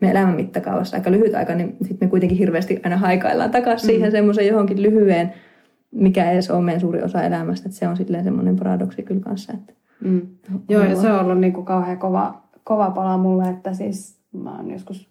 [0.00, 3.90] me elämän mittakaavassa aika lyhyt aika, niin sitten me kuitenkin hirveästi aina haikaillaan takaisin mm.
[3.90, 5.34] siihen semmoisen johonkin lyhyen,
[5.90, 7.68] mikä ei edes ole meidän suuri osa elämästä.
[7.68, 9.52] Että se on sitten semmoinen paradoksi kyllä kanssa.
[9.52, 9.72] Että
[10.04, 10.20] mm.
[10.68, 14.56] Joo, ja se on ollut niin kuin kauhean kova, kova pala mulle, että siis mä
[14.56, 15.09] oon joskus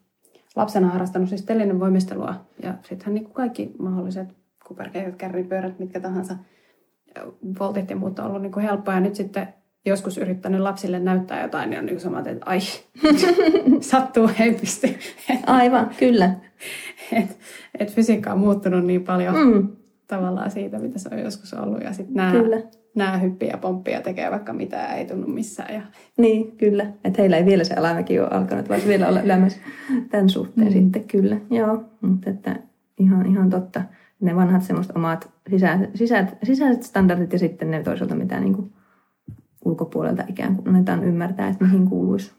[0.60, 4.28] lapsena harrastanut siis telinen voimistelua ja sittenhän niin kaikki mahdolliset
[4.68, 6.36] kuperkeikat, kärripyörät, mitkä tahansa
[7.60, 8.94] voltit ja muut on ollut niin kuin helppoa.
[8.94, 9.48] Ja nyt sitten
[9.86, 12.60] joskus yrittänyt lapsille näyttää jotain, niin on niin sama, että ai,
[13.82, 14.88] sattuu, ei pysty.
[15.48, 16.34] Aivan, kyllä.
[17.14, 17.38] Et,
[17.80, 19.68] et fysiikka on muuttunut niin paljon mm.
[20.08, 21.84] tavallaan siitä, mitä se on joskus ollut.
[21.84, 22.62] Ja sitten nämä, kyllä.
[23.00, 25.74] Nämä hyppiä ja pomppia tekee vaikka mitä ei tunnu missään.
[25.74, 25.82] Ja...
[26.18, 26.86] Niin, kyllä.
[27.04, 29.62] Että heillä ei vielä se alamäki ole alkanut, vaan vielä olla ylemmässä
[30.10, 30.74] tämän suhteen mm.
[30.74, 31.38] sitten kyllä.
[31.50, 32.56] Joo, mutta että
[32.98, 33.82] ihan, ihan totta.
[34.20, 38.74] Ne vanhat semmoista omat sisäiset, sisäiset, sisäiset standardit ja sitten ne toisaalta mitä niin kuin
[39.66, 42.32] ulkopuolelta ikään kuin annetaan ymmärtää, että mihin kuuluisi,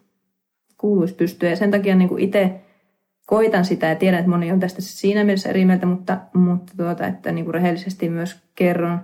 [0.78, 1.50] kuuluisi pystyä.
[1.50, 2.60] Ja sen takia niin kuin itse
[3.26, 7.06] koitan sitä ja tiedän, että moni on tästä siinä mielessä eri mieltä, mutta, mutta tuota,
[7.06, 9.00] että niin kuin rehellisesti myös kerron,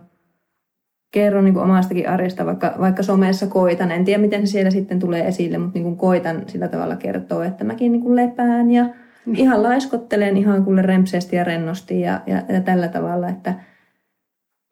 [1.17, 3.91] kerron niin kuin omastakin arjesta, vaikka, vaikka somessa koitan.
[3.91, 7.45] En tiedä, miten se siellä sitten tulee esille, mutta niin kuin koitan sillä tavalla kertoa,
[7.45, 8.85] että mäkin niin kuin lepään ja
[9.27, 9.37] niin.
[9.37, 13.55] ihan laiskottelen ihan kuule rempseesti ja rennosti ja, ja, ja tällä tavalla, että,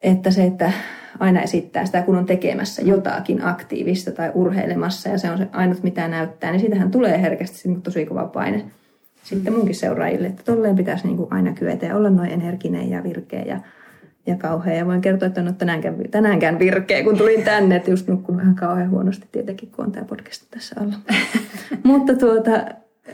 [0.03, 0.71] että se, että
[1.19, 5.83] aina esittää sitä, kun on tekemässä jotakin aktiivista tai urheilemassa ja se on se ainut
[5.83, 8.65] mitä näyttää, niin siitähän tulee herkästi niin tosi kova paine
[9.23, 13.03] sitten munkin seuraajille, että tolleen pitäisi niin kuin aina kyetä ja olla noin energinen ja
[13.03, 13.59] virkeä ja,
[14.27, 14.73] ja kauhea.
[14.73, 18.41] Ja voin kertoa, että en ole tänäänkään, tänäänkään virkeä, kun tulin tänne, että just nukkunut
[18.41, 20.95] ihan kauhean huonosti tietenkin, kun on tämä podcast tässä alla.
[21.83, 22.65] Mutta tuota,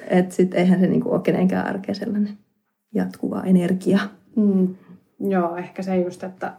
[0.07, 2.37] että sitten eihän se niin kuin ole kenenkään arkea sellainen
[2.93, 3.99] jatkuva energia.
[4.35, 4.75] Mm.
[5.19, 6.53] Joo, ehkä se just, että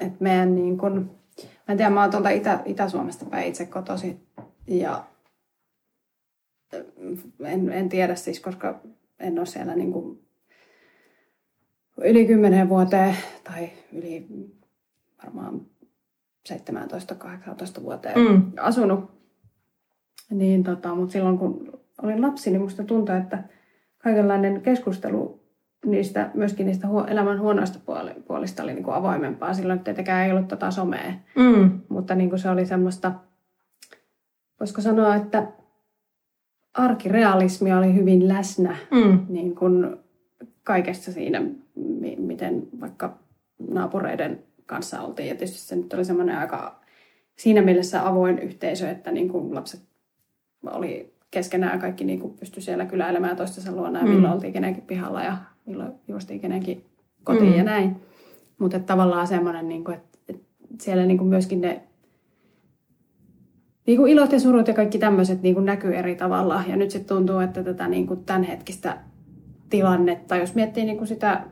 [0.00, 1.10] että meidän niin kun,
[1.42, 4.16] mä en tiedä, mä oon tuolta Itä, Itä-Suomesta päin itse kotosi
[4.66, 5.04] ja
[7.44, 8.80] en, en tiedä siis, koska
[9.18, 10.23] en ole siellä niin kuin
[12.00, 14.26] yli kymmenen vuoteen tai yli
[15.24, 15.60] varmaan
[16.48, 18.52] 17-18 vuoteen mm.
[18.56, 19.10] asunut.
[20.30, 23.44] Niin tota, mutta silloin kun olin lapsi, niin musta tuntui, että
[23.98, 25.40] kaikenlainen keskustelu
[25.86, 27.78] niistä, myöskin niistä huo, elämän huonoista
[28.26, 29.54] puolista oli niin kuin avoimempaa.
[29.54, 31.80] Silloin tietenkään ei ollut tota somea, mm.
[31.88, 33.12] mutta niin kuin se oli semmoista,
[34.60, 35.46] voisiko sanoa, että
[36.74, 39.26] arkirealismi oli hyvin läsnä mm.
[39.28, 39.96] niin kuin
[40.62, 41.42] kaikessa siinä,
[42.18, 43.18] miten vaikka
[43.68, 45.28] naapureiden kanssa oltiin.
[45.28, 46.80] Ja tietysti se nyt oli semmoinen aika
[47.36, 49.80] siinä mielessä avoin yhteisö, että niin kuin lapset
[50.66, 54.10] oli keskenään kaikki niin kuin pystyi siellä kyläilemään toistensa luona ja mm.
[54.10, 55.36] milloin oltiin kenenkin pihalla ja
[55.66, 56.84] milloin juostiin kenenkin
[57.24, 57.58] kotiin mm.
[57.58, 57.96] ja näin.
[58.58, 60.44] Mutta tavallaan semmoinen, niin kuin, että, että
[60.80, 61.82] siellä niin kuin myöskin ne
[63.86, 66.62] niin kuin ilot ja surut ja kaikki tämmöiset niin kuin näkyy eri tavalla.
[66.68, 68.98] Ja nyt sitten tuntuu, että tätä niin kuin tämänhetkistä
[69.70, 71.44] tilannetta, jos miettii niin kuin sitä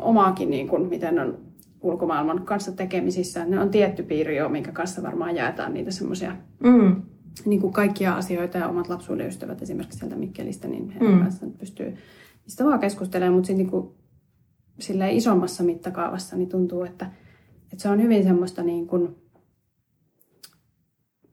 [0.00, 1.38] omaakin, niin kuin, miten on
[1.80, 7.02] ulkomaailman kanssa tekemisissä, ne on tietty piiri jo, minkä kanssa varmaan jaetaan niitä semmoisia mm.
[7.44, 11.22] niin kuin kaikkia asioita ja omat lapsuuden ystävät esimerkiksi sieltä Mikkelistä, niin heidän mm.
[11.22, 11.94] kanssa pystyy
[12.48, 13.88] mistä vaan keskustelemaan, mutta niin kuin,
[15.10, 17.10] isommassa mittakaavassa niin tuntuu, että,
[17.62, 19.16] että se on hyvin semmoista niin kuin,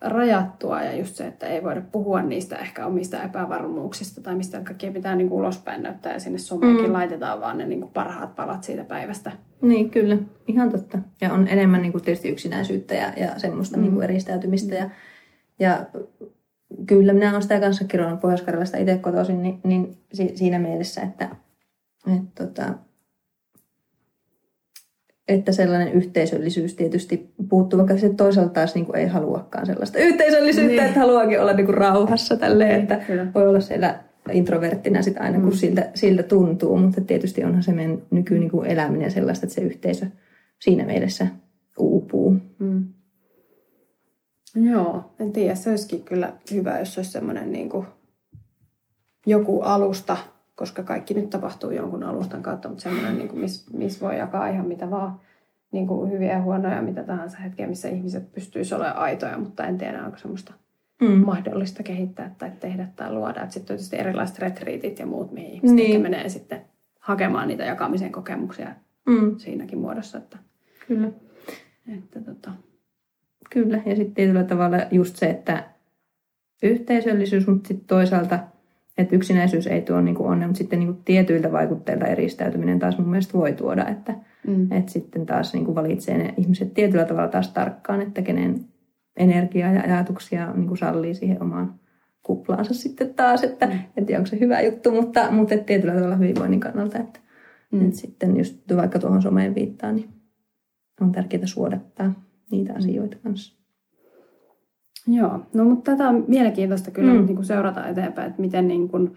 [0.09, 4.91] rajattua ja just se, että ei voida puhua niistä ehkä omista epävarmuuksista tai mistä kaikkea
[4.91, 6.93] pitää niin kuin ulospäin näyttää ja sinne someenkin mm.
[6.93, 9.31] laitetaan vaan ne niin kuin parhaat palat siitä päivästä.
[9.61, 10.17] Niin, kyllä.
[10.47, 10.99] Ihan totta.
[11.21, 13.83] Ja on enemmän niin kuin tietysti yksinäisyyttä ja, ja semmoista mm.
[13.83, 14.89] niin kuin eristäytymistä ja,
[15.59, 15.85] ja
[16.85, 21.29] kyllä minä olen sitä kanssa kirjoittanut Pohjois-Karjalasta itse kotoisin, niin, niin siinä mielessä, että,
[22.15, 22.73] että, tota,
[25.27, 30.71] että sellainen yhteisöllisyys tietysti puuttuu, vaikka se toisaalta taas niin kuin ei haluakaan sellaista yhteisöllisyyttä,
[30.71, 30.85] niin.
[30.85, 33.27] että haluakin olla niin kuin rauhassa tälleen, niin, että kyllä.
[33.35, 33.99] voi olla siellä
[34.31, 35.55] introverttina sit aina, kun mm.
[35.55, 39.61] siltä, siltä tuntuu, mutta tietysti onhan se meidän nyky niin kuin eläminen sellaista, että se
[39.61, 40.05] yhteisö
[40.59, 41.27] siinä mielessä
[41.77, 42.37] uupuu.
[42.59, 42.85] Mm.
[44.55, 45.55] Joo, en tiedä.
[45.55, 47.85] Se olisikin kyllä hyvä, jos olisi semmoinen niin kuin
[49.25, 50.17] joku alusta,
[50.55, 54.67] koska kaikki nyt tapahtuu jonkun alustan kautta, mutta semmoinen, niin missä mis voi jakaa ihan
[54.67, 55.19] mitä vaan,
[55.71, 59.77] niin kuin hyviä ja huonoja, mitä tahansa hetkeä, missä ihmiset pystyisivät olemaan aitoja, mutta en
[59.77, 60.53] tiedä, onko semmoista
[61.01, 61.07] mm.
[61.07, 63.49] mahdollista kehittää tai tehdä tai luoda.
[63.49, 66.01] Sitten tietysti erilaiset retriitit ja muut, mihin ihmiset niin.
[66.01, 66.61] menee sitten
[66.99, 68.75] hakemaan niitä jakamisen kokemuksia
[69.05, 69.37] mm.
[69.37, 70.17] siinäkin muodossa.
[70.17, 70.37] Että,
[70.87, 71.11] Kyllä.
[71.97, 72.51] Että, tota,
[73.49, 75.63] Kyllä, ja sitten tietyllä tavalla just se, että
[76.63, 78.39] yhteisöllisyys, mutta sitten toisaalta,
[78.97, 83.33] että yksinäisyys ei tuo niin onnea, mutta sitten niin tietyiltä vaikutteilta eristäytyminen taas mun mielestä
[83.33, 84.15] voi tuoda, että,
[84.47, 84.71] mm.
[84.71, 88.59] että sitten taas niin valitsee ne ihmiset tietyllä tavalla taas tarkkaan, että kenen
[89.17, 91.79] energiaa ja ajatuksia niin sallii siihen omaan
[92.23, 94.05] kuplaansa sitten taas, että mm.
[94.05, 97.19] tiedä onko se hyvä juttu, mutta, mutta että tietyllä tavalla hyvinvoinnin kannalta, että,
[97.71, 97.85] mm.
[97.85, 100.09] että sitten just vaikka tuohon someen viittaan, niin
[101.01, 103.54] on tärkeää suodattaa niitä asioita kanssa.
[105.07, 107.25] Joo, no mutta tätä on mielenkiintoista kyllä mm.
[107.25, 109.15] niin kuin seurata eteenpäin, että miten niin kuin,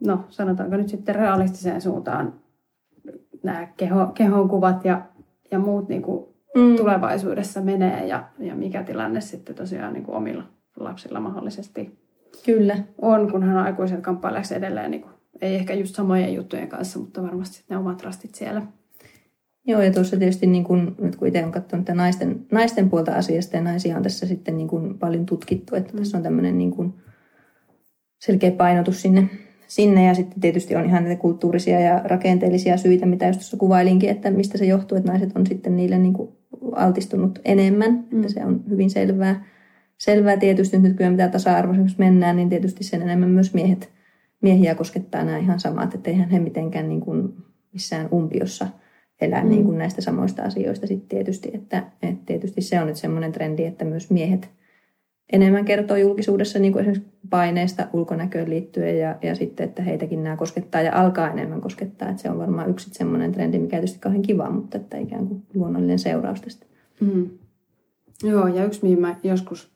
[0.00, 2.34] no sanotaanko nyt sitten realistiseen suuntaan
[3.42, 5.02] nämä keho, kehon kuvat ja,
[5.50, 6.26] ja muut niin kuin
[6.56, 6.76] mm.
[6.76, 10.42] tulevaisuudessa menee ja, ja mikä tilanne sitten tosiaan niin kuin omilla
[10.76, 11.98] lapsilla mahdollisesti
[12.46, 12.76] Kyllä.
[12.98, 16.98] on, kun hän on aikuiset kamppaileeksi edelleen, niin kuin, ei ehkä just samojen juttujen kanssa,
[16.98, 18.62] mutta varmasti ne omat rastit siellä.
[19.70, 23.56] Joo, ja tuossa tietysti niin kun, nyt kun itse olen katsonut naisten, naisten puolta asiasta,
[23.56, 25.98] ja naisia on tässä sitten niin kun paljon tutkittu, että mm.
[25.98, 26.94] tässä on tämmöinen niin kun
[28.18, 29.28] selkeä painotus sinne,
[29.66, 34.10] sinne, ja sitten tietysti on ihan näitä kulttuurisia ja rakenteellisia syitä, mitä just tuossa kuvailinkin,
[34.10, 36.14] että mistä se johtuu, että naiset on sitten niille niin
[36.72, 38.20] altistunut enemmän, mm.
[38.20, 39.44] että se on hyvin selvää.
[39.98, 43.90] Selvää tietysti, nyt kyllä mitä tasa-arvoiseksi mennään, niin tietysti sen enemmän myös miehet,
[44.42, 47.34] miehiä koskettaa nämä ihan samat, että eihän he mitenkään niin kuin
[47.72, 48.66] missään umpiossa–
[49.20, 49.50] elää mm.
[49.50, 51.50] niin kuin näistä samoista asioista sitten tietysti.
[51.54, 54.50] Että, että tietysti se on nyt semmoinen trendi, että myös miehet
[55.32, 60.36] enemmän kertoo julkisuudessa niin kuin esimerkiksi paineista ulkonäköön liittyen ja, ja sitten, että heitäkin nämä
[60.36, 62.08] koskettaa ja alkaa enemmän koskettaa.
[62.08, 65.42] Että se on varmaan yksi semmoinen trendi, mikä tietysti kauhean kiva, mutta että ikään kuin
[65.54, 66.66] luonnollinen seuraus tästä.
[67.00, 67.30] Mm.
[68.22, 69.70] Joo, ja yksi mihin mä joskus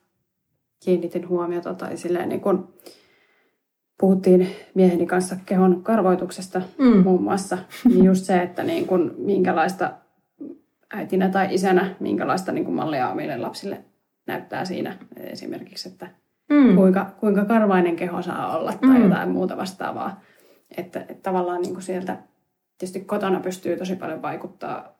[0.85, 2.67] kiinnitin huomiota tai silleen niin kun
[3.99, 6.97] puhuttiin mieheni kanssa kehon karvoituksesta mm.
[7.03, 9.91] muun muassa, niin just se, että niin kun, minkälaista
[10.93, 13.83] äitinä tai isänä, minkälaista niin kun mallia omille lapsille
[14.27, 16.07] näyttää siinä esimerkiksi, että
[16.49, 16.75] mm.
[16.75, 19.03] kuinka, kuinka karvainen keho saa olla tai mm.
[19.03, 20.21] jotain muuta vastaavaa.
[20.77, 22.17] Että, että tavallaan niin sieltä
[22.77, 24.95] tietysti kotona pystyy tosi paljon vaikuttaa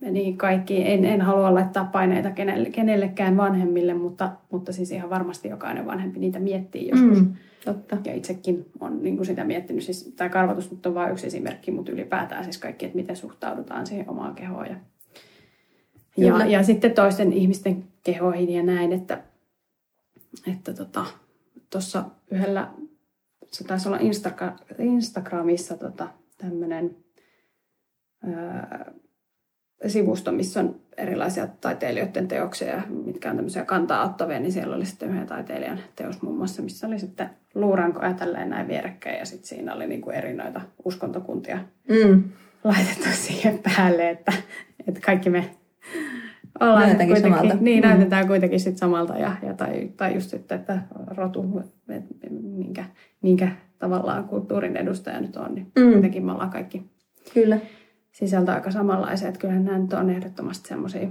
[0.00, 5.48] niin kaikki, en, en halua laittaa paineita kenelle, kenellekään vanhemmille, mutta, mutta siis ihan varmasti
[5.48, 7.20] jokainen vanhempi niitä miettii joskus.
[7.20, 7.34] Mm,
[7.64, 7.96] totta.
[8.04, 11.70] Ja itsekin on niin kuin sitä miettinyt, siis, tämä karvotus nyt on vain yksi esimerkki,
[11.70, 14.66] mutta ylipäätään siis kaikki, että miten suhtaudutaan siihen omaan kehoon.
[14.66, 14.76] Ja,
[16.16, 19.22] ja, ja sitten toisten ihmisten kehoihin ja näin, että,
[20.52, 21.06] että tota,
[21.70, 22.70] tuossa yhdellä,
[23.52, 26.08] se taisi olla Instagra- Instagramissa tota,
[26.38, 26.96] tämmöinen
[29.86, 35.10] sivusto, missä on erilaisia taiteilijoiden teoksia, mitkä on tämmöisiä kantaa ottavia, niin siellä oli sitten
[35.10, 39.74] yhden taiteilijan teos muun muassa, missä oli sitten luurankoja tälleen näin vierekkäin ja sitten siinä
[39.74, 42.24] oli niin kuin eri noita uskontokuntia mm.
[42.64, 44.32] laitettu siihen päälle, että,
[44.88, 45.50] että kaikki me
[46.60, 47.56] ollaan kuitenkin, samalta.
[47.60, 47.88] Niin, mm.
[47.88, 52.84] näytetään kuitenkin sitten samalta ja, ja tai, tai just sitten, että rotu, että minkä,
[53.22, 53.48] minkä
[53.78, 55.92] tavallaan kulttuurin edustaja nyt on, niin mm.
[55.92, 56.82] kuitenkin me ollaan kaikki
[57.34, 57.58] Kyllä
[58.18, 59.28] sisältö aika samanlaisia.
[59.28, 61.08] Että kyllähän nämä nyt on ehdottomasti semmoisia.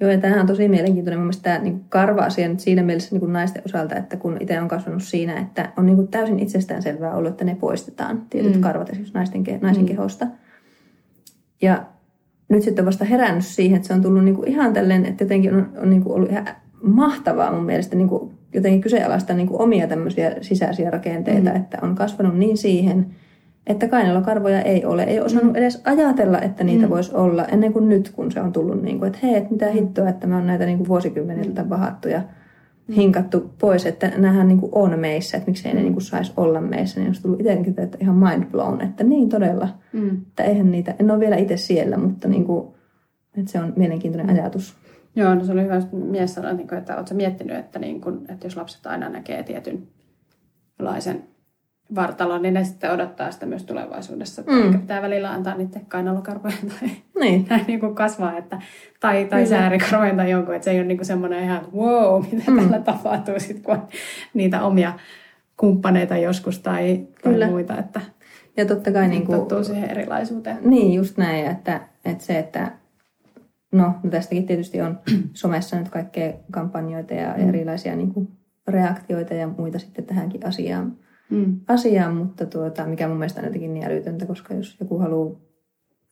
[0.00, 3.32] Joo, ja tämähän on tosi mielenkiintoinen mun mielestä tämä niin karva-asia nyt siinä mielessä niin
[3.32, 7.30] naisten osalta, että kun itse on kasvanut siinä, että on niin kuin täysin itsestäänselvää ollut,
[7.30, 8.60] että ne poistetaan, tietyt mm.
[8.60, 9.88] karvat esimerkiksi naisten, naisen mm.
[9.88, 10.26] kehosta.
[11.62, 11.84] Ja
[12.48, 15.54] nyt sitten vasta herännyt siihen, että se on tullut niin kuin ihan tälleen, että jotenkin
[15.54, 16.46] on, on niin kuin ollut ihan
[16.82, 21.56] mahtavaa mun mielestä niin kuin jotenkin kyseenalaista niin kuin omia tämmöisiä sisäisiä rakenteita, mm.
[21.56, 23.06] että on kasvanut niin siihen–
[23.66, 25.02] että kainalokarvoja ei ole.
[25.02, 25.56] Ei osannut mm.
[25.56, 26.90] edes ajatella, että niitä mm.
[26.90, 29.70] voisi olla ennen kuin nyt, kun se on tullut niin kuin, että hei, että mitä
[29.70, 32.18] hittoa, että me on näitä niin kuin vuosikymmeniltä vahattu ja
[32.88, 32.94] mm.
[32.94, 36.60] hinkattu pois, että näähän niin kuin on meissä, että miksei ne niin kuin saisi olla
[36.60, 37.00] meissä.
[37.00, 40.16] Niin olisi tullut itsekin että ihan mind blown, että niin todella, mm.
[40.16, 42.74] että eihän niitä, en ole vielä itse siellä, mutta niin kuin,
[43.38, 44.42] että se on mielenkiintoinen mm.
[44.42, 44.76] ajatus.
[45.16, 48.56] Joo, no se oli hyvä mies sanoa, että oletko miettinyt, että, niin kun, että jos
[48.56, 51.24] lapset aina näkee tietynlaisen
[51.94, 54.42] vartalo, niin ne sitten odottaa sitä myös tulevaisuudessa.
[54.42, 54.80] Mm.
[54.80, 56.90] pitää välillä antaa niiden kainalokarvojen tai
[57.20, 57.46] niin.
[57.66, 58.62] niin kuin kasvaa, että,
[59.00, 62.50] tai, tai säärikarvojen tai jonkun, että se ei ole niin kuin semmoinen ihan, wow, mitä
[62.50, 62.56] mm.
[62.56, 63.88] täällä tapahtuu sitten, kun on
[64.34, 64.92] niitä omia
[65.56, 68.00] kumppaneita joskus tai, tai muita, että
[68.56, 70.58] ja totta kai niin kuin, tottuu siihen erilaisuuteen.
[70.64, 72.72] Niin, just näin, että, että se, että
[73.72, 74.98] no, no tästäkin tietysti on
[75.32, 77.48] somessa nyt kaikkea kampanjoita ja mm.
[77.48, 78.28] erilaisia niin kuin,
[78.68, 80.96] reaktioita ja muita sitten tähänkin asiaan
[81.34, 81.60] mm.
[81.68, 85.40] asiaan, mutta tuota, mikä mun mielestä on jotenkin niin älytöntä, koska jos joku haluaa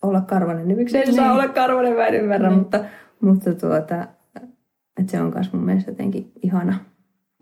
[0.02, 1.32] olla karvanen, niin miksei se saa niin.
[1.32, 2.58] olla karvanen, mä en ymmärrä, niin.
[2.58, 2.84] mutta,
[3.20, 4.08] mutta tuota,
[4.98, 6.78] että se on myös mun mielestä jotenkin ihana.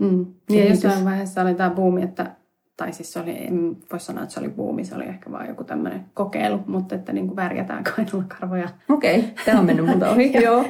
[0.00, 0.26] Mm.
[0.50, 2.30] Niin jossain vaiheessa oli tämä buumi, että
[2.76, 5.48] tai siis se oli, en voi sanoa, että se oli buumi, se oli ehkä vaan
[5.48, 7.84] joku tämmöinen kokeilu, mutta että niin kuin värjätään
[8.40, 8.68] karvoja.
[8.88, 10.32] Okei, okay, tämä on mennyt muuta ohi.
[10.44, 10.64] joo.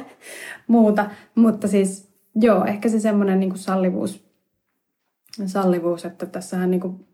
[0.67, 4.30] Muuta, mutta siis joo, ehkä se semmoinen niin kuin sallivuus
[5.45, 7.07] sallivuus, että tässähän niin kuin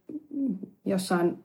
[0.85, 1.44] jossain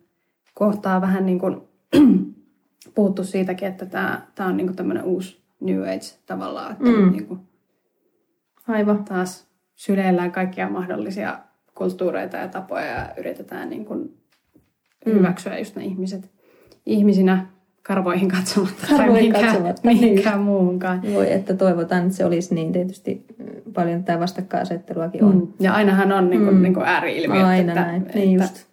[0.54, 1.60] kohtaa vähän niin kuin
[2.94, 7.12] puhuttu siitäkin, että tämä, tämä on niin kuin tämmöinen uusi New Age tavallaan, että mm.
[7.12, 7.40] niin kuin
[8.68, 9.04] Aivan.
[9.04, 11.38] taas syleillään kaikkia mahdollisia
[11.74, 14.00] kulttuureita ja tapoja ja yritetään niin kuin
[15.06, 15.12] mm.
[15.12, 16.30] hyväksyä just ne ihmiset
[16.86, 17.46] ihmisinä
[17.82, 20.44] karvoihin katsomatta karvoihin tai mihinkään, katsomatta, mihinkään niin.
[20.44, 21.02] muuhunkaan.
[21.14, 22.72] Voi, että toivotaan, että se olisi niin.
[22.72, 25.34] Tietysti mm, paljon tätä vastakkainasetteluakin on.
[25.34, 25.52] Mm.
[25.60, 26.62] Ja ainahan on niin kuin, mm.
[26.62, 27.44] niin kuin ääri-ilmiöt.
[27.44, 28.66] Aina että, näin, niin että, just.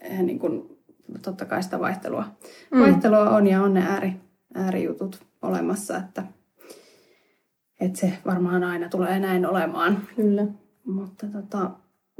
[0.00, 0.78] Että, niin kuin,
[1.22, 2.24] totta kai sitä vaihtelua.
[2.70, 2.80] Mm.
[2.80, 4.12] Vaihtelua on ja on ne ääri,
[4.54, 6.22] äärijutut olemassa, että,
[7.80, 9.98] että se varmaan aina tulee näin olemaan.
[10.16, 10.46] Kyllä.
[10.84, 11.70] Mutta tota,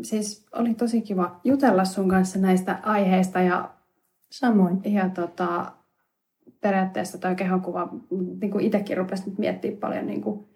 [0.03, 3.71] siis oli tosi kiva jutella sun kanssa näistä aiheista ja
[4.33, 4.81] Samoin.
[4.85, 5.73] Ja tota,
[6.63, 7.89] periaatteessa tuo kehonkuva,
[8.41, 10.47] niin kuin itsekin rupesin nyt miettimään paljon niin kuin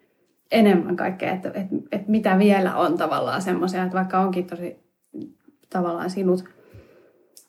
[0.51, 4.79] enemmän kaikkea, että, että, että mitä vielä on tavallaan semmoisia, että vaikka onkin tosi
[5.69, 6.43] tavallaan sinut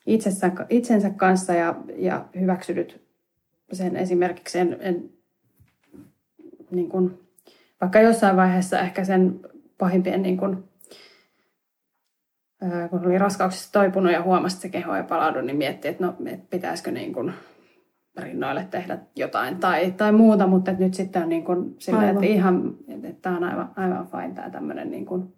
[0.06, 3.02] itsensä, itsensä kanssa ja, ja hyväksynyt
[3.72, 5.10] sen esimerkiksi en, en
[6.70, 7.20] niin kuin,
[7.80, 9.40] vaikka jossain vaiheessa ehkä sen
[9.78, 10.64] pahimpien niin kuin,
[12.90, 16.16] kun oli raskauksessa toipunut ja huomasi, että se keho ei palaudu, niin mietti, että no,
[16.26, 17.32] että pitäisikö niin kuin
[18.18, 22.76] rinnoille tehdä jotain tai, tai muuta, mutta nyt sitten on niin kuin silleen, että ihan,
[22.88, 25.34] että tämä on aivan, aivan fine tämä tämmöinen niin kuin,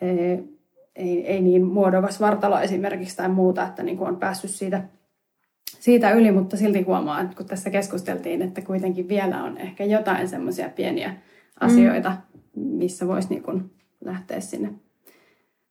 [0.00, 0.44] ei,
[0.96, 4.82] ei, ei niin muodokas vartalo esimerkiksi tai muuta, että niin kuin on päässyt siitä,
[5.80, 10.28] siitä yli, mutta silti huomaa, että kun tässä keskusteltiin, että kuitenkin vielä on ehkä jotain
[10.28, 11.16] semmoisia pieniä
[11.60, 12.16] asioita,
[12.56, 12.62] mm.
[12.62, 13.70] missä voisi niin kuin
[14.04, 14.72] lähteä sinne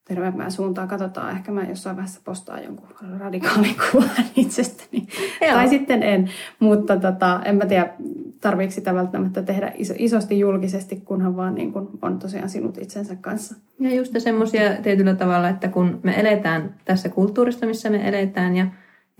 [0.07, 0.87] terveempään suuntaan.
[0.87, 2.87] Katsotaan, ehkä mä jossain vaiheessa postaan jonkun
[3.19, 5.07] radikaalin kuvan itsestäni.
[5.41, 5.53] Joo.
[5.53, 6.29] Tai sitten en,
[6.59, 7.93] mutta tota, en mä tiedä,
[8.41, 13.15] tarviiko sitä välttämättä tehdä iso, isosti julkisesti, kunhan vaan niin kun on tosiaan sinut itsensä
[13.15, 13.55] kanssa.
[13.79, 18.67] Ja just semmoisia tietyllä tavalla, että kun me eletään tässä kulttuurissa, missä me eletään ja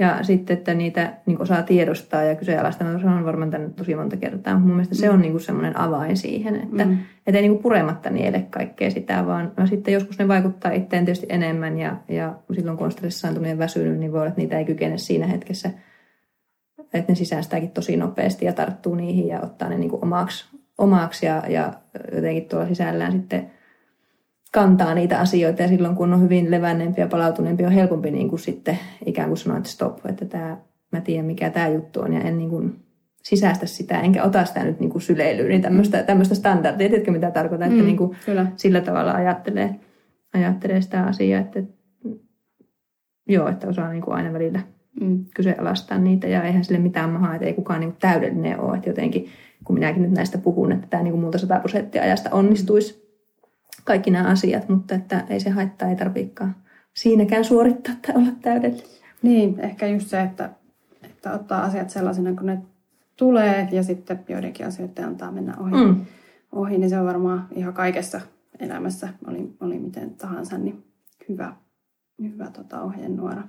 [0.02, 2.88] ja sitten, että niitä niin osaa tiedostaa ja kyseenalaistaa.
[2.88, 4.60] Mä sanon varmaan tämän tosi monta kertaa.
[4.60, 5.22] Mun mielestä se on mm.
[5.22, 6.98] niin kuin semmoinen avain siihen, että mm.
[7.28, 11.06] et ei niin kuin purematta niele kaikkea sitä, vaan no sitten joskus ne vaikuttaa itteen
[11.06, 11.78] tietysti enemmän.
[11.78, 14.98] Ja, ja silloin kun on stressaantunut ja väsynyt, niin voi olla, että niitä ei kykene
[14.98, 15.70] siinä hetkessä.
[16.94, 20.46] Että ne sisäästääkin tosi nopeasti ja tarttuu niihin ja ottaa ne niin kuin omaksi,
[20.78, 21.74] omaksi ja, ja
[22.16, 23.52] jotenkin tuolla sisällään sitten
[24.52, 28.40] kantaa niitä asioita ja silloin kun on hyvin levänneempi ja palautuneempi on helpompi niin kuin
[28.40, 30.58] sitten ikään kuin sanoa, että stop, että tämä,
[30.92, 32.76] mä tiedän mikä tämä juttu on ja en niin kuin
[33.24, 37.32] sisäistä sitä, enkä ota sitä nyt niin kuin syleilyyn, niin tämmöistä, tämmöistä standardia, tiedätkö mitä
[37.32, 38.48] tarkoitan, että mm, niin kuin kyllä.
[38.56, 39.76] sillä tavalla ajattelee,
[40.34, 41.64] ajattelee sitä asiaa, että
[43.28, 44.60] joo, että osaa niin kuin aina välillä
[45.02, 45.26] mm.
[45.36, 48.90] kyseenalaistaa niitä ja eihän sille mitään mahaa, että ei kukaan niin kuin täydellinen ole, että
[48.90, 49.30] jotenkin
[49.64, 53.11] kun minäkin nyt näistä puhun, että tämä niin kuin multa 100 prosenttia ajasta onnistuisi
[53.84, 56.56] kaikki nämä asiat, mutta että ei se haittaa, ei tarvitsekaan
[56.94, 58.86] siinäkään suorittaa tai olla täydellinen.
[59.22, 60.50] Niin, ehkä just se, että,
[61.04, 62.62] että ottaa asiat sellaisena kuin ne
[63.18, 66.06] tulee ja sitten joidenkin asioiden antaa mennä ohi, mm.
[66.52, 68.22] ohi niin se on varmaan ihan kaikessa
[68.60, 70.84] elämässä, oli, oli miten tahansa, niin
[71.30, 71.56] hyvä,
[72.22, 73.44] hyvä tota ohjenuora.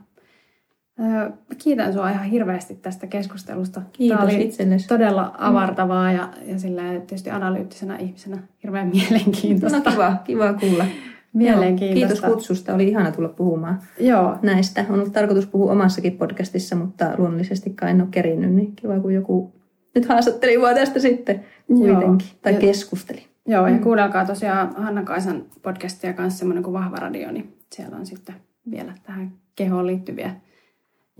[1.58, 3.82] Kiitän sinua ihan hirveästi tästä keskustelusta.
[3.92, 4.88] Kiitos Tämä oli itsellesi.
[4.88, 9.78] todella avartavaa ja, ja sillä tietysti analyyttisenä ihmisenä hirveän mielenkiintoista.
[9.78, 10.84] No kiva, kiva kuulla.
[11.32, 12.06] Mielenkiintoista.
[12.06, 14.38] Kiitos kutsusta, oli ihana tulla puhumaan Joo.
[14.42, 14.84] näistä.
[14.88, 19.52] On ollut tarkoitus puhua omassakin podcastissa, mutta luonnollisesti en ole kerinnyt, niin kiva kun joku
[19.94, 22.38] nyt haastatteli mua tästä sitten kuitenkin, Joo.
[22.42, 23.26] tai ja, keskusteli.
[23.46, 23.80] Joo, ja mm.
[23.80, 28.34] kuunnelkaa tosiaan Hanna Kaisan podcastia kanssa semmoinen kuin Vahva Radio, niin siellä on sitten
[28.70, 30.34] vielä tähän kehoon liittyviä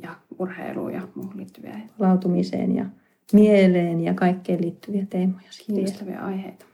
[0.02, 1.81] ja urheiluun ja muuhun liittyviä.
[1.98, 2.86] Palautumiseen ja
[3.32, 5.48] mieleen ja kaikkeen liittyviä teemoja.
[5.66, 6.66] Kiinnostavia aiheita.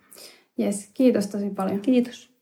[0.60, 1.80] Yes, kiitos tosi paljon.
[1.80, 2.38] Kiitos.